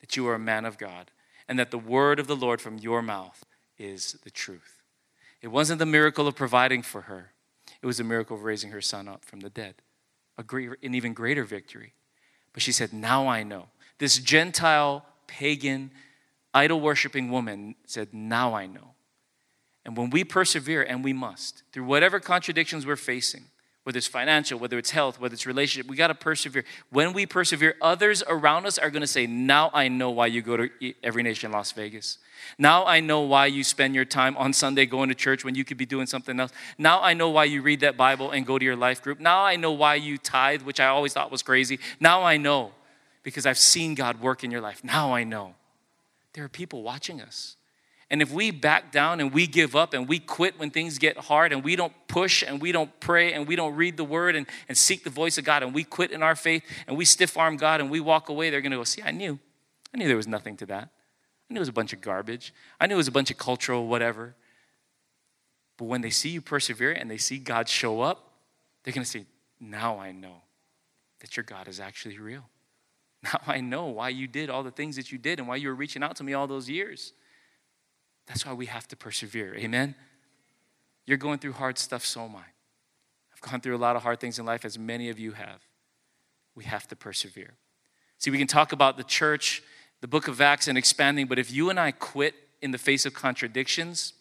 that 0.02 0.16
you 0.16 0.28
are 0.28 0.36
a 0.36 0.40
man 0.40 0.66
of 0.66 0.78
God, 0.78 1.12
and 1.48 1.58
that 1.58 1.72
the 1.72 1.80
word 1.80 2.20
of 2.20 2.28
the 2.28 2.36
Lord 2.36 2.62
from 2.62 2.78
your 2.78 3.02
mouth 3.02 3.46
is 3.78 4.18
the 4.24 4.32
truth. 4.32 4.84
It 5.42 5.48
wasn't 5.48 5.80
the 5.80 5.86
miracle 5.86 6.28
of 6.28 6.36
providing 6.36 6.82
for 6.82 7.02
her, 7.02 7.32
it 7.82 7.86
was 7.86 8.00
a 8.00 8.04
miracle 8.04 8.36
of 8.36 8.44
raising 8.44 8.72
her 8.72 8.82
son 8.82 9.08
up 9.08 9.24
from 9.26 9.42
the 9.42 9.50
dead 9.50 9.76
a 10.38 10.44
great, 10.44 10.70
an 10.84 10.94
even 10.94 11.14
greater 11.14 11.44
victory. 11.44 11.94
But 12.54 12.62
she 12.62 12.72
said, 12.72 12.94
Now 12.94 13.28
I 13.28 13.44
know. 13.44 13.68
This 13.98 14.18
Gentile, 14.18 15.06
pagan, 15.28 15.92
idol 16.54 16.82
worshiping 16.82 17.30
woman 17.30 17.76
said, 17.86 18.14
Now 18.14 18.54
I 18.54 18.66
know. 18.66 18.92
And 19.86 19.96
when 19.96 20.10
we 20.10 20.24
persevere, 20.24 20.82
and 20.82 21.04
we 21.04 21.14
must, 21.14 21.64
through 21.72 21.86
whatever 21.86 22.20
contradictions 22.20 22.86
we're 22.86 22.96
facing, 22.96 23.46
whether 23.86 24.00
it's 24.00 24.08
financial, 24.08 24.58
whether 24.58 24.80
it's 24.80 24.90
health, 24.90 25.20
whether 25.20 25.34
it's 25.34 25.46
relationship, 25.46 25.88
we 25.88 25.96
got 25.96 26.08
to 26.08 26.16
persevere. 26.16 26.66
When 26.90 27.14
we 27.14 27.28
persevere, 27.28 27.76
others 27.80 28.24
around 28.28 28.66
us 28.66 28.80
are 28.80 28.90
going 28.90 29.02
to 29.02 29.08
say, 29.08 29.28
Now 29.28 29.70
I 29.76 29.90
know 29.90 30.10
why 30.10 30.26
you 30.26 30.42
go 30.42 30.58
to 30.58 30.70
Every 31.04 31.22
Nation 31.22 31.52
Las 31.52 31.72
Vegas. 31.72 32.18
Now 32.58 32.84
I 32.84 33.00
know 33.00 33.22
why 33.22 33.46
you 33.46 33.64
spend 33.64 33.94
your 33.94 34.04
time 34.04 34.36
on 34.38 34.54
Sunday 34.54 34.88
going 34.88 35.10
to 35.10 35.16
church 35.16 35.46
when 35.46 35.54
you 35.54 35.64
could 35.64 35.78
be 35.78 35.86
doing 35.86 36.08
something 36.08 36.40
else. 36.40 36.52
Now 36.80 37.00
I 37.00 37.14
know 37.14 37.30
why 37.30 37.44
you 37.44 37.62
read 37.62 37.82
that 37.82 37.96
Bible 37.96 38.32
and 38.32 38.44
go 38.44 38.58
to 38.58 38.66
your 38.66 38.76
life 38.76 39.04
group. 39.04 39.20
Now 39.20 39.46
I 39.46 39.56
know 39.56 39.72
why 39.72 39.96
you 39.96 40.18
tithe, 40.18 40.64
which 40.64 40.80
I 40.80 40.88
always 40.88 41.14
thought 41.14 41.32
was 41.32 41.44
crazy. 41.44 41.78
Now 42.00 42.24
I 42.24 42.38
know 42.38 42.72
because 43.22 43.46
I've 43.46 43.60
seen 43.60 43.94
God 43.94 44.20
work 44.20 44.44
in 44.44 44.50
your 44.50 44.62
life. 44.62 44.84
Now 44.84 45.14
I 45.14 45.24
know. 45.24 45.54
There 46.34 46.44
are 46.44 46.50
people 46.50 46.82
watching 46.82 47.22
us. 47.22 47.56
And 48.12 48.22
if 48.22 48.32
we 48.32 48.52
back 48.52 48.92
down 48.92 49.20
and 49.20 49.34
we 49.34 49.48
give 49.48 49.76
up 49.76 49.94
and 49.94 50.08
we 50.08 50.20
quit 50.20 50.60
when 50.60 50.70
things 50.70 51.00
get 51.00 51.18
hard 51.18 51.52
and 51.52 51.64
we 51.64 51.76
don't 51.76 51.94
push 52.08 52.44
and 52.44 52.62
we 52.62 52.72
don't 52.72 53.00
pray 53.00 53.34
and 53.34 53.48
we 53.48 53.56
don't 53.56 53.76
read 53.76 53.98
the 53.98 54.04
word 54.04 54.36
and, 54.36 54.46
and 54.70 54.78
seek 54.78 55.04
the 55.04 55.10
voice 55.10 55.38
of 55.40 55.44
God 55.44 55.64
and 55.64 55.74
we 55.74 55.84
quit 55.84 56.12
in 56.12 56.22
our 56.22 56.36
faith 56.36 56.64
and 56.88 56.98
we 56.98 57.06
stiff 57.06 57.36
arm 57.36 57.58
God 57.58 57.82
and 57.82 57.90
we 57.90 58.00
walk 58.00 58.30
away, 58.30 58.50
they're 58.50 58.62
going 58.62 58.72
to 58.72 58.78
go, 58.78 58.84
See, 58.84 59.02
I 59.02 59.12
knew. 59.12 59.40
I 59.94 59.98
knew 59.98 60.08
there 60.08 60.18
was 60.18 60.28
nothing 60.28 60.56
to 60.58 60.66
that. 60.68 60.90
I 61.50 61.54
knew 61.54 61.58
it 61.58 61.62
was 61.62 61.70
a 61.70 61.74
bunch 61.74 61.94
of 61.94 62.02
garbage. 62.02 62.54
I 62.80 62.88
knew 62.88 62.96
it 62.96 62.98
was 62.98 63.08
a 63.08 63.12
bunch 63.12 63.32
of 63.32 63.38
cultural 63.38 63.88
whatever. 63.88 64.36
But 65.78 65.86
when 65.86 66.02
they 66.02 66.10
see 66.10 66.30
you 66.30 66.42
persevere 66.42 66.92
and 66.92 67.10
they 67.10 67.18
see 67.18 67.38
God 67.38 67.68
show 67.68 68.02
up, 68.02 68.34
they're 68.84 68.94
going 68.94 69.04
to 69.04 69.10
say, 69.10 69.26
Now 69.60 69.98
I 69.98 70.12
know 70.12 70.44
that 71.22 71.38
your 71.38 71.44
God 71.44 71.68
is 71.68 71.80
actually 71.80 72.20
real. 72.20 72.50
Now 73.24 73.42
I 73.48 73.60
know 73.60 73.86
why 73.88 74.10
you 74.10 74.28
did 74.28 74.52
all 74.52 74.62
the 74.62 74.70
things 74.70 74.98
that 74.98 75.12
you 75.12 75.18
did 75.18 75.40
and 75.40 75.48
why 75.48 75.56
you 75.56 75.70
were 75.70 75.74
reaching 75.74 76.04
out 76.04 76.16
to 76.18 76.24
me 76.24 76.34
all 76.34 76.46
those 76.46 76.70
years. 76.70 77.14
That's 78.28 78.46
why 78.46 78.54
we 78.54 78.66
have 78.66 78.88
to 78.90 78.96
persevere. 78.96 79.56
Amen? 79.56 79.96
You're 81.06 81.18
going 81.18 81.40
through 81.40 81.54
hard 81.54 81.78
stuff, 81.78 82.06
so 82.06 82.26
am 82.26 82.36
I. 82.36 82.44
I've 83.34 83.42
gone 83.42 83.62
through 83.62 83.76
a 83.76 83.78
lot 83.78 83.96
of 83.96 84.04
hard 84.04 84.20
things 84.20 84.40
in 84.40 84.46
life, 84.46 84.66
as 84.66 84.80
many 84.80 85.10
of 85.10 85.20
you 85.20 85.34
have. 85.34 85.62
We 86.56 86.64
have 86.64 86.88
to 86.88 86.96
persevere. 86.96 87.54
See, 88.18 88.32
we 88.32 88.38
can 88.38 88.48
talk 88.48 88.72
about 88.72 88.98
the 88.98 89.04
church, 89.04 89.62
the 90.02 90.08
book 90.08 90.28
of 90.28 90.42
Acts, 90.42 90.68
and 90.68 90.78
expanding, 90.78 91.28
but 91.28 91.38
if 91.38 91.52
you 91.52 91.70
and 91.70 91.80
I 91.80 91.92
quit 91.92 92.34
in 92.62 92.72
the 92.72 92.78
face 92.78 93.06
of 93.06 93.14
contradictions, 93.14 94.14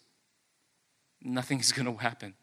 nothing's 1.21 1.71
going 1.71 1.85
to 1.87 1.95
happen. 2.01 2.35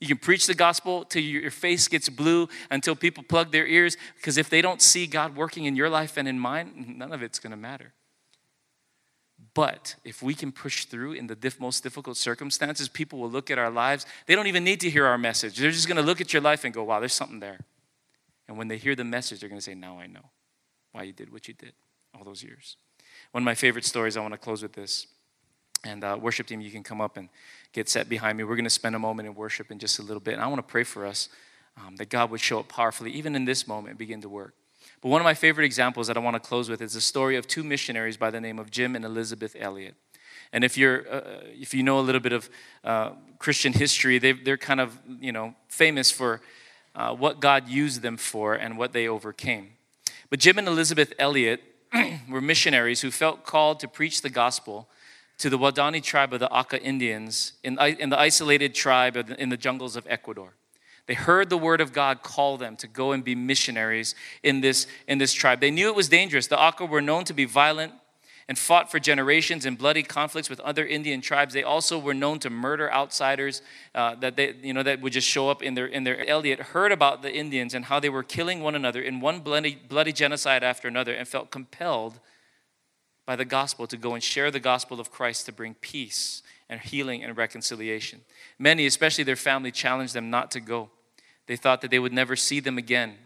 You 0.00 0.06
can 0.06 0.18
preach 0.18 0.46
the 0.46 0.54
gospel 0.54 1.04
till 1.04 1.22
your 1.22 1.50
face 1.50 1.88
gets 1.88 2.08
blue 2.08 2.48
until 2.70 2.94
people 2.94 3.24
plug 3.24 3.50
their 3.50 3.66
ears, 3.66 3.96
because 4.16 4.36
if 4.36 4.48
they 4.48 4.62
don't 4.62 4.80
see 4.80 5.08
God 5.08 5.34
working 5.34 5.64
in 5.64 5.74
your 5.74 5.88
life 5.90 6.16
and 6.16 6.28
in 6.28 6.38
mine, 6.38 6.94
none 6.96 7.12
of 7.12 7.22
it's 7.22 7.40
going 7.40 7.50
to 7.50 7.56
matter. 7.56 7.94
But 9.58 9.96
if 10.04 10.22
we 10.22 10.34
can 10.34 10.52
push 10.52 10.84
through 10.84 11.14
in 11.14 11.26
the 11.26 11.34
diff- 11.34 11.58
most 11.58 11.82
difficult 11.82 12.16
circumstances, 12.16 12.88
people 12.88 13.18
will 13.18 13.28
look 13.28 13.50
at 13.50 13.58
our 13.58 13.70
lives. 13.70 14.06
They 14.26 14.36
don't 14.36 14.46
even 14.46 14.62
need 14.62 14.78
to 14.82 14.88
hear 14.88 15.04
our 15.04 15.18
message. 15.18 15.56
They're 15.56 15.72
just 15.72 15.88
going 15.88 15.96
to 15.96 16.02
look 16.02 16.20
at 16.20 16.32
your 16.32 16.40
life 16.40 16.62
and 16.62 16.72
go, 16.72 16.84
wow, 16.84 17.00
there's 17.00 17.12
something 17.12 17.40
there. 17.40 17.58
And 18.46 18.56
when 18.56 18.68
they 18.68 18.76
hear 18.76 18.94
the 18.94 19.02
message, 19.02 19.40
they're 19.40 19.48
going 19.48 19.58
to 19.58 19.64
say, 19.64 19.74
now 19.74 19.98
I 19.98 20.06
know 20.06 20.30
why 20.92 21.02
you 21.02 21.12
did 21.12 21.32
what 21.32 21.48
you 21.48 21.54
did 21.54 21.72
all 22.16 22.22
those 22.22 22.40
years. 22.40 22.76
One 23.32 23.42
of 23.42 23.44
my 23.46 23.56
favorite 23.56 23.84
stories, 23.84 24.16
I 24.16 24.20
want 24.20 24.32
to 24.32 24.38
close 24.38 24.62
with 24.62 24.74
this. 24.74 25.08
And 25.82 26.04
uh, 26.04 26.16
worship 26.20 26.46
team, 26.46 26.60
you 26.60 26.70
can 26.70 26.84
come 26.84 27.00
up 27.00 27.16
and 27.16 27.28
get 27.72 27.88
set 27.88 28.08
behind 28.08 28.38
me. 28.38 28.44
We're 28.44 28.54
going 28.54 28.62
to 28.62 28.70
spend 28.70 28.94
a 28.94 29.00
moment 29.00 29.26
in 29.26 29.34
worship 29.34 29.72
in 29.72 29.80
just 29.80 29.98
a 29.98 30.02
little 30.02 30.20
bit. 30.20 30.34
And 30.34 30.42
I 30.44 30.46
want 30.46 30.58
to 30.58 30.70
pray 30.70 30.84
for 30.84 31.04
us 31.04 31.30
um, 31.76 31.96
that 31.96 32.10
God 32.10 32.30
would 32.30 32.40
show 32.40 32.60
up 32.60 32.68
powerfully, 32.68 33.10
even 33.10 33.34
in 33.34 33.44
this 33.44 33.66
moment, 33.66 33.98
begin 33.98 34.20
to 34.20 34.28
work. 34.28 34.54
But 35.00 35.10
one 35.10 35.20
of 35.20 35.24
my 35.24 35.34
favorite 35.34 35.64
examples 35.64 36.08
that 36.08 36.16
I 36.16 36.20
want 36.20 36.34
to 36.34 36.40
close 36.40 36.68
with 36.68 36.82
is 36.82 36.94
the 36.94 37.00
story 37.00 37.36
of 37.36 37.46
two 37.46 37.62
missionaries 37.62 38.16
by 38.16 38.30
the 38.30 38.40
name 38.40 38.58
of 38.58 38.70
Jim 38.70 38.96
and 38.96 39.04
Elisabeth 39.04 39.54
Elliot. 39.58 39.94
And 40.52 40.64
if 40.64 40.76
you're, 40.76 41.06
uh, 41.12 41.20
if 41.44 41.74
you 41.74 41.82
know 41.82 41.98
a 41.98 42.02
little 42.02 42.20
bit 42.20 42.32
of 42.32 42.50
uh, 42.82 43.10
Christian 43.38 43.72
history, 43.72 44.18
they, 44.18 44.32
are 44.50 44.56
kind 44.56 44.80
of, 44.80 44.98
you 45.20 45.30
know, 45.30 45.54
famous 45.68 46.10
for 46.10 46.40
uh, 46.94 47.14
what 47.14 47.40
God 47.40 47.68
used 47.68 48.02
them 48.02 48.16
for 48.16 48.54
and 48.54 48.76
what 48.76 48.92
they 48.92 49.06
overcame. 49.06 49.70
But 50.30 50.40
Jim 50.40 50.58
and 50.58 50.66
Elisabeth 50.66 51.12
Elliot 51.18 51.62
were 52.28 52.40
missionaries 52.40 53.02
who 53.02 53.10
felt 53.10 53.44
called 53.44 53.80
to 53.80 53.88
preach 53.88 54.22
the 54.22 54.30
gospel 54.30 54.88
to 55.38 55.48
the 55.48 55.58
Waodani 55.58 56.02
tribe 56.02 56.32
of 56.32 56.40
the 56.40 56.50
Auca 56.50 56.82
Indians 56.82 57.52
in, 57.62 57.78
in 57.78 58.10
the 58.10 58.18
isolated 58.18 58.74
tribe 58.74 59.16
in 59.16 59.48
the 59.48 59.56
jungles 59.56 59.94
of 59.94 60.06
Ecuador. 60.08 60.54
They 61.08 61.14
heard 61.14 61.48
the 61.48 61.58
word 61.58 61.80
of 61.80 61.94
God 61.94 62.22
call 62.22 62.58
them 62.58 62.76
to 62.76 62.86
go 62.86 63.12
and 63.12 63.24
be 63.24 63.34
missionaries 63.34 64.14
in 64.42 64.60
this, 64.60 64.86
in 65.08 65.16
this 65.16 65.32
tribe. 65.32 65.58
They 65.58 65.70
knew 65.70 65.88
it 65.88 65.96
was 65.96 66.10
dangerous. 66.10 66.46
The 66.46 66.60
Auca 66.60 66.84
were 66.84 67.00
known 67.00 67.24
to 67.24 67.32
be 67.32 67.46
violent 67.46 67.94
and 68.46 68.58
fought 68.58 68.90
for 68.90 68.98
generations 68.98 69.64
in 69.64 69.74
bloody 69.74 70.02
conflicts 70.02 70.50
with 70.50 70.60
other 70.60 70.84
Indian 70.84 71.22
tribes. 71.22 71.54
They 71.54 71.62
also 71.62 71.98
were 71.98 72.12
known 72.12 72.38
to 72.40 72.50
murder 72.50 72.92
outsiders 72.92 73.62
uh, 73.94 74.16
that 74.16 74.36
they, 74.36 74.54
you 74.62 74.74
know, 74.74 74.82
that 74.82 75.00
would 75.00 75.14
just 75.14 75.26
show 75.26 75.48
up 75.48 75.62
in 75.62 75.74
their 75.74 75.86
in 75.86 76.04
their. 76.04 76.28
Elliot 76.28 76.60
heard 76.60 76.92
about 76.92 77.22
the 77.22 77.34
Indians 77.34 77.72
and 77.72 77.86
how 77.86 78.00
they 78.00 78.08
were 78.10 78.22
killing 78.22 78.60
one 78.60 78.74
another 78.74 79.00
in 79.00 79.20
one 79.20 79.40
bloody, 79.40 79.78
bloody 79.88 80.12
genocide 80.12 80.62
after 80.62 80.88
another, 80.88 81.14
and 81.14 81.26
felt 81.26 81.50
compelled 81.50 82.20
by 83.26 83.36
the 83.36 83.44
gospel 83.44 83.86
to 83.86 83.96
go 83.96 84.14
and 84.14 84.22
share 84.22 84.50
the 84.50 84.60
gospel 84.60 85.00
of 85.00 85.10
Christ 85.10 85.46
to 85.46 85.52
bring 85.52 85.74
peace 85.74 86.42
and 86.68 86.80
healing 86.80 87.22
and 87.22 87.36
reconciliation. 87.36 88.20
Many, 88.58 88.86
especially 88.86 89.24
their 89.24 89.36
family, 89.36 89.70
challenged 89.70 90.14
them 90.14 90.30
not 90.30 90.50
to 90.52 90.60
go. 90.60 90.90
They 91.48 91.56
thought 91.56 91.80
that 91.80 91.90
they 91.90 91.98
would 91.98 92.12
never 92.12 92.36
see 92.36 92.60
them 92.60 92.78
again. 92.78 93.16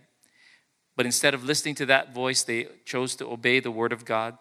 But 0.96 1.06
instead 1.06 1.35
of 1.35 1.44
listening 1.44 1.74
to 1.76 1.87
that 1.87 2.14
voice, 2.14 2.42
they 2.42 2.68
chose 2.85 3.16
to 3.16 3.26
obey 3.26 3.61
the 3.61 3.70
word 3.70 3.92
of 3.92 4.04
God 4.04 4.38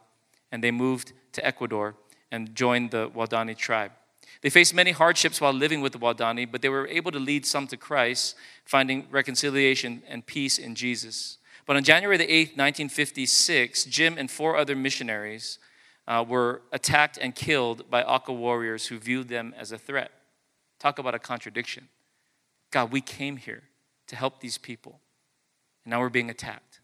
and 0.52 0.64
they 0.64 0.72
moved 0.72 1.14
to 1.34 1.46
Ecuador 1.46 1.96
and 2.32 2.54
joined 2.56 2.92
the 2.92 3.10
Waodani 3.10 3.58
tribe. 3.58 3.92
They 4.42 4.50
faced 4.50 4.74
many 4.74 4.92
hardships 4.92 5.42
while 5.42 5.54
living 5.54 5.82
with 5.82 5.94
the 5.94 6.00
Waodani, 6.00 6.52
but 6.52 6.62
they 6.62 6.70
were 6.70 6.88
able 6.88 7.12
to 7.12 7.20
lead 7.20 7.46
some 7.46 7.68
to 7.68 7.78
Christ, 7.78 8.36
finding 8.66 9.08
reconciliation 9.12 10.04
and 10.08 10.26
peace 10.26 10.58
in 10.58 10.76
Jesus. 10.76 11.38
But 11.66 11.76
on 11.76 11.84
January 11.84 12.18
the 12.18 12.26
8th, 12.26 12.58
1956, 12.58 13.86
Jim 13.86 14.16
and 14.18 14.30
four 14.30 14.58
other 14.58 14.76
missionaries 14.76 15.58
uh, 16.08 16.26
were 16.28 16.62
attacked 16.72 17.18
and 17.20 17.34
killed 17.34 17.90
by 17.90 18.04
Auca 18.04 18.34
warriors 18.34 18.88
who 18.88 18.98
viewed 18.98 19.28
them 19.28 19.54
as 19.58 19.72
a 19.72 19.78
threat. 19.78 20.12
Talk 20.80 21.00
about 21.00 21.16
a 21.16 21.20
contradiction. 21.20 21.88
God, 22.72 22.92
we 22.92 23.02
came 23.02 23.38
here 23.38 23.64
to 24.12 24.18
help 24.18 24.42
these 24.42 24.58
people. 24.58 25.00
And 25.86 25.92
now 25.92 26.02
we're 26.02 26.10
being 26.10 26.30
attacked. 26.30 26.82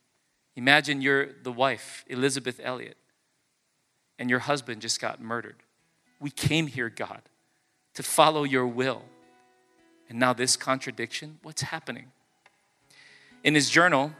Imagine 0.55 1.01
you're 1.01 1.33
the 1.43 1.51
wife, 1.51 2.05
Elisabeth 2.07 2.61
Elliot, 2.63 2.95
and 4.17 4.29
your 4.29 4.39
husband 4.39 4.81
just 4.81 5.01
got 5.01 5.21
murdered. 5.21 5.57
We 6.21 6.29
came 6.29 6.67
here, 6.67 6.89
God, 6.89 7.21
to 7.95 8.01
follow 8.01 8.45
your 8.45 8.65
will. 8.65 9.03
And 10.09 10.19
now 10.19 10.31
this 10.31 10.55
contradiction, 10.55 11.39
what's 11.43 11.63
happening? 11.63 12.13
In 13.43 13.55
his 13.55 13.69
journal, 13.69 14.13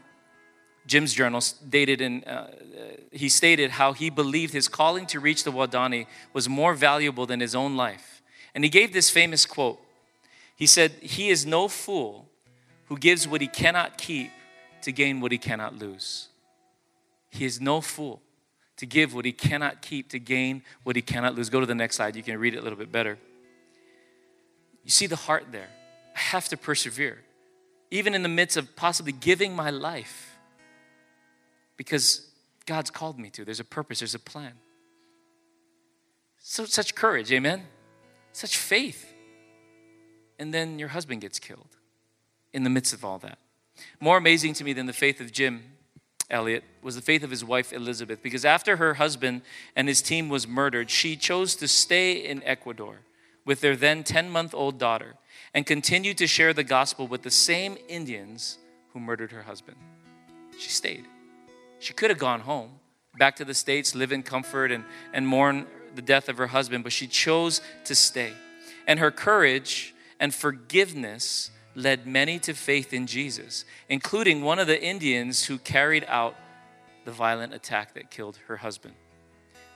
Jim's 0.86 1.14
journal 1.14 1.40
dated 1.66 2.02
in, 2.02 2.24
uh, 2.24 2.50
he 3.10 3.30
stated 3.30 3.70
how 3.70 3.94
he 3.94 4.10
believed 4.10 4.52
his 4.52 4.68
calling 4.68 5.06
to 5.06 5.18
reach 5.18 5.44
the 5.44 5.50
Waodani 5.50 6.06
was 6.34 6.46
more 6.46 6.74
valuable 6.74 7.24
than 7.24 7.40
his 7.40 7.54
own 7.54 7.74
life. 7.74 8.20
And 8.54 8.64
he 8.64 8.70
gave 8.70 8.92
this 8.92 9.08
famous 9.08 9.46
quote. 9.46 9.80
He 10.54 10.66
said, 10.66 10.90
He 11.00 11.30
is 11.30 11.46
no 11.46 11.68
fool 11.68 12.27
who 12.88 12.96
gives 12.96 13.28
what 13.28 13.40
he 13.40 13.46
cannot 13.46 13.98
keep 13.98 14.30
to 14.82 14.92
gain 14.92 15.20
what 15.20 15.30
he 15.30 15.38
cannot 15.38 15.78
lose. 15.78 16.28
He 17.30 17.44
is 17.44 17.60
no 17.60 17.80
fool 17.80 18.22
to 18.78 18.86
give 18.86 19.14
what 19.14 19.24
he 19.24 19.32
cannot 19.32 19.82
keep 19.82 20.08
to 20.10 20.18
gain 20.18 20.62
what 20.84 20.96
he 20.96 21.02
cannot 21.02 21.34
lose. 21.34 21.50
Go 21.50 21.60
to 21.60 21.66
the 21.66 21.74
next 21.74 21.96
slide, 21.96 22.16
you 22.16 22.22
can 22.22 22.38
read 22.38 22.54
it 22.54 22.58
a 22.58 22.62
little 22.62 22.78
bit 22.78 22.90
better. 22.90 23.18
You 24.84 24.90
see 24.90 25.06
the 25.06 25.16
heart 25.16 25.46
there. 25.52 25.68
I 26.16 26.18
have 26.18 26.48
to 26.48 26.56
persevere, 26.56 27.18
even 27.90 28.14
in 28.14 28.22
the 28.22 28.28
midst 28.28 28.56
of 28.56 28.74
possibly 28.74 29.12
giving 29.12 29.54
my 29.54 29.70
life, 29.70 30.38
because 31.76 32.26
God's 32.66 32.90
called 32.90 33.18
me 33.18 33.30
to. 33.30 33.44
There's 33.44 33.60
a 33.60 33.64
purpose, 33.64 34.00
there's 34.00 34.14
a 34.14 34.18
plan. 34.18 34.52
So, 36.38 36.64
such 36.64 36.94
courage, 36.94 37.30
amen? 37.32 37.64
Such 38.32 38.56
faith. 38.56 39.12
And 40.38 40.54
then 40.54 40.78
your 40.78 40.88
husband 40.88 41.20
gets 41.20 41.38
killed 41.38 41.77
in 42.52 42.64
the 42.64 42.70
midst 42.70 42.92
of 42.92 43.04
all 43.04 43.18
that. 43.18 43.38
More 44.00 44.16
amazing 44.16 44.54
to 44.54 44.64
me 44.64 44.72
than 44.72 44.86
the 44.86 44.92
faith 44.92 45.20
of 45.20 45.32
Jim 45.32 45.62
Elliot 46.30 46.64
was 46.82 46.94
the 46.94 47.02
faith 47.02 47.22
of 47.22 47.30
his 47.30 47.44
wife 47.44 47.72
Elisabeth, 47.72 48.22
because 48.22 48.44
after 48.44 48.76
her 48.76 48.94
husband 48.94 49.42
and 49.74 49.88
his 49.88 50.02
team 50.02 50.28
was 50.28 50.46
murdered, 50.46 50.90
she 50.90 51.16
chose 51.16 51.56
to 51.56 51.68
stay 51.68 52.12
in 52.12 52.42
Ecuador 52.42 53.00
with 53.44 53.60
their 53.60 53.76
then 53.76 54.04
10 54.04 54.28
month 54.28 54.54
old 54.54 54.78
daughter 54.78 55.14
and 55.54 55.64
continue 55.64 56.12
to 56.14 56.26
share 56.26 56.52
the 56.52 56.64
gospel 56.64 57.06
with 57.06 57.22
the 57.22 57.30
same 57.30 57.78
Indians 57.88 58.58
who 58.92 59.00
murdered 59.00 59.32
her 59.32 59.42
husband. 59.42 59.76
She 60.58 60.68
stayed. 60.68 61.06
She 61.78 61.94
could 61.94 62.10
have 62.10 62.18
gone 62.18 62.40
home, 62.40 62.72
back 63.18 63.36
to 63.36 63.44
the 63.44 63.54
States, 63.54 63.94
live 63.94 64.12
in 64.12 64.22
comfort, 64.22 64.70
and, 64.70 64.84
and 65.12 65.26
mourn 65.26 65.66
the 65.94 66.02
death 66.02 66.28
of 66.28 66.36
her 66.36 66.48
husband, 66.48 66.84
but 66.84 66.92
she 66.92 67.06
chose 67.06 67.60
to 67.84 67.94
stay. 67.94 68.32
And 68.86 68.98
her 68.98 69.10
courage 69.10 69.94
and 70.20 70.34
forgiveness 70.34 71.50
led 71.78 72.06
many 72.06 72.38
to 72.40 72.54
faith 72.54 72.92
in 72.92 73.06
Jesus, 73.06 73.64
including 73.88 74.42
one 74.42 74.58
of 74.58 74.66
the 74.66 74.82
Indians 74.82 75.44
who 75.44 75.58
carried 75.58 76.04
out 76.08 76.34
the 77.04 77.12
violent 77.12 77.54
attack 77.54 77.94
that 77.94 78.10
killed 78.10 78.38
her 78.48 78.56
husband. 78.56 78.94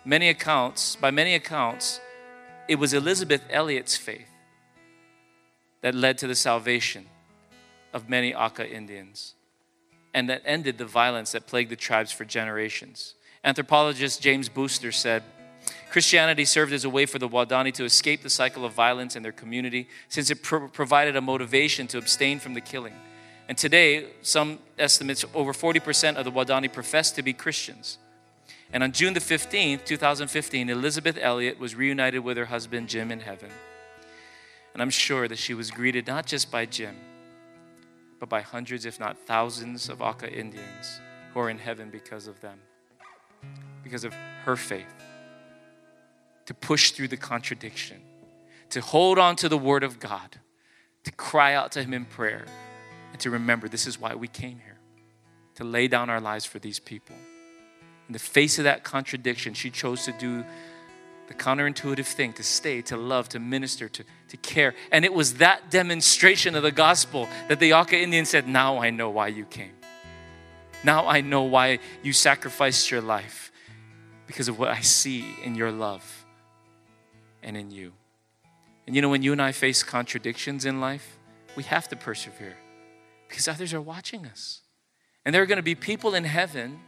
Many 0.05 0.29
accounts, 0.29 0.97
by 0.97 1.11
many 1.11 1.35
accounts, 1.35 2.01
it 2.69 2.77
was 2.77 2.93
Elisabeth 2.93 3.43
Elliot's 3.51 3.97
faith 3.97 4.29
that 5.81 5.95
led 5.95 6.19
to 6.19 6.27
the 6.27 6.35
salvation 6.35 7.07
of 7.93 8.09
many 8.09 8.35
Auca 8.35 8.69
Indians 8.69 9.35
and 10.15 10.29
that 10.29 10.43
ended 10.45 10.79
the 10.79 10.85
violence 10.85 11.33
that 11.33 11.47
plagued 11.47 11.71
the 11.71 11.77
tribes 11.77 12.13
for 12.13 12.25
generations. 12.25 13.15
Anthropologist 13.45 14.21
James 14.21 14.49
Boster 14.49 14.93
said, 14.93 15.23
Christianity 15.93 16.47
served 16.47 16.73
as 16.73 16.87
a 16.87 16.91
way 16.91 17.05
for 17.05 17.19
the 17.19 17.29
Waodani 17.29 17.71
to 17.75 17.85
escape 17.85 18.23
the 18.23 18.31
cycle 18.31 18.65
of 18.65 18.73
violence 18.73 19.15
in 19.15 19.23
their 19.23 19.31
community 19.31 19.89
since 20.09 20.31
it 20.31 20.43
pro- 20.43 20.67
provided 20.69 21.17
a 21.17 21.21
motivation 21.21 21.87
to 21.89 21.99
abstain 21.99 22.39
from 22.39 22.55
the 22.55 22.63
killing. 22.63 22.95
And 23.47 23.59
today, 23.59 24.07
some 24.23 24.59
estimates 24.79 25.23
over 25.35 25.53
40% 25.53 26.17
of 26.17 26.25
the 26.25 26.33
Waodani 26.33 26.73
profess 26.73 27.11
to 27.13 27.23
be 27.23 27.35
Christians. 27.35 27.99
And 28.73 28.83
on 28.83 28.93
June 28.93 29.13
the 29.13 29.21
15th, 29.21 29.85
2015, 29.85 30.71
Elisabeth 30.71 31.19
Elliot 31.21 31.59
was 31.59 31.75
reunited 31.75 32.25
with 32.25 32.39
her 32.39 32.47
husband 32.47 32.89
Jim 32.89 33.13
in 33.13 33.21
heaven. 33.21 33.51
And 34.73 34.81
I'm 34.81 34.89
sure 34.89 35.29
that 35.29 35.37
she 35.37 35.53
was 35.53 35.71
greeted 35.71 36.07
not 36.07 36.25
just 36.25 36.51
by 36.51 36.65
Jim, 36.65 36.97
but 38.19 38.31
by 38.31 38.41
hundreds, 38.41 38.87
if 38.87 38.99
not 38.99 39.19
thousands, 39.19 39.91
of 39.91 40.01
Auca 40.01 40.33
Indians 40.33 41.03
who 41.35 41.41
are 41.41 41.51
in 41.51 41.59
heaven 41.59 41.91
because 41.91 42.29
of 42.29 42.41
them, 42.41 42.59
because 43.85 44.05
of 44.05 44.15
her 44.47 44.57
faith. 44.57 45.12
To 46.47 46.55
push 46.55 46.91
through 46.91 47.09
the 47.09 47.17
contradiction, 47.17 48.01
to 48.71 48.81
hold 48.81 49.19
on 49.19 49.37
to 49.37 49.49
the 49.49 49.57
Word 49.57 49.85
of 49.85 50.01
God, 50.01 50.41
to 51.05 51.13
cry 51.13 51.55
out 51.55 51.73
to 51.73 51.83
Him 51.83 51.95
in 51.95 52.05
prayer, 52.05 52.47
and 53.13 53.21
to 53.21 53.31
remember 53.31 53.69
this 53.69 53.87
is 53.87 54.01
why 54.01 54.15
we 54.15 54.29
came 54.29 54.59
here 54.59 54.79
to 55.55 55.65
lay 55.65 55.87
down 55.89 56.11
our 56.11 56.21
lives 56.21 56.45
for 56.45 56.59
these 56.59 56.79
people. 56.79 57.17
In 58.09 58.13
the 58.13 58.19
face 58.19 58.59
of 58.59 58.65
that 58.65 58.85
contradiction, 58.85 59.55
she 59.55 59.71
chose 59.71 60.05
to 60.05 60.13
do 60.13 60.45
the 61.29 61.35
counterintuitive 61.35 62.07
thing 62.07 62.33
to 62.35 62.43
stay, 62.43 62.83
to 62.83 62.97
love, 62.97 63.29
to 63.31 63.39
minister, 63.39 63.89
to, 63.89 64.05
to 64.29 64.37
care. 64.39 64.75
And 64.91 65.05
it 65.05 65.15
was 65.15 65.35
that 65.35 65.71
demonstration 65.71 66.55
of 66.55 66.63
the 66.63 66.73
gospel 66.73 67.29
that 67.49 67.61
the 67.61 67.75
Auca 67.75 67.99
Indian 67.99 68.25
said, 68.25 68.49
Now 68.49 68.79
I 68.79 68.91
know 68.91 69.11
why 69.11 69.29
you 69.29 69.45
came. 69.45 69.73
Now 70.85 71.07
I 71.07 71.21
know 71.21 71.43
why 71.45 71.79
you 72.03 72.13
sacrificed 72.13 72.91
your 72.91 73.01
life 73.01 73.53
because 74.27 74.49
of 74.49 74.59
what 74.59 74.69
I 74.69 74.81
see 74.81 75.25
in 75.45 75.55
your 75.55 75.71
love 75.71 76.22
and 77.43 77.57
in 77.57 77.71
you. 77.71 77.93
And 78.87 78.97
you 78.97 79.03
know, 79.03 79.09
when 79.09 79.23
you 79.23 79.33
and 79.33 79.41
I 79.41 79.53
face 79.53 79.83
contradictions 79.83 80.65
in 80.65 80.81
life, 80.81 81.19
we 81.57 81.63
have 81.65 81.89
to 81.89 81.97
persevere 81.97 82.57
because 83.29 83.49
others 83.49 83.73
are 83.73 83.81
watching 83.81 84.27
us. 84.27 84.61
And 85.25 85.35
there 85.35 85.43
are 85.43 85.47
going 85.47 85.57
to 85.57 85.63
be 85.63 85.75
people 85.75 86.15
in 86.15 86.25
heaven 86.25 86.81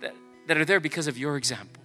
that, 0.00 0.14
that 0.46 0.56
are 0.56 0.64
there 0.64 0.80
because 0.80 1.06
of 1.06 1.18
your 1.18 1.36
example 1.36 1.82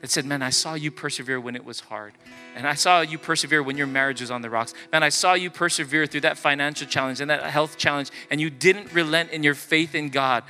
that 0.00 0.10
said, 0.10 0.24
Man, 0.24 0.42
I 0.42 0.50
saw 0.50 0.74
you 0.74 0.90
persevere 0.90 1.40
when 1.40 1.54
it 1.54 1.64
was 1.64 1.80
hard. 1.80 2.14
And 2.56 2.66
I 2.66 2.74
saw 2.74 3.00
you 3.00 3.18
persevere 3.18 3.62
when 3.62 3.76
your 3.76 3.86
marriage 3.86 4.20
was 4.20 4.30
on 4.30 4.42
the 4.42 4.50
rocks. 4.50 4.74
Man, 4.92 5.02
I 5.02 5.10
saw 5.10 5.34
you 5.34 5.50
persevere 5.50 6.06
through 6.06 6.22
that 6.22 6.38
financial 6.38 6.86
challenge 6.86 7.20
and 7.20 7.30
that 7.30 7.42
health 7.44 7.76
challenge, 7.76 8.10
and 8.30 8.40
you 8.40 8.50
didn't 8.50 8.92
relent 8.92 9.30
in 9.30 9.42
your 9.42 9.54
faith 9.54 9.94
in 9.94 10.08
God. 10.08 10.44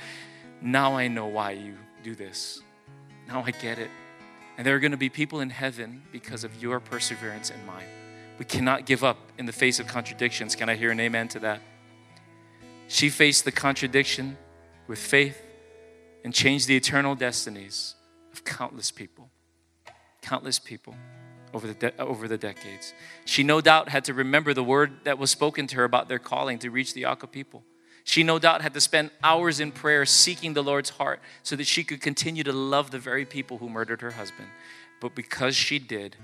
Now 0.61 0.95
I 0.95 1.07
know 1.07 1.27
why 1.27 1.51
you 1.51 1.75
do 2.03 2.15
this. 2.15 2.61
Now 3.27 3.43
I 3.45 3.51
get 3.51 3.77
it. 3.77 3.89
And 4.61 4.65
there 4.67 4.75
are 4.75 4.79
going 4.79 4.91
to 4.91 4.97
be 4.97 5.09
people 5.09 5.39
in 5.39 5.49
heaven 5.49 6.03
because 6.11 6.43
of 6.43 6.61
your 6.61 6.79
perseverance 6.79 7.49
and 7.49 7.65
mine. 7.65 7.87
We 8.37 8.45
cannot 8.45 8.85
give 8.85 9.03
up 9.03 9.17
in 9.39 9.47
the 9.47 9.51
face 9.51 9.79
of 9.79 9.87
contradictions. 9.87 10.55
Can 10.55 10.69
I 10.69 10.75
hear 10.75 10.91
an 10.91 10.99
amen 10.99 11.29
to 11.29 11.39
that? 11.39 11.61
She 12.87 13.09
faced 13.09 13.43
the 13.43 13.51
contradiction 13.51 14.37
with 14.85 14.99
faith 14.99 15.41
and 16.23 16.31
changed 16.31 16.67
the 16.67 16.75
eternal 16.75 17.15
destinies 17.15 17.95
of 18.33 18.43
countless 18.43 18.91
people 18.91 19.31
countless 20.21 20.59
people 20.59 20.93
over 21.55 21.65
the, 21.65 21.73
de- 21.73 21.99
over 21.99 22.27
the 22.27 22.37
decades. 22.37 22.93
She 23.25 23.41
no 23.41 23.61
doubt 23.61 23.89
had 23.89 24.05
to 24.05 24.13
remember 24.13 24.53
the 24.53 24.63
word 24.63 25.05
that 25.05 25.17
was 25.17 25.31
spoken 25.31 25.65
to 25.65 25.77
her 25.77 25.85
about 25.85 26.07
their 26.07 26.19
calling 26.19 26.59
to 26.59 26.69
reach 26.69 26.93
the 26.93 27.07
Auca 27.07 27.25
people. 27.25 27.63
She 28.03 28.23
no 28.23 28.39
doubt 28.39 28.61
had 28.61 28.73
to 28.73 28.81
spend 28.81 29.11
hours 29.23 29.59
in 29.59 29.71
prayer 29.71 30.05
seeking 30.05 30.53
the 30.53 30.63
Lord's 30.63 30.89
heart 30.91 31.19
so 31.43 31.55
that 31.55 31.67
she 31.67 31.83
could 31.83 32.01
continue 32.01 32.43
to 32.43 32.51
love 32.51 32.91
the 32.91 32.99
very 32.99 33.25
people 33.25 33.57
who 33.57 33.69
murdered 33.69 34.01
her 34.01 34.11
husband. 34.11 34.47
But 34.99 35.15
because 35.15 35.55
she 35.55 35.79
did, 35.79 36.15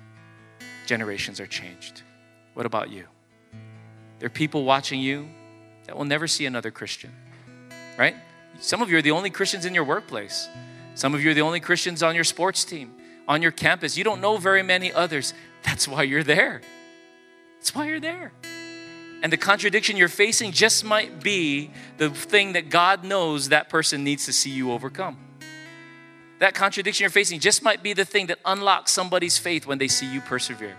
generations 0.85 1.39
are 1.39 1.47
changed. 1.47 2.01
What 2.53 2.65
about 2.65 2.89
you? 2.89 3.05
There 4.19 4.27
are 4.27 4.29
people 4.29 4.63
watching 4.63 4.99
you 4.99 5.29
that 5.85 5.95
will 5.95 6.05
never 6.05 6.27
see 6.27 6.45
another 6.45 6.71
Christian, 6.71 7.11
right? 7.97 8.15
Some 8.59 8.81
of 8.81 8.89
you 8.89 8.97
are 8.97 9.01
the 9.01 9.11
only 9.11 9.29
Christians 9.29 9.65
in 9.65 9.75
your 9.75 9.83
workplace. 9.83 10.49
Some 10.95 11.13
of 11.13 11.23
you 11.23 11.29
are 11.29 11.35
the 11.35 11.41
only 11.41 11.59
Christians 11.59 12.01
on 12.01 12.15
your 12.15 12.23
sports 12.23 12.65
team 12.65 12.93
on 13.27 13.41
your 13.41 13.51
campus. 13.51 13.97
You 13.97 14.03
don't 14.03 14.21
know 14.21 14.37
very 14.37 14.63
many 14.63 14.91
others. 14.91 15.33
That's 15.63 15.87
why 15.87 16.03
you're 16.03 16.23
there. 16.23 16.61
That's 17.57 17.75
why 17.75 17.87
you're 17.87 17.99
there. 17.99 18.31
And 19.23 19.33
the 19.33 19.37
contradiction 19.37 19.97
you're 19.97 20.09
facing 20.09 20.51
just 20.51 20.83
might 20.83 21.23
be 21.23 21.71
the 21.97 22.09
thing 22.09 22.53
that 22.53 22.69
God 22.69 23.03
knows 23.03 23.49
that 23.49 23.69
person 23.69 24.03
needs 24.03 24.25
to 24.25 24.33
see 24.33 24.51
you 24.51 24.71
overcome. 24.71 25.17
That 26.39 26.53
contradiction 26.53 27.03
you're 27.03 27.09
facing 27.09 27.39
just 27.39 27.63
might 27.63 27.81
be 27.81 27.93
the 27.93 28.05
thing 28.05 28.27
that 28.27 28.37
unlocks 28.45 28.91
somebody's 28.91 29.37
faith 29.37 29.65
when 29.65 29.79
they 29.79 29.87
see 29.87 30.11
you 30.11 30.21
persevere. 30.21 30.75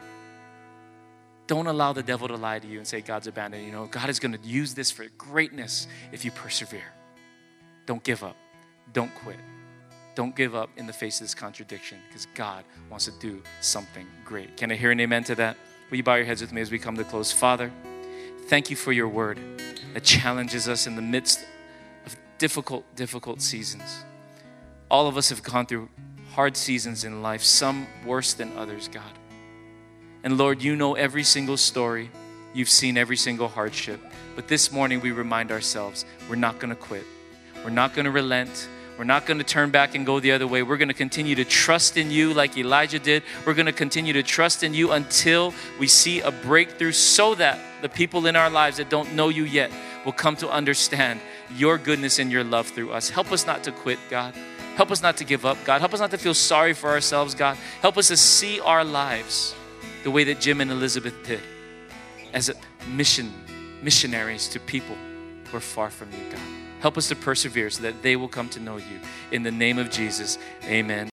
Don't 1.49 1.67
allow 1.67 1.93
the 1.93 2.03
devil 2.03 2.29
to 2.29 2.37
lie 2.37 2.59
to 2.59 2.69
you 2.69 2.79
and 2.79 2.87
say 2.87 3.01
God's 3.01 3.27
abandoned. 3.27 3.65
You 3.65 3.73
know, 3.73 3.87
God 3.87 4.09
is 4.09 4.21
going 4.21 4.37
to 4.37 4.47
use 4.47 4.75
this 4.75 4.91
for 4.91 5.07
greatness 5.17 5.89
if 6.13 6.25
you 6.25 6.31
persevere. 6.31 6.93
Don't 7.87 8.05
give 8.05 8.23
up. 8.23 8.37
Don't 8.93 9.13
quit. 9.15 9.39
Don't 10.15 10.37
give 10.37 10.55
up 10.55 10.69
in 10.77 10.87
the 10.87 10.93
face 10.93 11.21
of 11.21 11.25
this 11.25 11.35
contradiction 11.35 11.99
because 12.09 12.27
God 12.35 12.65
wants 12.91 13.07
to 13.07 13.13
do 13.19 13.43
something 13.61 14.07
great. 14.25 14.57
Can 14.57 14.71
I 14.71 14.75
hear 14.75 14.91
an 14.91 15.01
amen 15.01 15.25
to 15.25 15.35
that? 15.37 15.57
Will 15.91 15.97
you 15.97 16.03
bow 16.03 16.17
your 16.17 16.27
heads 16.27 16.43
with 16.43 16.53
me 16.53 16.61
as 16.61 16.71
we 16.71 16.79
come 16.79 16.97
to 16.97 17.05
close? 17.05 17.33
Father, 17.33 17.73
thank 18.49 18.71
you 18.71 18.77
for 18.77 18.93
your 18.93 19.09
word 19.09 19.39
that 19.93 20.03
challenges 20.03 20.69
us 20.69 20.87
in 20.87 20.97
the 20.97 21.03
midst 21.03 21.45
of 22.07 22.17
difficult, 22.39 22.83
difficult 22.97 23.43
seasons. 23.43 24.05
All 24.91 25.07
of 25.07 25.19
us 25.19 25.29
have 25.29 25.43
gone 25.43 25.67
through 25.67 25.91
hard 26.33 26.57
seasons 26.57 27.05
in 27.05 27.23
life, 27.23 27.43
some 27.43 27.87
worse 28.07 28.33
than 28.33 28.57
others, 28.57 28.89
God. 28.89 29.13
And 30.25 30.39
Lord, 30.39 30.63
you 30.63 30.77
know 30.77 30.95
every 30.95 31.25
single 31.25 31.59
story. 31.59 32.11
You've 32.55 32.71
seen 32.71 32.97
every 32.97 33.19
single 33.19 33.49
hardship. 33.49 34.01
But 34.35 34.49
this 34.49 34.73
morning 34.73 35.03
we 35.03 35.11
remind 35.11 35.53
ourselves 35.53 36.07
we're 36.29 36.37
not 36.37 36.59
going 36.59 36.71
to 36.71 36.77
quit. 36.77 37.05
We're 37.63 37.71
not 37.71 37.95
going 37.95 38.07
to 38.07 38.11
relent. 38.11 38.67
We're 38.99 39.05
not 39.05 39.27
going 39.27 39.39
to 39.39 39.45
turn 39.45 39.71
back 39.71 39.95
and 39.95 40.05
go 40.05 40.19
the 40.19 40.33
other 40.33 40.49
way. 40.49 40.65
We're 40.65 40.77
going 40.77 40.89
to 40.89 40.95
continue 40.95 41.37
to 41.37 41.45
trust 41.45 41.97
in 41.97 42.11
you 42.11 42.35
like 42.35 42.59
Elijah 42.59 42.99
did. 42.99 43.23
We're 43.47 43.55
going 43.55 43.67
to 43.67 43.73
continue 43.73 44.13
to 44.15 44.25
trust 44.25 44.65
in 44.65 44.75
you 44.75 44.91
until 44.91 45.55
we 45.79 45.87
see 45.87 46.21
a 46.21 46.33
breakthrough 46.33 46.91
so 46.91 47.37
that 47.37 47.61
the 47.81 47.89
people 47.89 48.27
in 48.27 48.35
our 48.35 48.51
lives 48.51 48.79
that 48.79 48.91
don't 48.91 49.15
know 49.15 49.29
you 49.29 49.45
yet 49.45 49.71
will 50.05 50.13
come 50.13 50.35
to 50.37 50.51
understand 50.51 51.21
your 51.55 51.79
goodness 51.79 52.19
and 52.19 52.33
your 52.33 52.43
love 52.43 52.67
through 52.67 52.91
us. 52.91 53.09
Help 53.09 53.31
us 53.31 53.47
not 53.47 53.63
to 53.65 53.73
quit, 53.73 54.01
God. 54.11 54.35
Help 54.75 54.91
us 54.91 55.01
not 55.01 55.17
to 55.19 55.25
give 55.25 55.47
up, 55.47 55.59
God. 55.65 55.81
Help 55.81 55.95
us 55.95 56.01
not 56.01 56.11
to 56.11 56.19
feel 56.19 56.35
sorry 56.35 56.73
for 56.73 56.91
ourselves, 56.91 57.37
God. 57.37 57.57
Help 57.81 57.99
us 57.99 58.09
to 58.09 58.17
see 58.17 58.59
our 58.59 58.85
lives 58.85 59.55
the 60.03 60.11
way 60.11 60.25
that 60.25 60.41
Jim 60.41 60.61
and 60.61 60.73
Elisabeth 60.73 61.15
did 61.25 61.41
as 62.33 62.51
mission 62.89 63.33
missionaries 63.81 64.49
to 64.49 64.59
people 64.59 64.97
who 65.45 65.57
are 65.57 65.61
far 65.61 65.89
from 65.89 66.11
you, 66.11 66.33
God. 66.33 66.58
Help 66.81 66.99
us 66.99 67.09
to 67.09 67.17
persevere 67.17 67.71
so 67.71 67.83
that 67.83 68.03
they 68.03 68.17
will 68.17 68.29
come 68.29 68.49
to 68.51 68.61
know 68.61 68.77
you. 68.77 69.01
In 69.31 69.43
the 69.43 69.51
name 69.51 69.79
of 69.79 69.91
Jesus, 69.91 70.39
amen. 70.65 71.07